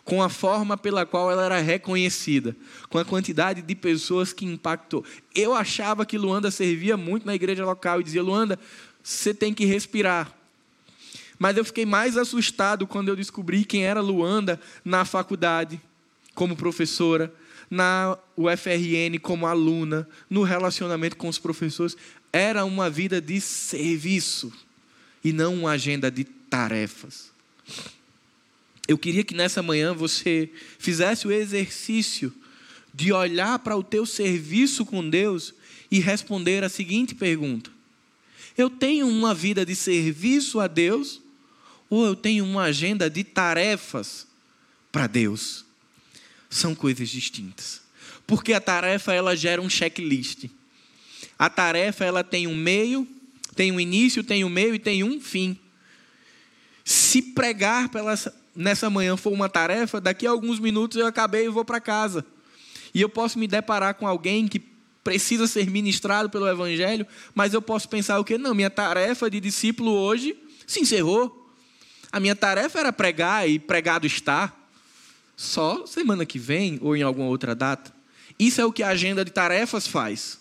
com 0.04 0.22
a 0.22 0.30
forma 0.30 0.78
pela 0.78 1.04
qual 1.04 1.32
ela 1.32 1.46
era 1.46 1.60
reconhecida, 1.62 2.56
com 2.90 3.00
a 3.00 3.06
quantidade 3.06 3.64
de 3.64 3.74
pessoas 3.74 4.32
que 4.32 4.46
impactou. 4.46 5.04
Eu 5.34 5.56
achava 5.56 6.06
que 6.06 6.16
Luanda 6.16 6.52
servia 6.52 6.96
muito 6.96 7.26
na 7.26 7.34
igreja 7.34 7.66
local 7.66 8.02
e 8.02 8.04
dizia: 8.04 8.22
Luanda, 8.22 8.60
você 9.02 9.34
tem 9.34 9.52
que 9.52 9.66
respirar. 9.66 10.45
Mas 11.38 11.58
eu 11.58 11.66
fiquei 11.66 11.86
mais 11.86 12.18
assustado 12.18 12.88
quando 12.88 13.10
eu 13.10 13.16
descobri 13.16 13.66
quem 13.66 13.86
era 13.86 14.02
Luanda 14.02 14.60
na 14.84 15.04
faculdade, 15.06 15.82
como 16.34 16.56
professora, 16.56 17.34
na 17.70 18.18
UFRN 18.38 19.20
como 19.22 19.48
aluna, 19.48 20.08
no 20.30 20.44
relacionamento 20.44 21.18
com 21.18 21.28
os 21.28 21.40
professores. 21.40 21.98
Era 22.32 22.64
uma 22.66 22.90
vida 22.90 23.20
de 23.20 23.40
serviço 23.42 24.52
e 25.24 25.34
não 25.34 25.54
uma 25.56 25.72
agenda 25.72 26.12
de 26.12 26.24
tarefas. 26.24 27.32
Eu 28.88 28.98
queria 28.98 29.24
que 29.24 29.34
nessa 29.34 29.64
manhã 29.64 29.94
você 29.94 30.50
fizesse 30.78 31.28
o 31.28 31.32
exercício 31.32 32.32
de 32.94 33.12
olhar 33.12 33.60
para 33.60 33.76
o 33.76 33.84
teu 33.84 34.06
serviço 34.06 34.86
com 34.86 35.08
Deus 35.08 35.54
e 35.90 36.00
responder 36.00 36.64
a 36.64 36.70
seguinte 36.70 37.16
pergunta: 37.16 37.72
Eu 38.58 38.70
tenho 38.70 39.08
uma 39.08 39.34
vida 39.34 39.66
de 39.66 39.76
serviço 39.76 40.60
a 40.60 40.68
Deus 40.68 41.22
ou 41.96 42.06
eu 42.06 42.16
tenho 42.16 42.44
uma 42.44 42.64
agenda 42.64 43.10
de 43.10 43.24
tarefas 43.24 44.28
para 44.92 45.08
Deus? 45.08 45.64
São 46.50 46.76
coisas 46.76 47.10
distintas. 47.10 47.82
Porque 48.28 48.54
a 48.54 48.60
tarefa 48.60 49.14
ela 49.14 49.36
gera 49.36 49.62
um 49.62 49.70
checklist. 49.70 50.46
A 51.40 51.50
tarefa 51.50 52.04
ela 52.04 52.24
tem 52.24 52.48
um 52.48 52.56
meio, 52.56 53.08
tem 53.56 53.72
um 53.72 53.80
início, 53.80 54.24
tem 54.24 54.44
um 54.44 54.50
meio 54.50 54.76
e 54.76 54.80
tem 54.80 55.04
um 55.04 55.22
fim. 55.22 55.58
Se 56.84 57.22
pregar 57.22 57.90
pelas 57.90 58.28
nessa 58.56 58.90
manhã 58.90 59.18
for 59.18 59.34
uma 59.34 59.50
tarefa, 59.50 60.00
daqui 60.00 60.26
a 60.26 60.32
alguns 60.32 60.60
minutos 60.60 60.98
eu 60.98 61.06
acabei 61.06 61.46
e 61.46 61.50
vou 61.50 61.66
para 61.66 61.82
casa. 61.82 62.26
E 62.94 63.02
eu 63.02 63.10
posso 63.10 63.38
me 63.38 63.48
deparar 63.48 63.96
com 63.96 64.08
alguém 64.08 64.48
que 64.48 64.60
precisa 65.04 65.46
ser 65.46 65.70
ministrado 65.70 66.30
pelo 66.30 66.48
Evangelho, 66.48 67.06
mas 67.34 67.54
eu 67.54 67.62
posso 67.62 67.88
pensar 67.88 68.20
o 68.20 68.24
quê? 68.24 68.38
Não, 68.38 68.56
minha 68.56 68.70
tarefa 68.70 69.30
de 69.30 69.40
discípulo 69.40 69.92
hoje 69.92 70.38
se 70.66 70.80
encerrou. 70.80 71.45
A 72.16 72.20
minha 72.22 72.34
tarefa 72.34 72.80
era 72.80 72.94
pregar 72.94 73.50
e 73.50 73.60
pregado 73.60 74.08
está. 74.08 74.56
Só 75.36 75.86
semana 75.86 76.26
que 76.26 76.40
vem 76.40 76.80
ou 76.82 76.96
em 76.96 77.02
alguma 77.04 77.28
outra 77.28 77.54
data. 77.54 77.94
Isso 78.40 78.62
é 78.62 78.66
o 78.66 78.72
que 78.72 78.82
a 78.82 78.88
agenda 78.88 79.26
de 79.26 79.32
tarefas 79.32 79.86
faz. 79.86 80.40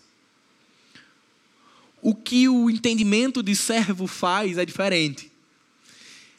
O 2.00 2.14
que 2.14 2.48
o 2.48 2.70
entendimento 2.70 3.42
de 3.42 3.56
servo 3.56 4.06
faz 4.06 4.56
é 4.56 4.64
diferente 4.64 5.34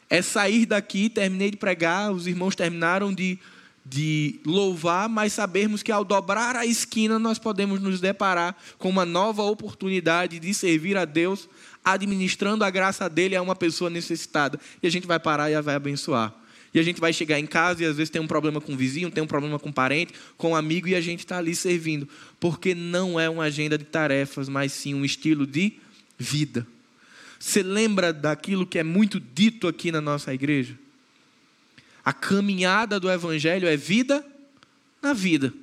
é 0.08 0.22
sair 0.22 0.66
daqui, 0.66 1.08
terminei 1.08 1.50
de 1.50 1.56
pregar, 1.56 2.12
os 2.12 2.26
irmãos 2.26 2.54
terminaram 2.54 3.12
de, 3.12 3.38
de 3.84 4.40
louvar, 4.44 5.08
mas 5.08 5.32
sabermos 5.32 5.82
que 5.82 5.92
ao 5.92 6.04
dobrar 6.04 6.56
a 6.56 6.64
esquina 6.64 7.18
nós 7.18 7.38
podemos 7.38 7.80
nos 7.80 8.00
deparar 8.00 8.56
com 8.78 8.88
uma 8.88 9.04
nova 9.04 9.42
oportunidade 9.42 10.38
de 10.38 10.54
servir 10.54 10.96
a 10.96 11.04
Deus, 11.04 11.48
administrando 11.86 12.64
a 12.64 12.70
graça 12.70 13.08
dele 13.08 13.36
a 13.36 13.40
uma 13.40 13.54
pessoa 13.54 13.88
necessitada. 13.88 14.58
E 14.82 14.86
a 14.88 14.90
gente 14.90 15.06
vai 15.06 15.20
parar 15.20 15.48
e 15.50 15.62
vai 15.62 15.76
abençoar. 15.76 16.34
E 16.74 16.80
a 16.80 16.82
gente 16.82 17.00
vai 17.00 17.12
chegar 17.12 17.38
em 17.38 17.46
casa 17.46 17.84
e 17.84 17.86
às 17.86 17.96
vezes 17.96 18.10
tem 18.10 18.20
um 18.20 18.26
problema 18.26 18.60
com 18.60 18.72
o 18.72 18.76
vizinho, 18.76 19.08
tem 19.08 19.22
um 19.22 19.26
problema 19.26 19.56
com 19.56 19.68
o 19.68 19.72
parente, 19.72 20.12
com 20.36 20.48
o 20.48 20.50
um 20.50 20.56
amigo, 20.56 20.88
e 20.88 20.96
a 20.96 21.00
gente 21.00 21.20
está 21.20 21.38
ali 21.38 21.54
servindo. 21.54 22.08
Porque 22.40 22.74
não 22.74 23.18
é 23.18 23.30
uma 23.30 23.44
agenda 23.44 23.78
de 23.78 23.84
tarefas, 23.84 24.48
mas 24.48 24.72
sim 24.72 24.92
um 24.94 25.04
estilo 25.04 25.46
de 25.46 25.74
vida. 26.18 26.66
Você 27.38 27.62
lembra 27.62 28.12
daquilo 28.12 28.66
que 28.66 28.78
é 28.78 28.82
muito 28.82 29.20
dito 29.20 29.68
aqui 29.68 29.92
na 29.92 30.00
nossa 30.00 30.34
igreja? 30.34 30.76
A 32.04 32.12
caminhada 32.12 32.98
do 32.98 33.08
evangelho 33.08 33.68
é 33.68 33.76
vida 33.76 34.26
na 35.00 35.12
vida. 35.12 35.54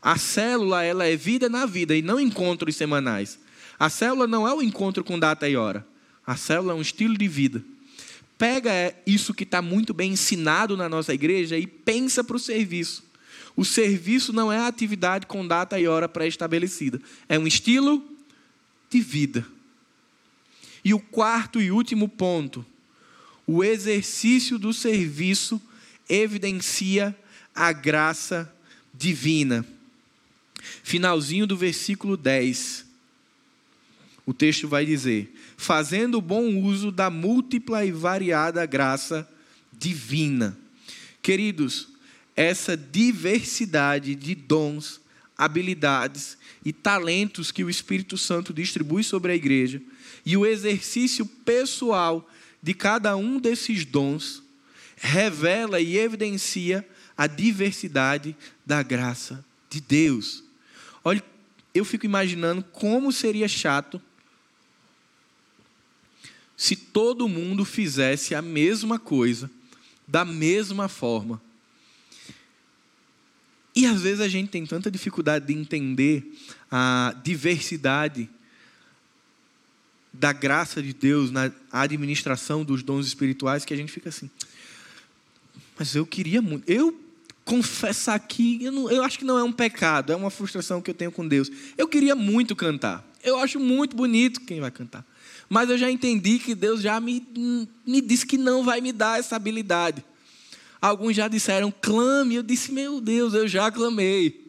A 0.00 0.16
célula 0.16 0.82
ela 0.82 1.06
é 1.06 1.14
vida 1.14 1.48
na 1.48 1.66
vida 1.66 1.94
e 1.94 2.02
não 2.02 2.18
encontros 2.18 2.74
semanais. 2.74 3.38
A 3.78 3.90
célula 3.90 4.26
não 4.26 4.46
é 4.46 4.54
o 4.54 4.62
encontro 4.62 5.02
com 5.02 5.18
data 5.18 5.48
e 5.48 5.56
hora. 5.56 5.86
A 6.26 6.36
célula 6.36 6.72
é 6.72 6.76
um 6.76 6.82
estilo 6.82 7.16
de 7.16 7.26
vida. 7.26 7.62
Pega 8.38 8.94
isso 9.06 9.34
que 9.34 9.44
está 9.44 9.62
muito 9.62 9.94
bem 9.94 10.12
ensinado 10.12 10.76
na 10.76 10.88
nossa 10.88 11.14
igreja 11.14 11.56
e 11.56 11.66
pensa 11.66 12.24
para 12.24 12.36
o 12.36 12.40
serviço. 12.40 13.04
O 13.56 13.64
serviço 13.64 14.32
não 14.32 14.50
é 14.50 14.58
a 14.58 14.66
atividade 14.66 15.26
com 15.26 15.46
data 15.46 15.78
e 15.78 15.86
hora 15.86 16.08
pré-estabelecida. 16.08 17.00
É 17.28 17.38
um 17.38 17.46
estilo 17.46 18.02
de 18.90 19.00
vida. 19.00 19.46
E 20.84 20.92
o 20.92 20.98
quarto 20.98 21.60
e 21.60 21.70
último 21.70 22.08
ponto, 22.08 22.64
o 23.46 23.62
exercício 23.62 24.58
do 24.58 24.72
serviço 24.72 25.60
evidencia 26.08 27.16
a 27.54 27.72
graça 27.72 28.52
divina. 28.92 29.64
Finalzinho 30.82 31.46
do 31.46 31.56
versículo 31.56 32.16
10. 32.16 32.86
O 34.24 34.32
texto 34.32 34.68
vai 34.68 34.86
dizer: 34.86 35.34
fazendo 35.56 36.20
bom 36.20 36.62
uso 36.62 36.92
da 36.92 37.10
múltipla 37.10 37.84
e 37.84 37.90
variada 37.90 38.64
graça 38.66 39.28
divina. 39.72 40.56
Queridos, 41.20 41.88
essa 42.36 42.76
diversidade 42.76 44.14
de 44.14 44.34
dons, 44.34 45.00
habilidades 45.36 46.38
e 46.64 46.72
talentos 46.72 47.50
que 47.50 47.64
o 47.64 47.70
Espírito 47.70 48.16
Santo 48.16 48.52
distribui 48.52 49.02
sobre 49.02 49.32
a 49.32 49.34
igreja 49.34 49.82
e 50.24 50.36
o 50.36 50.46
exercício 50.46 51.26
pessoal 51.26 52.28
de 52.62 52.74
cada 52.74 53.16
um 53.16 53.40
desses 53.40 53.84
dons 53.84 54.42
revela 54.96 55.80
e 55.80 55.98
evidencia 55.98 56.86
a 57.16 57.26
diversidade 57.26 58.36
da 58.64 58.82
graça 58.82 59.44
de 59.68 59.80
Deus. 59.80 60.44
Olha, 61.02 61.22
eu 61.74 61.84
fico 61.84 62.06
imaginando 62.06 62.62
como 62.72 63.10
seria 63.10 63.48
chato 63.48 64.00
se 66.62 66.76
todo 66.76 67.26
mundo 67.26 67.64
fizesse 67.64 68.36
a 68.36 68.40
mesma 68.40 68.96
coisa, 68.96 69.50
da 70.06 70.24
mesma 70.24 70.88
forma. 70.88 71.42
E 73.74 73.84
às 73.84 74.02
vezes 74.02 74.20
a 74.20 74.28
gente 74.28 74.48
tem 74.48 74.64
tanta 74.64 74.88
dificuldade 74.88 75.44
de 75.44 75.54
entender 75.54 76.24
a 76.70 77.16
diversidade 77.24 78.30
da 80.12 80.32
graça 80.32 80.80
de 80.80 80.92
Deus 80.92 81.32
na 81.32 81.50
administração 81.72 82.62
dos 82.62 82.84
dons 82.84 83.08
espirituais 83.08 83.64
que 83.64 83.74
a 83.74 83.76
gente 83.76 83.90
fica 83.90 84.10
assim. 84.10 84.30
Mas 85.76 85.96
eu 85.96 86.06
queria 86.06 86.40
muito. 86.40 86.62
Eu 86.70 86.96
confessar 87.44 88.14
aqui, 88.14 88.62
eu, 88.62 88.70
não, 88.70 88.88
eu 88.88 89.02
acho 89.02 89.18
que 89.18 89.24
não 89.24 89.36
é 89.36 89.42
um 89.42 89.50
pecado, 89.50 90.12
é 90.12 90.16
uma 90.16 90.30
frustração 90.30 90.80
que 90.80 90.92
eu 90.92 90.94
tenho 90.94 91.10
com 91.10 91.26
Deus. 91.26 91.50
Eu 91.76 91.88
queria 91.88 92.14
muito 92.14 92.54
cantar. 92.54 93.04
Eu 93.20 93.36
acho 93.40 93.58
muito 93.58 93.96
bonito 93.96 94.42
quem 94.42 94.60
vai 94.60 94.70
cantar. 94.70 95.04
Mas 95.52 95.68
eu 95.68 95.76
já 95.76 95.90
entendi 95.90 96.38
que 96.38 96.54
Deus 96.54 96.80
já 96.80 96.98
me, 96.98 97.22
me 97.86 98.00
disse 98.00 98.24
que 98.24 98.38
não 98.38 98.64
vai 98.64 98.80
me 98.80 98.90
dar 98.90 99.20
essa 99.20 99.36
habilidade. 99.36 100.02
Alguns 100.80 101.14
já 101.14 101.28
disseram, 101.28 101.70
clame. 101.70 102.36
Eu 102.36 102.42
disse, 102.42 102.72
meu 102.72 103.02
Deus, 103.02 103.34
eu 103.34 103.46
já 103.46 103.70
clamei. 103.70 104.46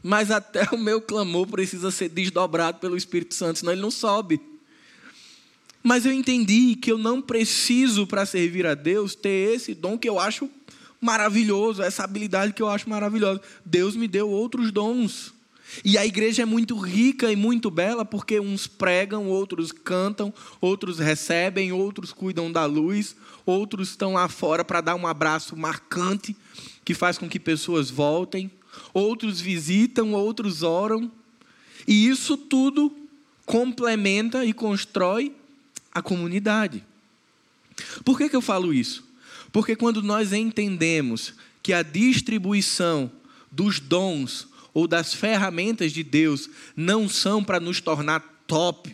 Mas 0.00 0.30
até 0.30 0.62
o 0.70 0.78
meu 0.78 1.00
clamor 1.00 1.48
precisa 1.48 1.90
ser 1.90 2.08
desdobrado 2.08 2.78
pelo 2.78 2.96
Espírito 2.96 3.34
Santo, 3.34 3.58
senão 3.58 3.72
ele 3.72 3.82
não 3.82 3.90
sobe. 3.90 4.40
Mas 5.82 6.06
eu 6.06 6.12
entendi 6.12 6.76
que 6.76 6.92
eu 6.92 6.98
não 6.98 7.20
preciso, 7.20 8.06
para 8.06 8.24
servir 8.24 8.64
a 8.64 8.76
Deus, 8.76 9.16
ter 9.16 9.56
esse 9.56 9.74
dom 9.74 9.98
que 9.98 10.08
eu 10.08 10.20
acho 10.20 10.48
maravilhoso, 11.00 11.82
essa 11.82 12.04
habilidade 12.04 12.52
que 12.52 12.62
eu 12.62 12.68
acho 12.68 12.88
maravilhosa. 12.88 13.40
Deus 13.64 13.96
me 13.96 14.06
deu 14.06 14.30
outros 14.30 14.70
dons. 14.70 15.34
E 15.84 15.96
a 15.96 16.04
igreja 16.04 16.42
é 16.42 16.44
muito 16.44 16.76
rica 16.76 17.32
e 17.32 17.36
muito 17.36 17.70
bela 17.70 18.04
porque 18.04 18.38
uns 18.38 18.66
pregam, 18.66 19.28
outros 19.28 19.72
cantam, 19.72 20.32
outros 20.60 20.98
recebem, 20.98 21.72
outros 21.72 22.12
cuidam 22.12 22.52
da 22.52 22.66
luz, 22.66 23.16
outros 23.46 23.90
estão 23.90 24.14
lá 24.14 24.28
fora 24.28 24.64
para 24.64 24.80
dar 24.80 24.94
um 24.94 25.06
abraço 25.06 25.56
marcante 25.56 26.36
que 26.84 26.94
faz 26.94 27.16
com 27.16 27.28
que 27.28 27.40
pessoas 27.40 27.90
voltem, 27.90 28.50
outros 28.92 29.40
visitam, 29.40 30.12
outros 30.12 30.62
oram. 30.62 31.10
E 31.86 32.06
isso 32.06 32.36
tudo 32.36 32.94
complementa 33.46 34.44
e 34.44 34.52
constrói 34.52 35.34
a 35.92 36.02
comunidade. 36.02 36.84
Por 38.04 38.18
que, 38.18 38.28
que 38.28 38.36
eu 38.36 38.42
falo 38.42 38.72
isso? 38.72 39.04
Porque 39.50 39.76
quando 39.76 40.02
nós 40.02 40.32
entendemos 40.32 41.34
que 41.62 41.72
a 41.72 41.82
distribuição 41.82 43.10
dos 43.50 43.78
dons 43.78 44.48
ou 44.74 44.86
das 44.86 45.12
ferramentas 45.14 45.92
de 45.92 46.02
Deus 46.02 46.48
não 46.76 47.08
são 47.08 47.42
para 47.44 47.60
nos 47.60 47.80
tornar 47.80 48.20
top, 48.46 48.92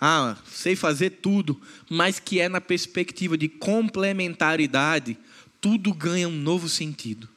ah, 0.00 0.36
sei 0.46 0.76
fazer 0.76 1.10
tudo, 1.10 1.60
mas 1.90 2.20
que 2.20 2.40
é 2.40 2.48
na 2.48 2.60
perspectiva 2.60 3.36
de 3.36 3.48
complementaridade, 3.48 5.18
tudo 5.60 5.92
ganha 5.92 6.28
um 6.28 6.36
novo 6.36 6.68
sentido. 6.68 7.28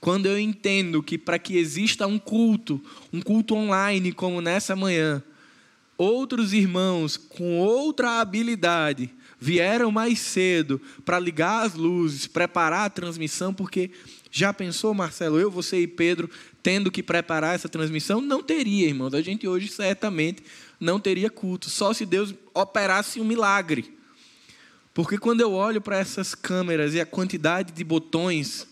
Quando 0.00 0.26
eu 0.26 0.38
entendo 0.38 1.02
que 1.02 1.16
para 1.16 1.38
que 1.38 1.56
exista 1.56 2.06
um 2.06 2.18
culto, 2.18 2.82
um 3.12 3.22
culto 3.22 3.54
online 3.54 4.12
como 4.12 4.40
nessa 4.40 4.74
manhã, 4.74 5.22
outros 5.96 6.52
irmãos 6.52 7.16
com 7.16 7.58
outra 7.58 8.20
habilidade 8.20 9.10
vieram 9.40 9.90
mais 9.90 10.18
cedo 10.18 10.80
para 11.04 11.18
ligar 11.18 11.64
as 11.64 11.74
luzes, 11.74 12.26
preparar 12.26 12.86
a 12.86 12.90
transmissão, 12.90 13.54
porque 13.54 13.90
já 14.34 14.50
pensou, 14.50 14.94
Marcelo, 14.94 15.38
eu, 15.38 15.50
você 15.50 15.82
e 15.82 15.86
Pedro 15.86 16.28
tendo 16.62 16.90
que 16.90 17.02
preparar 17.02 17.54
essa 17.54 17.68
transmissão? 17.68 18.18
Não 18.22 18.42
teria, 18.42 18.86
irmãos. 18.86 19.12
A 19.12 19.20
gente 19.20 19.46
hoje 19.46 19.68
certamente 19.68 20.42
não 20.80 20.98
teria 20.98 21.28
culto, 21.28 21.68
só 21.68 21.92
se 21.92 22.06
Deus 22.06 22.34
operasse 22.54 23.20
um 23.20 23.24
milagre. 23.24 23.94
Porque 24.94 25.18
quando 25.18 25.42
eu 25.42 25.52
olho 25.52 25.82
para 25.82 25.98
essas 25.98 26.34
câmeras 26.34 26.94
e 26.94 27.00
a 27.00 27.04
quantidade 27.04 27.72
de 27.72 27.84
botões, 27.84 28.66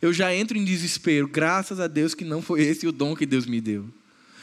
eu 0.00 0.12
já 0.12 0.34
entro 0.34 0.58
em 0.58 0.64
desespero. 0.64 1.26
Graças 1.26 1.80
a 1.80 1.86
Deus 1.86 2.14
que 2.14 2.24
não 2.24 2.42
foi 2.42 2.60
esse 2.60 2.86
o 2.86 2.92
dom 2.92 3.16
que 3.16 3.24
Deus 3.24 3.46
me 3.46 3.62
deu. 3.62 3.88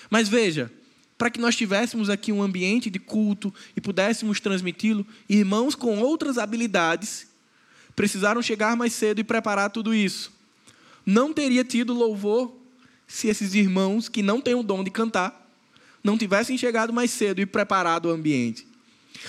Mas 0.10 0.28
veja, 0.28 0.72
para 1.16 1.30
que 1.30 1.40
nós 1.40 1.56
tivéssemos 1.56 2.10
aqui 2.10 2.32
um 2.32 2.42
ambiente 2.42 2.90
de 2.90 2.98
culto 2.98 3.54
e 3.76 3.82
pudéssemos 3.82 4.40
transmiti-lo, 4.40 5.06
irmãos 5.30 5.76
com 5.76 6.00
outras 6.00 6.40
habilidades 6.40 7.28
precisaram 7.96 8.42
chegar 8.42 8.76
mais 8.76 8.94
cedo 8.94 9.20
e 9.20 9.24
preparar 9.24 9.70
tudo 9.70 9.94
isso. 9.94 10.39
Não 11.12 11.34
teria 11.34 11.64
tido 11.64 11.92
louvor 11.92 12.56
se 13.08 13.30
esses 13.30 13.56
irmãos 13.56 14.08
que 14.08 14.22
não 14.22 14.40
têm 14.40 14.54
o 14.54 14.62
dom 14.62 14.84
de 14.84 14.92
cantar 14.92 15.50
não 16.04 16.16
tivessem 16.16 16.56
chegado 16.56 16.94
mais 16.94 17.10
cedo 17.10 17.42
e 17.42 17.48
preparado 17.48 18.06
o 18.06 18.12
ambiente. 18.12 18.68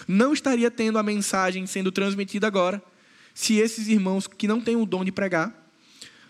Não 0.06 0.34
estaria 0.34 0.70
tendo 0.70 0.98
a 0.98 1.02
mensagem 1.02 1.66
sendo 1.66 1.90
transmitida 1.90 2.46
agora 2.46 2.82
se 3.32 3.54
esses 3.54 3.88
irmãos 3.88 4.26
que 4.26 4.46
não 4.46 4.60
têm 4.60 4.76
o 4.76 4.84
dom 4.84 5.02
de 5.02 5.10
pregar 5.10 5.56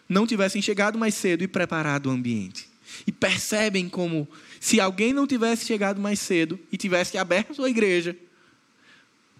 não 0.08 0.24
tivessem 0.24 0.62
chegado 0.62 0.96
mais 0.96 1.16
cedo 1.16 1.42
e 1.42 1.48
preparado 1.48 2.06
o 2.06 2.10
ambiente. 2.10 2.68
E 3.04 3.10
percebem 3.10 3.88
como, 3.88 4.28
se 4.60 4.80
alguém 4.80 5.12
não 5.12 5.26
tivesse 5.26 5.66
chegado 5.66 6.00
mais 6.00 6.20
cedo 6.20 6.60
e 6.70 6.76
tivesse 6.76 7.18
aberto 7.18 7.50
a 7.50 7.54
sua 7.56 7.70
igreja, 7.70 8.16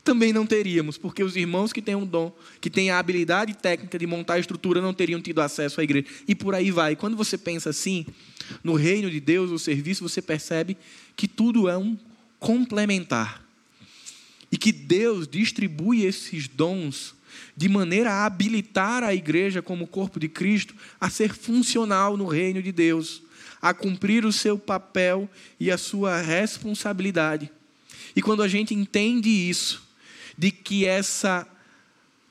também 0.03 0.33
não 0.33 0.47
teríamos, 0.47 0.97
porque 0.97 1.23
os 1.23 1.37
irmãos 1.37 1.73
que 1.73 1.83
têm 1.83 1.95
um 1.95 2.07
dom, 2.07 2.35
que 2.61 2.71
têm 2.71 2.91
a 2.91 2.99
habilidade 2.99 3.55
técnica 3.55 3.99
de 3.99 4.07
montar 4.07 4.35
a 4.35 4.39
estrutura, 4.39 4.81
não 4.81 4.95
teriam 4.95 5.21
tido 5.21 5.41
acesso 5.41 5.81
à 5.81 5.85
igreja. 5.85 6.07
E 6.27 6.35
por 6.35 6.55
aí 6.55 6.71
vai. 6.71 6.97
Quando 6.97 7.17
você 7.17 7.37
pensa 7.37 7.71
assim, 7.71 8.07
no 8.65 8.75
reino 8.75 9.11
de 9.11 9.21
Deus, 9.21 9.51
o 9.51 9.59
serviço, 9.59 10.09
você 10.09 10.23
percebe 10.23 10.77
que 11.17 11.29
tudo 11.29 11.69
é 11.69 11.77
um 11.77 11.99
complementar. 12.39 13.45
E 14.51 14.57
que 14.57 14.73
Deus 14.73 15.29
distribui 15.29 16.05
esses 16.05 16.49
dons 16.49 17.15
de 17.57 17.69
maneira 17.69 18.11
a 18.11 18.27
habilitar 18.27 19.05
a 19.05 19.15
igreja 19.15 19.63
como 19.63 19.87
corpo 19.87 20.19
de 20.19 20.29
Cristo 20.29 20.75
a 21.01 21.09
ser 21.09 21.35
funcional 21.35 22.17
no 22.17 22.27
reino 22.27 22.63
de 22.63 22.73
Deus, 22.73 23.23
a 23.61 23.73
cumprir 23.75 24.25
o 24.25 24.33
seu 24.33 24.59
papel 24.59 25.29
e 25.59 25.71
a 25.71 25.79
sua 25.79 26.21
responsabilidade. 26.21 27.51
E 28.17 28.23
quando 28.23 28.43
a 28.43 28.49
gente 28.49 28.75
entende 28.75 29.29
isso, 29.29 29.90
de 30.41 30.51
que 30.51 30.87
essa 30.87 31.47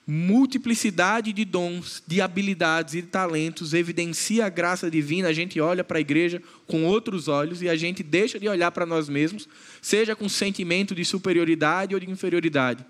multiplicidade 0.08 1.32
de 1.32 1.46
dons, 1.46 2.02
de 2.08 2.20
habilidades 2.20 2.96
e 2.96 3.04
de 3.04 3.08
talentos 3.08 3.76
evidencia 3.76 4.48
a 4.48 4.50
graça 4.50 4.90
divina, 4.90 5.28
a 5.28 5.34
gente 5.34 5.62
olha 5.62 5.84
para 5.84 6.00
a 6.00 6.02
igreja 6.02 6.42
com 6.66 6.86
outros 6.86 7.28
olhos 7.28 7.62
e 7.62 7.70
a 7.70 7.76
gente 7.76 8.02
deixa 8.02 8.40
de 8.40 8.50
olhar 8.50 8.72
para 8.72 8.88
nós 8.88 9.08
mesmos, 9.08 9.48
seja 9.80 10.16
com 10.16 10.28
sentimento 10.28 10.96
de 10.96 11.06
superioridade 11.06 11.94
ou 11.94 12.00
de 12.00 12.10
inferioridade. 12.10 12.84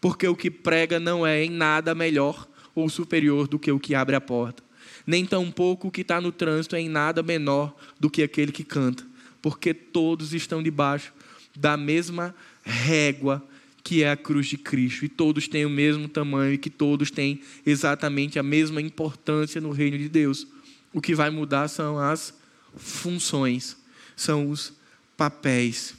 Porque 0.00 0.26
o 0.26 0.34
que 0.34 0.50
prega 0.50 0.98
não 0.98 1.24
é 1.24 1.44
em 1.44 1.50
nada 1.50 1.94
melhor 1.94 2.48
ou 2.74 2.88
superior 2.88 3.46
do 3.46 3.60
que 3.60 3.70
o 3.70 3.78
que 3.78 3.94
abre 3.94 4.16
a 4.16 4.20
porta. 4.20 4.64
Nem 5.06 5.24
tampouco 5.24 5.86
o 5.86 5.92
que 5.92 6.00
está 6.00 6.20
no 6.20 6.32
trânsito 6.32 6.74
é 6.74 6.80
em 6.80 6.88
nada 6.88 7.22
menor 7.22 7.72
do 8.00 8.10
que 8.10 8.20
aquele 8.20 8.50
que 8.50 8.64
canta. 8.64 9.06
Porque 9.40 9.72
todos 9.72 10.34
estão 10.34 10.60
debaixo 10.60 11.12
da 11.54 11.76
mesma 11.76 12.34
régua 12.64 13.46
que 13.86 14.02
é 14.02 14.10
a 14.10 14.16
cruz 14.16 14.48
de 14.48 14.58
Cristo, 14.58 15.04
e 15.04 15.08
todos 15.08 15.46
têm 15.46 15.64
o 15.64 15.70
mesmo 15.70 16.08
tamanho 16.08 16.54
e 16.54 16.58
que 16.58 16.68
todos 16.68 17.08
têm 17.08 17.40
exatamente 17.64 18.36
a 18.36 18.42
mesma 18.42 18.82
importância 18.82 19.60
no 19.60 19.70
reino 19.70 19.96
de 19.96 20.08
Deus. 20.08 20.44
O 20.92 21.00
que 21.00 21.14
vai 21.14 21.30
mudar 21.30 21.68
são 21.68 21.96
as 21.96 22.34
funções, 22.76 23.76
são 24.16 24.50
os 24.50 24.72
papéis. 25.16 25.94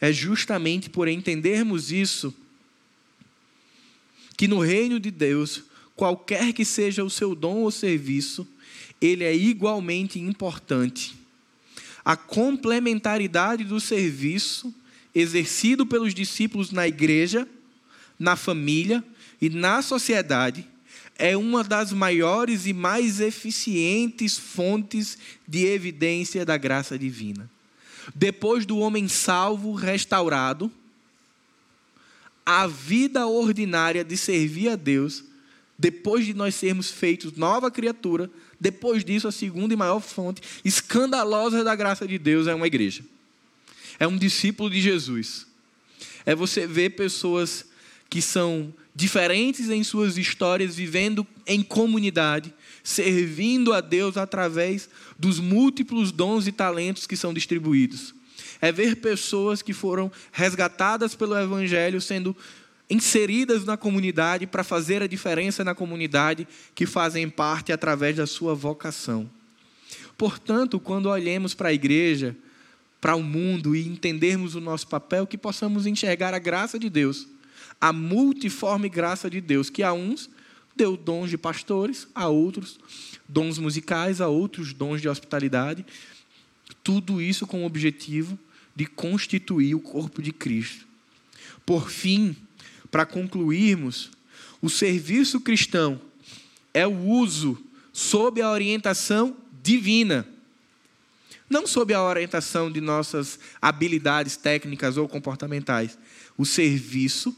É 0.00 0.12
justamente 0.12 0.90
por 0.90 1.06
entendermos 1.06 1.92
isso 1.92 2.34
que 4.36 4.48
no 4.48 4.58
reino 4.58 4.98
de 4.98 5.12
Deus, 5.12 5.62
qualquer 5.94 6.52
que 6.52 6.64
seja 6.64 7.04
o 7.04 7.10
seu 7.10 7.36
dom 7.36 7.58
ou 7.58 7.70
serviço, 7.70 8.44
ele 9.00 9.22
é 9.22 9.32
igualmente 9.32 10.18
importante. 10.18 11.14
A 12.04 12.16
complementaridade 12.16 13.62
do 13.62 13.78
serviço 13.78 14.74
exercido 15.14 15.84
pelos 15.84 16.14
discípulos 16.14 16.70
na 16.70 16.86
igreja, 16.86 17.46
na 18.18 18.36
família 18.36 19.02
e 19.40 19.48
na 19.48 19.82
sociedade 19.82 20.66
é 21.20 21.36
uma 21.36 21.62
das 21.62 21.92
maiores 21.92 22.64
e 22.64 22.72
mais 22.72 23.20
eficientes 23.20 24.38
fontes 24.38 25.18
de 25.46 25.66
evidência 25.66 26.46
da 26.46 26.56
graça 26.56 26.98
divina. 26.98 27.48
Depois 28.14 28.64
do 28.64 28.78
homem 28.78 29.06
salvo, 29.06 29.74
restaurado, 29.74 30.72
a 32.44 32.66
vida 32.66 33.26
ordinária 33.26 34.02
de 34.02 34.16
servir 34.16 34.70
a 34.70 34.76
Deus, 34.76 35.22
depois 35.78 36.24
de 36.24 36.32
nós 36.32 36.54
sermos 36.54 36.90
feitos 36.90 37.32
nova 37.36 37.70
criatura, 37.70 38.30
depois 38.58 39.04
disso, 39.04 39.28
a 39.28 39.32
segunda 39.32 39.74
e 39.74 39.76
maior 39.76 40.00
fonte 40.00 40.40
escandalosa 40.64 41.62
da 41.62 41.74
graça 41.74 42.08
de 42.08 42.18
Deus 42.18 42.46
é 42.46 42.54
uma 42.54 42.66
igreja 42.66 43.04
é 44.00 44.06
um 44.08 44.16
discípulo 44.16 44.70
de 44.70 44.80
Jesus. 44.80 45.46
É 46.24 46.34
você 46.34 46.66
ver 46.66 46.90
pessoas 46.90 47.66
que 48.08 48.22
são 48.22 48.74
diferentes 48.94 49.68
em 49.68 49.84
suas 49.84 50.16
histórias, 50.16 50.74
vivendo 50.74 51.24
em 51.46 51.62
comunidade, 51.62 52.52
servindo 52.82 53.72
a 53.74 53.80
Deus 53.80 54.16
através 54.16 54.88
dos 55.18 55.38
múltiplos 55.38 56.10
dons 56.10 56.46
e 56.46 56.52
talentos 56.52 57.06
que 57.06 57.16
são 57.16 57.32
distribuídos. 57.32 58.14
É 58.60 58.72
ver 58.72 58.96
pessoas 58.96 59.62
que 59.62 59.72
foram 59.72 60.10
resgatadas 60.32 61.14
pelo 61.14 61.38
Evangelho 61.38 62.00
sendo 62.00 62.36
inseridas 62.88 63.64
na 63.64 63.76
comunidade 63.76 64.46
para 64.46 64.64
fazer 64.64 65.02
a 65.02 65.06
diferença 65.06 65.62
na 65.62 65.74
comunidade 65.74 66.48
que 66.74 66.86
fazem 66.86 67.28
parte 67.30 67.70
através 67.70 68.16
da 68.16 68.26
sua 68.26 68.54
vocação. 68.54 69.30
Portanto, 70.18 70.80
quando 70.80 71.06
olhemos 71.06 71.54
para 71.54 71.68
a 71.68 71.72
igreja, 71.72 72.36
para 73.00 73.16
o 73.16 73.22
mundo 73.22 73.74
e 73.74 73.86
entendermos 73.86 74.54
o 74.54 74.60
nosso 74.60 74.86
papel, 74.86 75.26
que 75.26 75.38
possamos 75.38 75.86
enxergar 75.86 76.34
a 76.34 76.38
graça 76.38 76.78
de 76.78 76.90
Deus, 76.90 77.26
a 77.80 77.92
multiforme 77.92 78.88
graça 78.88 79.30
de 79.30 79.40
Deus, 79.40 79.70
que 79.70 79.82
a 79.82 79.92
uns 79.92 80.28
deu 80.76 80.96
dons 80.96 81.30
de 81.30 81.38
pastores, 81.38 82.06
a 82.14 82.28
outros 82.28 82.78
dons 83.28 83.58
musicais, 83.58 84.20
a 84.20 84.28
outros 84.28 84.72
dons 84.72 85.00
de 85.00 85.08
hospitalidade. 85.08 85.84
Tudo 86.84 87.20
isso 87.20 87.46
com 87.46 87.62
o 87.62 87.66
objetivo 87.66 88.38
de 88.76 88.86
constituir 88.86 89.74
o 89.74 89.80
corpo 89.80 90.22
de 90.22 90.32
Cristo. 90.32 90.86
Por 91.64 91.90
fim, 91.90 92.36
para 92.90 93.06
concluirmos, 93.06 94.10
o 94.60 94.68
serviço 94.68 95.40
cristão 95.40 96.00
é 96.72 96.86
o 96.86 96.98
uso 96.98 97.58
sob 97.92 98.40
a 98.40 98.50
orientação 98.50 99.36
divina 99.62 100.26
não 101.50 101.66
sob 101.66 101.92
a 101.92 102.00
orientação 102.00 102.70
de 102.70 102.80
nossas 102.80 103.40
habilidades 103.60 104.36
técnicas 104.36 104.96
ou 104.96 105.08
comportamentais. 105.08 105.98
O 106.38 106.46
serviço 106.46 107.36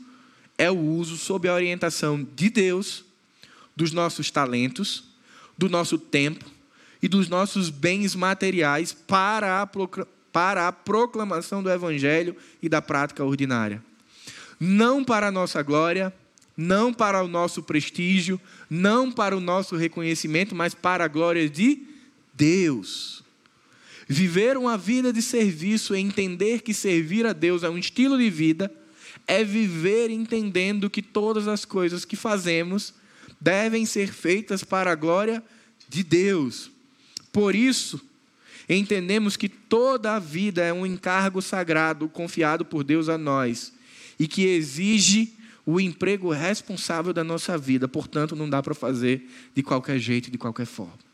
é 0.58 0.70
o 0.70 0.78
uso 0.78 1.16
sob 1.16 1.48
a 1.48 1.54
orientação 1.54 2.22
de 2.36 2.50
Deus 2.50 3.06
dos 3.74 3.90
nossos 3.90 4.30
talentos, 4.30 5.04
do 5.56 5.66
nosso 5.66 5.96
tempo 5.96 6.44
e 7.02 7.08
dos 7.08 7.26
nossos 7.28 7.70
bens 7.70 8.14
materiais 8.14 8.92
para 8.92 9.62
a, 9.62 9.68
para 10.30 10.68
a 10.68 10.72
proclamação 10.72 11.62
do 11.62 11.70
Evangelho 11.70 12.36
e 12.62 12.68
da 12.68 12.82
prática 12.82 13.24
ordinária. 13.24 13.82
Não 14.60 15.02
para 15.02 15.28
a 15.28 15.32
nossa 15.32 15.62
glória, 15.62 16.12
não 16.54 16.92
para 16.92 17.24
o 17.24 17.28
nosso 17.28 17.62
prestígio, 17.62 18.38
não 18.68 19.10
para 19.10 19.34
o 19.34 19.40
nosso 19.40 19.74
reconhecimento, 19.74 20.54
mas 20.54 20.74
para 20.74 21.04
a 21.04 21.08
glória 21.08 21.48
de 21.48 21.82
Deus. 22.34 23.21
Viver 24.12 24.58
uma 24.58 24.76
vida 24.76 25.10
de 25.10 25.22
serviço 25.22 25.96
e 25.96 25.98
entender 25.98 26.60
que 26.60 26.74
servir 26.74 27.26
a 27.26 27.32
Deus 27.32 27.62
é 27.62 27.70
um 27.70 27.78
estilo 27.78 28.18
de 28.18 28.28
vida, 28.28 28.70
é 29.26 29.42
viver 29.42 30.10
entendendo 30.10 30.90
que 30.90 31.00
todas 31.00 31.48
as 31.48 31.64
coisas 31.64 32.04
que 32.04 32.14
fazemos 32.14 32.92
devem 33.40 33.86
ser 33.86 34.12
feitas 34.12 34.62
para 34.62 34.92
a 34.92 34.94
glória 34.94 35.42
de 35.88 36.02
Deus. 36.02 36.70
Por 37.32 37.54
isso, 37.54 37.98
entendemos 38.68 39.34
que 39.34 39.48
toda 39.48 40.14
a 40.14 40.18
vida 40.18 40.60
é 40.62 40.74
um 40.74 40.84
encargo 40.84 41.40
sagrado 41.40 42.06
confiado 42.06 42.66
por 42.66 42.84
Deus 42.84 43.08
a 43.08 43.16
nós 43.16 43.72
e 44.18 44.28
que 44.28 44.44
exige 44.44 45.32
o 45.64 45.80
emprego 45.80 46.30
responsável 46.30 47.14
da 47.14 47.24
nossa 47.24 47.56
vida, 47.56 47.88
portanto, 47.88 48.36
não 48.36 48.50
dá 48.50 48.62
para 48.62 48.74
fazer 48.74 49.26
de 49.54 49.62
qualquer 49.62 49.98
jeito, 49.98 50.30
de 50.30 50.36
qualquer 50.36 50.66
forma 50.66 51.11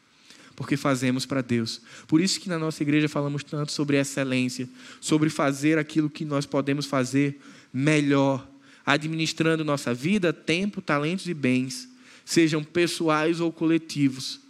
porque 0.59 0.77
fazemos 0.77 1.25
para 1.25 1.41
Deus. 1.41 1.81
Por 2.09 2.21
isso 2.21 2.41
que 2.41 2.49
na 2.49 2.59
nossa 2.59 2.83
igreja 2.83 3.09
falamos 3.09 3.45
tanto 3.45 3.71
sobre 3.71 3.97
excelência, 3.97 4.69
sobre 5.01 5.31
fazer 5.31 5.79
aquilo 5.79 6.11
que 6.11 6.25
nós 6.25 6.47
podemos 6.47 6.85
fazer 6.85 7.41
melhor, 7.73 8.45
administrando 8.85 9.65
nossa 9.65 9.95
vida, 9.95 10.33
tempo, 10.33 10.83
talentos 10.83 11.29
e 11.29 11.33
bens, 11.33 11.89
sejam 12.25 12.65
pessoais 12.65 13.39
ou 13.39 13.53
coletivos, 13.53 14.41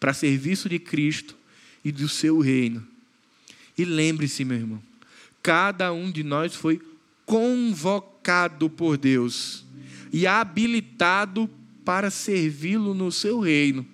para 0.00 0.12
serviço 0.12 0.68
de 0.68 0.80
Cristo 0.80 1.36
e 1.84 1.92
do 1.92 2.08
seu 2.08 2.40
reino. 2.40 2.84
E 3.78 3.84
lembre-se, 3.84 4.44
meu 4.44 4.56
irmão, 4.56 4.82
cada 5.40 5.92
um 5.92 6.10
de 6.10 6.24
nós 6.24 6.56
foi 6.56 6.82
convocado 7.24 8.68
por 8.68 8.96
Deus 8.96 9.64
e 10.12 10.26
habilitado 10.26 11.48
para 11.84 12.10
servi-lo 12.10 12.92
no 12.92 13.12
seu 13.12 13.38
reino. 13.38 13.93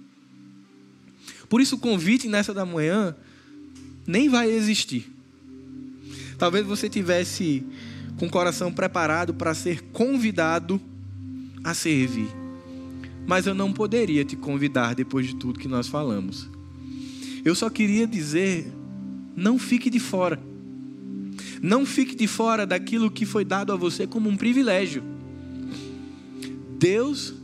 Por 1.50 1.60
isso, 1.60 1.74
o 1.74 1.78
convite 1.78 2.28
nessa 2.28 2.54
da 2.54 2.64
manhã 2.64 3.14
nem 4.06 4.28
vai 4.28 4.50
existir. 4.50 5.10
Talvez 6.38 6.64
você 6.64 6.88
tivesse 6.88 7.66
com 8.16 8.26
o 8.26 8.30
coração 8.30 8.72
preparado 8.72 9.34
para 9.34 9.52
ser 9.52 9.82
convidado 9.92 10.80
a 11.64 11.74
servir. 11.74 12.28
Mas 13.26 13.46
eu 13.46 13.54
não 13.54 13.72
poderia 13.72 14.24
te 14.24 14.36
convidar 14.36 14.94
depois 14.94 15.26
de 15.26 15.34
tudo 15.34 15.58
que 15.58 15.68
nós 15.68 15.88
falamos. 15.88 16.48
Eu 17.44 17.54
só 17.54 17.68
queria 17.68 18.06
dizer: 18.06 18.72
não 19.36 19.58
fique 19.58 19.90
de 19.90 19.98
fora. 19.98 20.40
Não 21.60 21.84
fique 21.84 22.14
de 22.14 22.26
fora 22.26 22.66
daquilo 22.66 23.10
que 23.10 23.26
foi 23.26 23.44
dado 23.44 23.72
a 23.72 23.76
você 23.76 24.06
como 24.06 24.30
um 24.30 24.36
privilégio. 24.36 25.02
Deus 26.78 27.34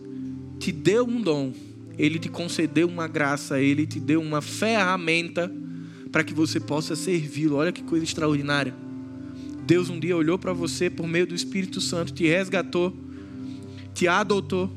te 0.59 0.73
deu 0.73 1.07
um 1.07 1.21
dom, 1.21 1.53
Ele 1.99 2.19
te 2.19 2.29
concedeu 2.29 2.89
uma 2.89 3.09
graça, 3.09 3.61
Ele 3.61 3.87
te 3.87 3.99
deu 3.99 4.21
uma 4.21 4.43
ferramenta 4.43 5.51
para 6.13 6.23
que 6.23 6.35
você 6.35 6.61
possa 6.61 6.95
servi-lo. 6.95 7.57
Olha 7.57 7.73
que 7.73 7.83
coisa 7.83 8.05
extraordinária. 8.05 8.75
Deus 9.67 9.91
um 9.91 9.99
dia 9.99 10.17
olhou 10.17 10.39
para 10.39 10.53
você 10.53 10.89
por 10.89 11.09
meio 11.09 11.27
do 11.27 11.35
Espírito 11.35 11.81
Santo, 11.81 12.13
te 12.13 12.27
resgatou, 12.27 12.95
te 13.93 14.07
adotou, 14.07 14.71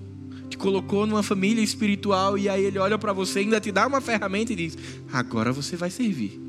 te 0.50 0.58
colocou 0.58 1.06
numa 1.06 1.22
família 1.22 1.62
espiritual 1.62 2.38
e 2.38 2.50
aí 2.50 2.66
Ele 2.66 2.80
olha 2.80 2.98
para 2.98 3.14
você, 3.14 3.40
ainda 3.40 3.60
te 3.60 3.72
dá 3.72 3.86
uma 3.86 4.02
ferramenta 4.02 4.54
e 4.54 4.56
diz: 4.56 4.78
agora 5.12 5.52
você 5.52 5.76
vai 5.76 5.92
servir. 5.92 6.40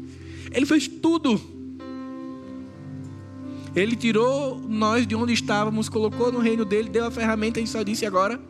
Ele 0.52 0.64
fez 0.66 0.88
tudo. 0.88 1.40
Ele 3.76 3.94
tirou 3.94 4.60
nós 4.68 5.06
de 5.06 5.14
onde 5.14 5.32
estávamos, 5.32 5.88
colocou 5.88 6.32
no 6.32 6.40
reino 6.40 6.64
dele, 6.64 6.88
deu 6.88 7.04
a 7.04 7.10
ferramenta 7.10 7.60
e 7.60 7.66
só 7.66 7.82
disse 7.82 8.04
agora 8.04 8.40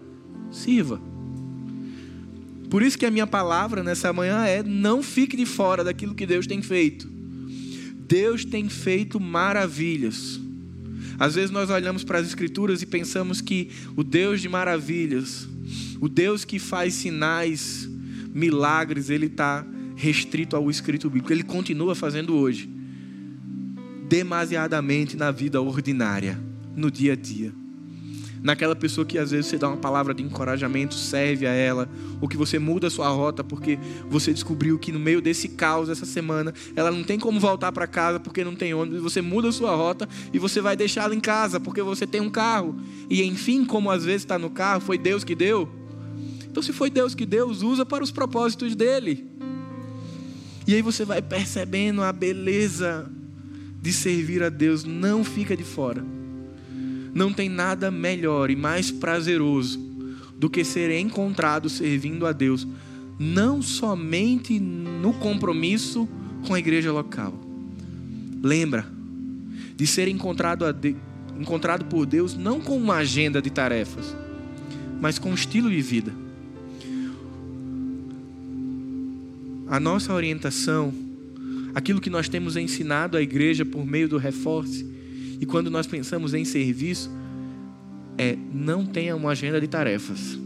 sirva. 0.51 1.01
Por 2.71 2.83
isso 2.83 2.97
que 2.97 3.05
a 3.05 3.11
minha 3.11 3.27
palavra 3.27 3.83
nessa 3.83 4.13
manhã 4.13 4.45
é: 4.45 4.63
não 4.63 5.03
fique 5.03 5.37
de 5.37 5.45
fora 5.45 5.83
daquilo 5.83 6.15
que 6.15 6.25
Deus 6.25 6.47
tem 6.47 6.63
feito. 6.63 7.11
Deus 8.07 8.45
tem 8.45 8.69
feito 8.69 9.19
maravilhas. 9.19 10.41
Às 11.19 11.35
vezes 11.35 11.51
nós 11.51 11.69
olhamos 11.69 12.05
para 12.05 12.19
as 12.19 12.29
Escrituras 12.29 12.81
e 12.81 12.87
pensamos 12.87 13.41
que 13.41 13.71
o 13.97 14.03
Deus 14.03 14.41
de 14.41 14.49
maravilhas, 14.49 15.49
o 16.01 16.09
Deus 16.09 16.45
que 16.45 16.59
faz 16.59 16.95
sinais, 16.95 17.89
milagres, 18.33 19.11
ele 19.11 19.27
está 19.27 19.67
restrito 19.97 20.57
ao 20.57 20.71
escrito 20.71 21.11
bíblico. 21.11 21.33
Ele 21.33 21.43
continua 21.43 21.95
fazendo 21.95 22.35
hoje, 22.37 22.71
demasiadamente 24.09 25.17
na 25.17 25.31
vida 25.31 25.61
ordinária, 25.61 26.41
no 26.75 26.91
dia 26.91 27.13
a 27.13 27.17
dia 27.17 27.60
naquela 28.43 28.75
pessoa 28.75 29.05
que 29.05 29.19
às 29.19 29.31
vezes 29.31 29.47
você 29.47 29.59
dá 29.59 29.69
uma 29.69 29.77
palavra 29.77 30.15
de 30.15 30.23
encorajamento, 30.23 30.95
serve 30.95 31.47
a 31.47 31.53
ela, 31.53 31.89
ou 32.21 32.29
que 32.29 32.37
você 32.37 32.59
muda 32.59 32.87
a 32.87 32.91
sua 32.91 33.09
rota 33.09 33.45
porque 33.45 33.79
você 34.09 34.33
descobriu 34.33 34.79
que 34.79 34.93
no 34.93 34.99
meio 34.99 35.21
desse 35.21 35.49
caos 35.49 35.89
essa 35.89 36.07
semana 36.07 36.55
ela 36.75 36.91
não 36.91 37.05
tem 37.05 37.19
como 37.19 37.39
voltar 37.39 37.71
para 37.73 37.87
casa 37.87 38.19
porque 38.19 38.43
não 38.43 38.55
tem 38.55 38.73
ônibus, 38.73 39.03
você 39.03 39.21
muda 39.21 39.49
a 39.49 39.53
sua 39.53 39.75
rota 39.75 40.09
e 40.33 40.39
você 40.39 40.61
vai 40.61 40.77
deixá-la 40.77 41.15
em 41.15 41.21
casa 41.21 41.61
porque 41.61 41.83
você 41.83 42.07
tem 42.07 42.21
um 42.21 42.31
carro. 42.31 42.77
E 43.09 43.23
enfim, 43.23 43.65
como 43.65 43.91
às 43.91 44.05
vezes 44.05 44.23
está 44.23 44.39
no 44.39 44.51
carro, 44.51 44.81
foi 44.81 44.97
Deus 44.97 45.25
que 45.25 45.35
deu. 45.35 45.69
Então, 46.51 46.63
se 46.63 46.73
foi 46.73 46.91
Deus 46.91 47.15
que 47.15 47.25
deu, 47.25 47.49
usa 47.49 47.87
para 47.87 48.03
os 48.03 48.11
propósitos 48.11 48.75
dele. 48.75 49.25
E 50.67 50.75
aí 50.75 50.83
você 50.83 51.05
vai 51.05 51.23
percebendo 51.23 52.03
a 52.03 52.13
beleza 52.13 53.11
de 53.81 53.93
servir 53.93 54.43
a 54.43 54.49
Deus, 54.49 54.85
não 54.85 55.25
fica 55.25 55.57
de 55.57 55.65
fora. 55.65 56.05
Não 57.15 57.33
tem 57.33 57.49
nada 57.49 57.91
melhor 57.91 58.51
e 58.51 58.57
mais 58.57 58.91
prazeroso 58.91 59.79
do 60.39 60.49
que 60.49 60.65
ser 60.65 60.91
encontrado 60.99 61.69
servindo 61.69 62.27
a 62.27 62.33
Deus, 62.33 62.67
não 63.19 63.61
somente 63.61 64.59
no 64.59 65.13
compromisso 65.13 66.09
com 66.47 66.55
a 66.55 66.59
igreja 66.59 66.91
local. 66.91 67.35
Lembra 68.43 68.87
de 69.77 69.87
ser 69.87 70.09
encontrado, 70.09 70.71
de, 70.73 70.97
encontrado 71.39 71.85
por 71.85 72.07
Deus 72.07 72.35
não 72.35 72.61
com 72.61 72.77
uma 72.77 72.97
agenda 72.97 73.43
de 73.43 73.51
tarefas, 73.51 74.17
mas 75.01 75.19
com 75.19 75.31
um 75.31 75.35
estilo 75.35 75.71
de 75.71 75.83
vida. 75.83 76.13
A 79.69 79.79
nossa 79.79 80.13
orientação, 80.13 80.93
aquilo 81.75 82.01
que 82.01 82.11
nós 82.11 82.29
temos 82.29 82.57
ensinado 82.57 83.17
à 83.17 83.23
igreja 83.23 83.65
por 83.65 83.87
meio 83.87 84.09
do 84.09 84.19
reforço, 84.19 84.85
e 85.41 85.47
quando 85.47 85.71
nós 85.71 85.87
pensamos 85.87 86.35
em 86.35 86.45
serviço, 86.45 87.11
é 88.19 88.37
não 88.53 88.85
tenha 88.85 89.17
uma 89.17 89.31
agenda 89.31 89.59
de 89.59 89.67
tarefas, 89.67 90.39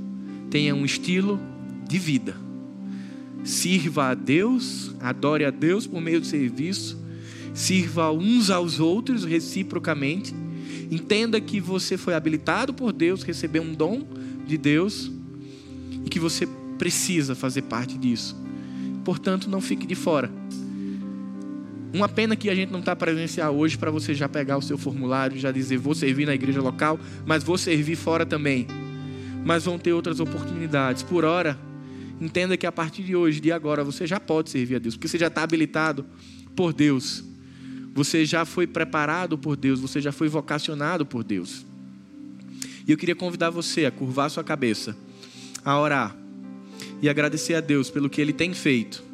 tenha 0.49 0.73
um 0.73 0.85
estilo 0.85 1.41
de 1.89 1.99
vida. 1.99 2.37
Sirva 3.43 4.11
a 4.11 4.15
Deus, 4.15 4.95
adore 5.01 5.45
a 5.45 5.51
Deus 5.51 5.85
por 5.85 6.01
meio 6.01 6.21
do 6.21 6.27
serviço, 6.27 6.97
sirva 7.53 8.13
uns 8.13 8.51
aos 8.51 8.79
outros 8.79 9.25
reciprocamente. 9.25 10.33
Entenda 10.91 11.41
que 11.41 11.61
você 11.61 11.97
foi 11.97 12.15
habilitado 12.15 12.73
por 12.73 12.93
Deus, 12.93 13.25
recebeu 13.25 13.63
um 13.63 13.75
dom 13.75 14.07
de 14.47 14.57
Deus 14.57 15.11
e 16.05 16.09
que 16.09 16.21
você 16.21 16.47
precisa 16.79 17.35
fazer 17.35 17.63
parte 17.63 17.99
disso. 17.99 18.37
Portanto, 19.05 19.51
não 19.51 19.61
fique 19.61 19.87
de 19.87 19.97
fora. 19.97 20.31
Uma 21.95 22.09
pena 22.09 22.35
que 22.35 22.51
a 22.51 22.55
gente 22.57 22.73
não 22.73 22.81
está 22.81 22.97
presencial 22.97 23.57
hoje 23.57 23.79
para 23.79 23.89
você 23.89 24.13
já 24.15 24.29
pegar 24.29 24.57
o 24.57 24.63
seu 24.63 24.77
formulário, 24.77 25.39
já 25.39 25.53
dizer 25.53 25.77
vou 25.77 25.95
servir 25.95 26.27
na 26.27 26.35
igreja 26.35 26.61
local, 26.61 26.99
mas 27.25 27.45
vou 27.45 27.57
servir 27.57 27.95
fora 27.95 28.27
também. 28.27 28.67
Mas 29.45 29.65
vão 29.65 29.79
ter 29.79 29.93
outras 29.93 30.19
oportunidades. 30.19 31.05
Por 31.05 31.25
hora, 31.25 31.57
entenda 32.21 32.57
que 32.57 32.67
a 32.67 32.73
partir 32.73 33.05
de 33.05 33.15
hoje, 33.15 33.39
de 33.39 33.53
agora, 33.53 33.85
você 33.85 34.09
já 34.09 34.19
pode 34.19 34.51
servir 34.51 34.75
a 34.75 34.79
Deus, 34.81 34.97
porque 34.97 35.07
você 35.07 35.17
já 35.17 35.29
está 35.29 35.45
habilitado 35.45 36.05
por 36.57 36.73
Deus. 36.73 37.23
Você 37.95 38.27
já 38.27 38.45
foi 38.45 38.67
preparado 38.67 39.39
por 39.39 39.55
Deus, 39.55 39.79
você 39.79 40.01
já 40.01 40.11
foi 40.11 40.27
vocacionado 40.27 41.07
por 41.07 41.23
Deus. 41.23 41.65
E 42.89 42.91
eu 42.91 42.99
queria 42.99 43.15
convidar 43.15 43.51
você 43.51 43.87
a 43.87 43.93
curvar 43.93 44.29
sua 44.31 44.43
cabeça, 44.43 44.97
a 45.65 45.79
orar 45.79 46.17
e 47.01 47.09
agradecer 47.09 47.55
a 47.55 47.61
Deus 47.61 47.89
pelo 47.89 48.11
que 48.11 48.21
Ele 48.21 48.33
tem 48.33 48.53
feito 48.53 49.14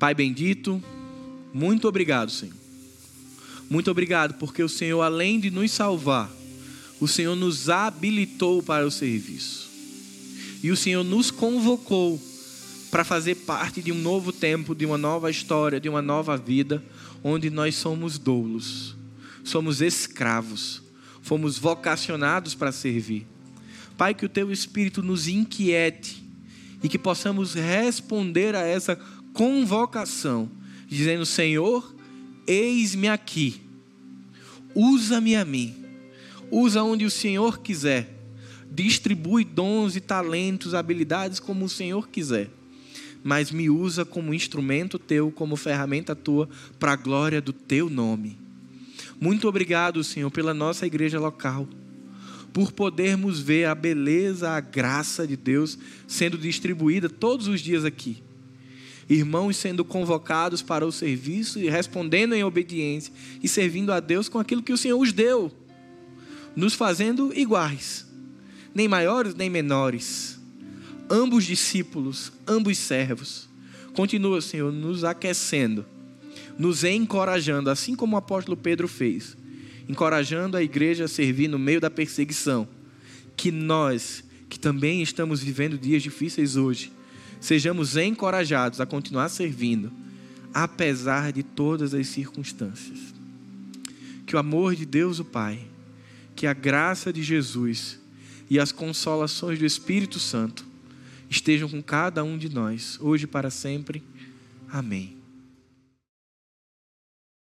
Pai 0.00 0.14
bendito, 0.14 0.82
muito 1.52 1.86
obrigado, 1.86 2.30
Senhor. 2.30 2.56
Muito 3.68 3.90
obrigado, 3.90 4.32
porque 4.38 4.62
o 4.62 4.68
Senhor, 4.68 5.02
além 5.02 5.38
de 5.38 5.50
nos 5.50 5.70
salvar, 5.72 6.30
o 6.98 7.06
Senhor 7.06 7.36
nos 7.36 7.68
habilitou 7.68 8.62
para 8.62 8.86
o 8.86 8.90
serviço. 8.90 9.68
E 10.62 10.70
o 10.70 10.76
Senhor 10.76 11.04
nos 11.04 11.30
convocou 11.30 12.18
para 12.90 13.04
fazer 13.04 13.34
parte 13.34 13.82
de 13.82 13.92
um 13.92 13.98
novo 14.00 14.32
tempo, 14.32 14.74
de 14.74 14.86
uma 14.86 14.96
nova 14.96 15.30
história, 15.30 15.78
de 15.78 15.88
uma 15.90 16.00
nova 16.00 16.34
vida, 16.34 16.82
onde 17.22 17.50
nós 17.50 17.74
somos 17.74 18.18
doulos, 18.18 18.96
somos 19.44 19.82
escravos, 19.82 20.82
fomos 21.20 21.58
vocacionados 21.58 22.54
para 22.54 22.72
servir. 22.72 23.26
Pai, 23.98 24.14
que 24.14 24.24
o 24.24 24.30
teu 24.30 24.50
Espírito 24.50 25.02
nos 25.02 25.28
inquiete 25.28 26.24
e 26.82 26.88
que 26.88 26.98
possamos 26.98 27.52
responder 27.52 28.56
a 28.56 28.66
essa 28.66 28.98
convocação, 29.32 30.50
dizendo: 30.86 31.24
Senhor, 31.24 31.94
eis-me 32.46 33.08
aqui, 33.08 33.60
usa-me 34.74 35.36
a 35.36 35.44
mim, 35.44 35.74
usa 36.50 36.82
onde 36.82 37.04
o 37.04 37.10
Senhor 37.10 37.60
quiser, 37.60 38.18
distribui 38.70 39.44
dons 39.44 39.96
e 39.96 40.00
talentos, 40.00 40.74
habilidades 40.74 41.38
como 41.38 41.64
o 41.64 41.68
Senhor 41.68 42.08
quiser, 42.08 42.50
mas 43.22 43.50
me 43.50 43.70
usa 43.70 44.04
como 44.04 44.34
instrumento 44.34 44.98
teu, 44.98 45.30
como 45.30 45.56
ferramenta 45.56 46.14
tua, 46.14 46.48
para 46.78 46.92
a 46.92 46.96
glória 46.96 47.40
do 47.40 47.52
teu 47.52 47.88
nome. 47.88 48.38
Muito 49.20 49.46
obrigado, 49.46 50.02
Senhor, 50.02 50.30
pela 50.30 50.54
nossa 50.54 50.86
igreja 50.86 51.20
local 51.20 51.68
por 52.52 52.72
podermos 52.72 53.38
ver 53.38 53.66
a 53.66 53.76
beleza, 53.76 54.50
a 54.50 54.58
graça 54.58 55.24
de 55.24 55.36
Deus 55.36 55.78
sendo 56.08 56.36
distribuída 56.36 57.08
todos 57.08 57.46
os 57.46 57.60
dias 57.60 57.84
aqui 57.84 58.24
irmãos 59.10 59.56
sendo 59.56 59.84
convocados 59.84 60.62
para 60.62 60.86
o 60.86 60.92
serviço 60.92 61.58
e 61.58 61.68
respondendo 61.68 62.32
em 62.32 62.44
obediência 62.44 63.12
e 63.42 63.48
servindo 63.48 63.92
a 63.92 63.98
Deus 63.98 64.28
com 64.28 64.38
aquilo 64.38 64.62
que 64.62 64.72
o 64.72 64.78
Senhor 64.78 64.98
os 64.98 65.12
deu, 65.12 65.50
nos 66.54 66.74
fazendo 66.74 67.32
iguais, 67.36 68.06
nem 68.72 68.86
maiores 68.86 69.34
nem 69.34 69.50
menores, 69.50 70.38
ambos 71.10 71.44
discípulos, 71.44 72.32
ambos 72.46 72.78
servos. 72.78 73.48
Continua, 73.94 74.40
Senhor, 74.40 74.72
nos 74.72 75.02
aquecendo, 75.02 75.84
nos 76.56 76.84
encorajando, 76.84 77.68
assim 77.68 77.96
como 77.96 78.14
o 78.14 78.18
apóstolo 78.18 78.56
Pedro 78.56 78.86
fez, 78.86 79.36
encorajando 79.88 80.56
a 80.56 80.62
igreja 80.62 81.06
a 81.06 81.08
servir 81.08 81.48
no 81.48 81.58
meio 81.58 81.80
da 81.80 81.90
perseguição, 81.90 82.68
que 83.36 83.50
nós, 83.50 84.22
que 84.48 84.58
também 84.58 85.02
estamos 85.02 85.42
vivendo 85.42 85.76
dias 85.76 86.00
difíceis 86.00 86.54
hoje, 86.54 86.92
sejamos 87.40 87.96
encorajados 87.96 88.80
a 88.80 88.86
continuar 88.86 89.28
servindo, 89.28 89.90
apesar 90.52 91.32
de 91.32 91.42
todas 91.42 91.94
as 91.94 92.06
circunstâncias. 92.06 92.98
Que 94.26 94.36
o 94.36 94.38
amor 94.38 94.76
de 94.76 94.84
Deus, 94.84 95.18
o 95.18 95.24
Pai, 95.24 95.60
que 96.36 96.46
a 96.46 96.52
graça 96.52 97.12
de 97.12 97.22
Jesus 97.22 97.98
e 98.48 98.58
as 98.58 98.72
consolações 98.72 99.58
do 99.58 99.64
Espírito 99.64 100.18
Santo 100.18 100.66
estejam 101.28 101.68
com 101.68 101.82
cada 101.82 102.24
um 102.24 102.36
de 102.36 102.48
nós, 102.48 102.98
hoje 103.00 103.24
e 103.24 103.28
para 103.28 103.50
sempre. 103.50 104.02
Amém. 104.68 105.19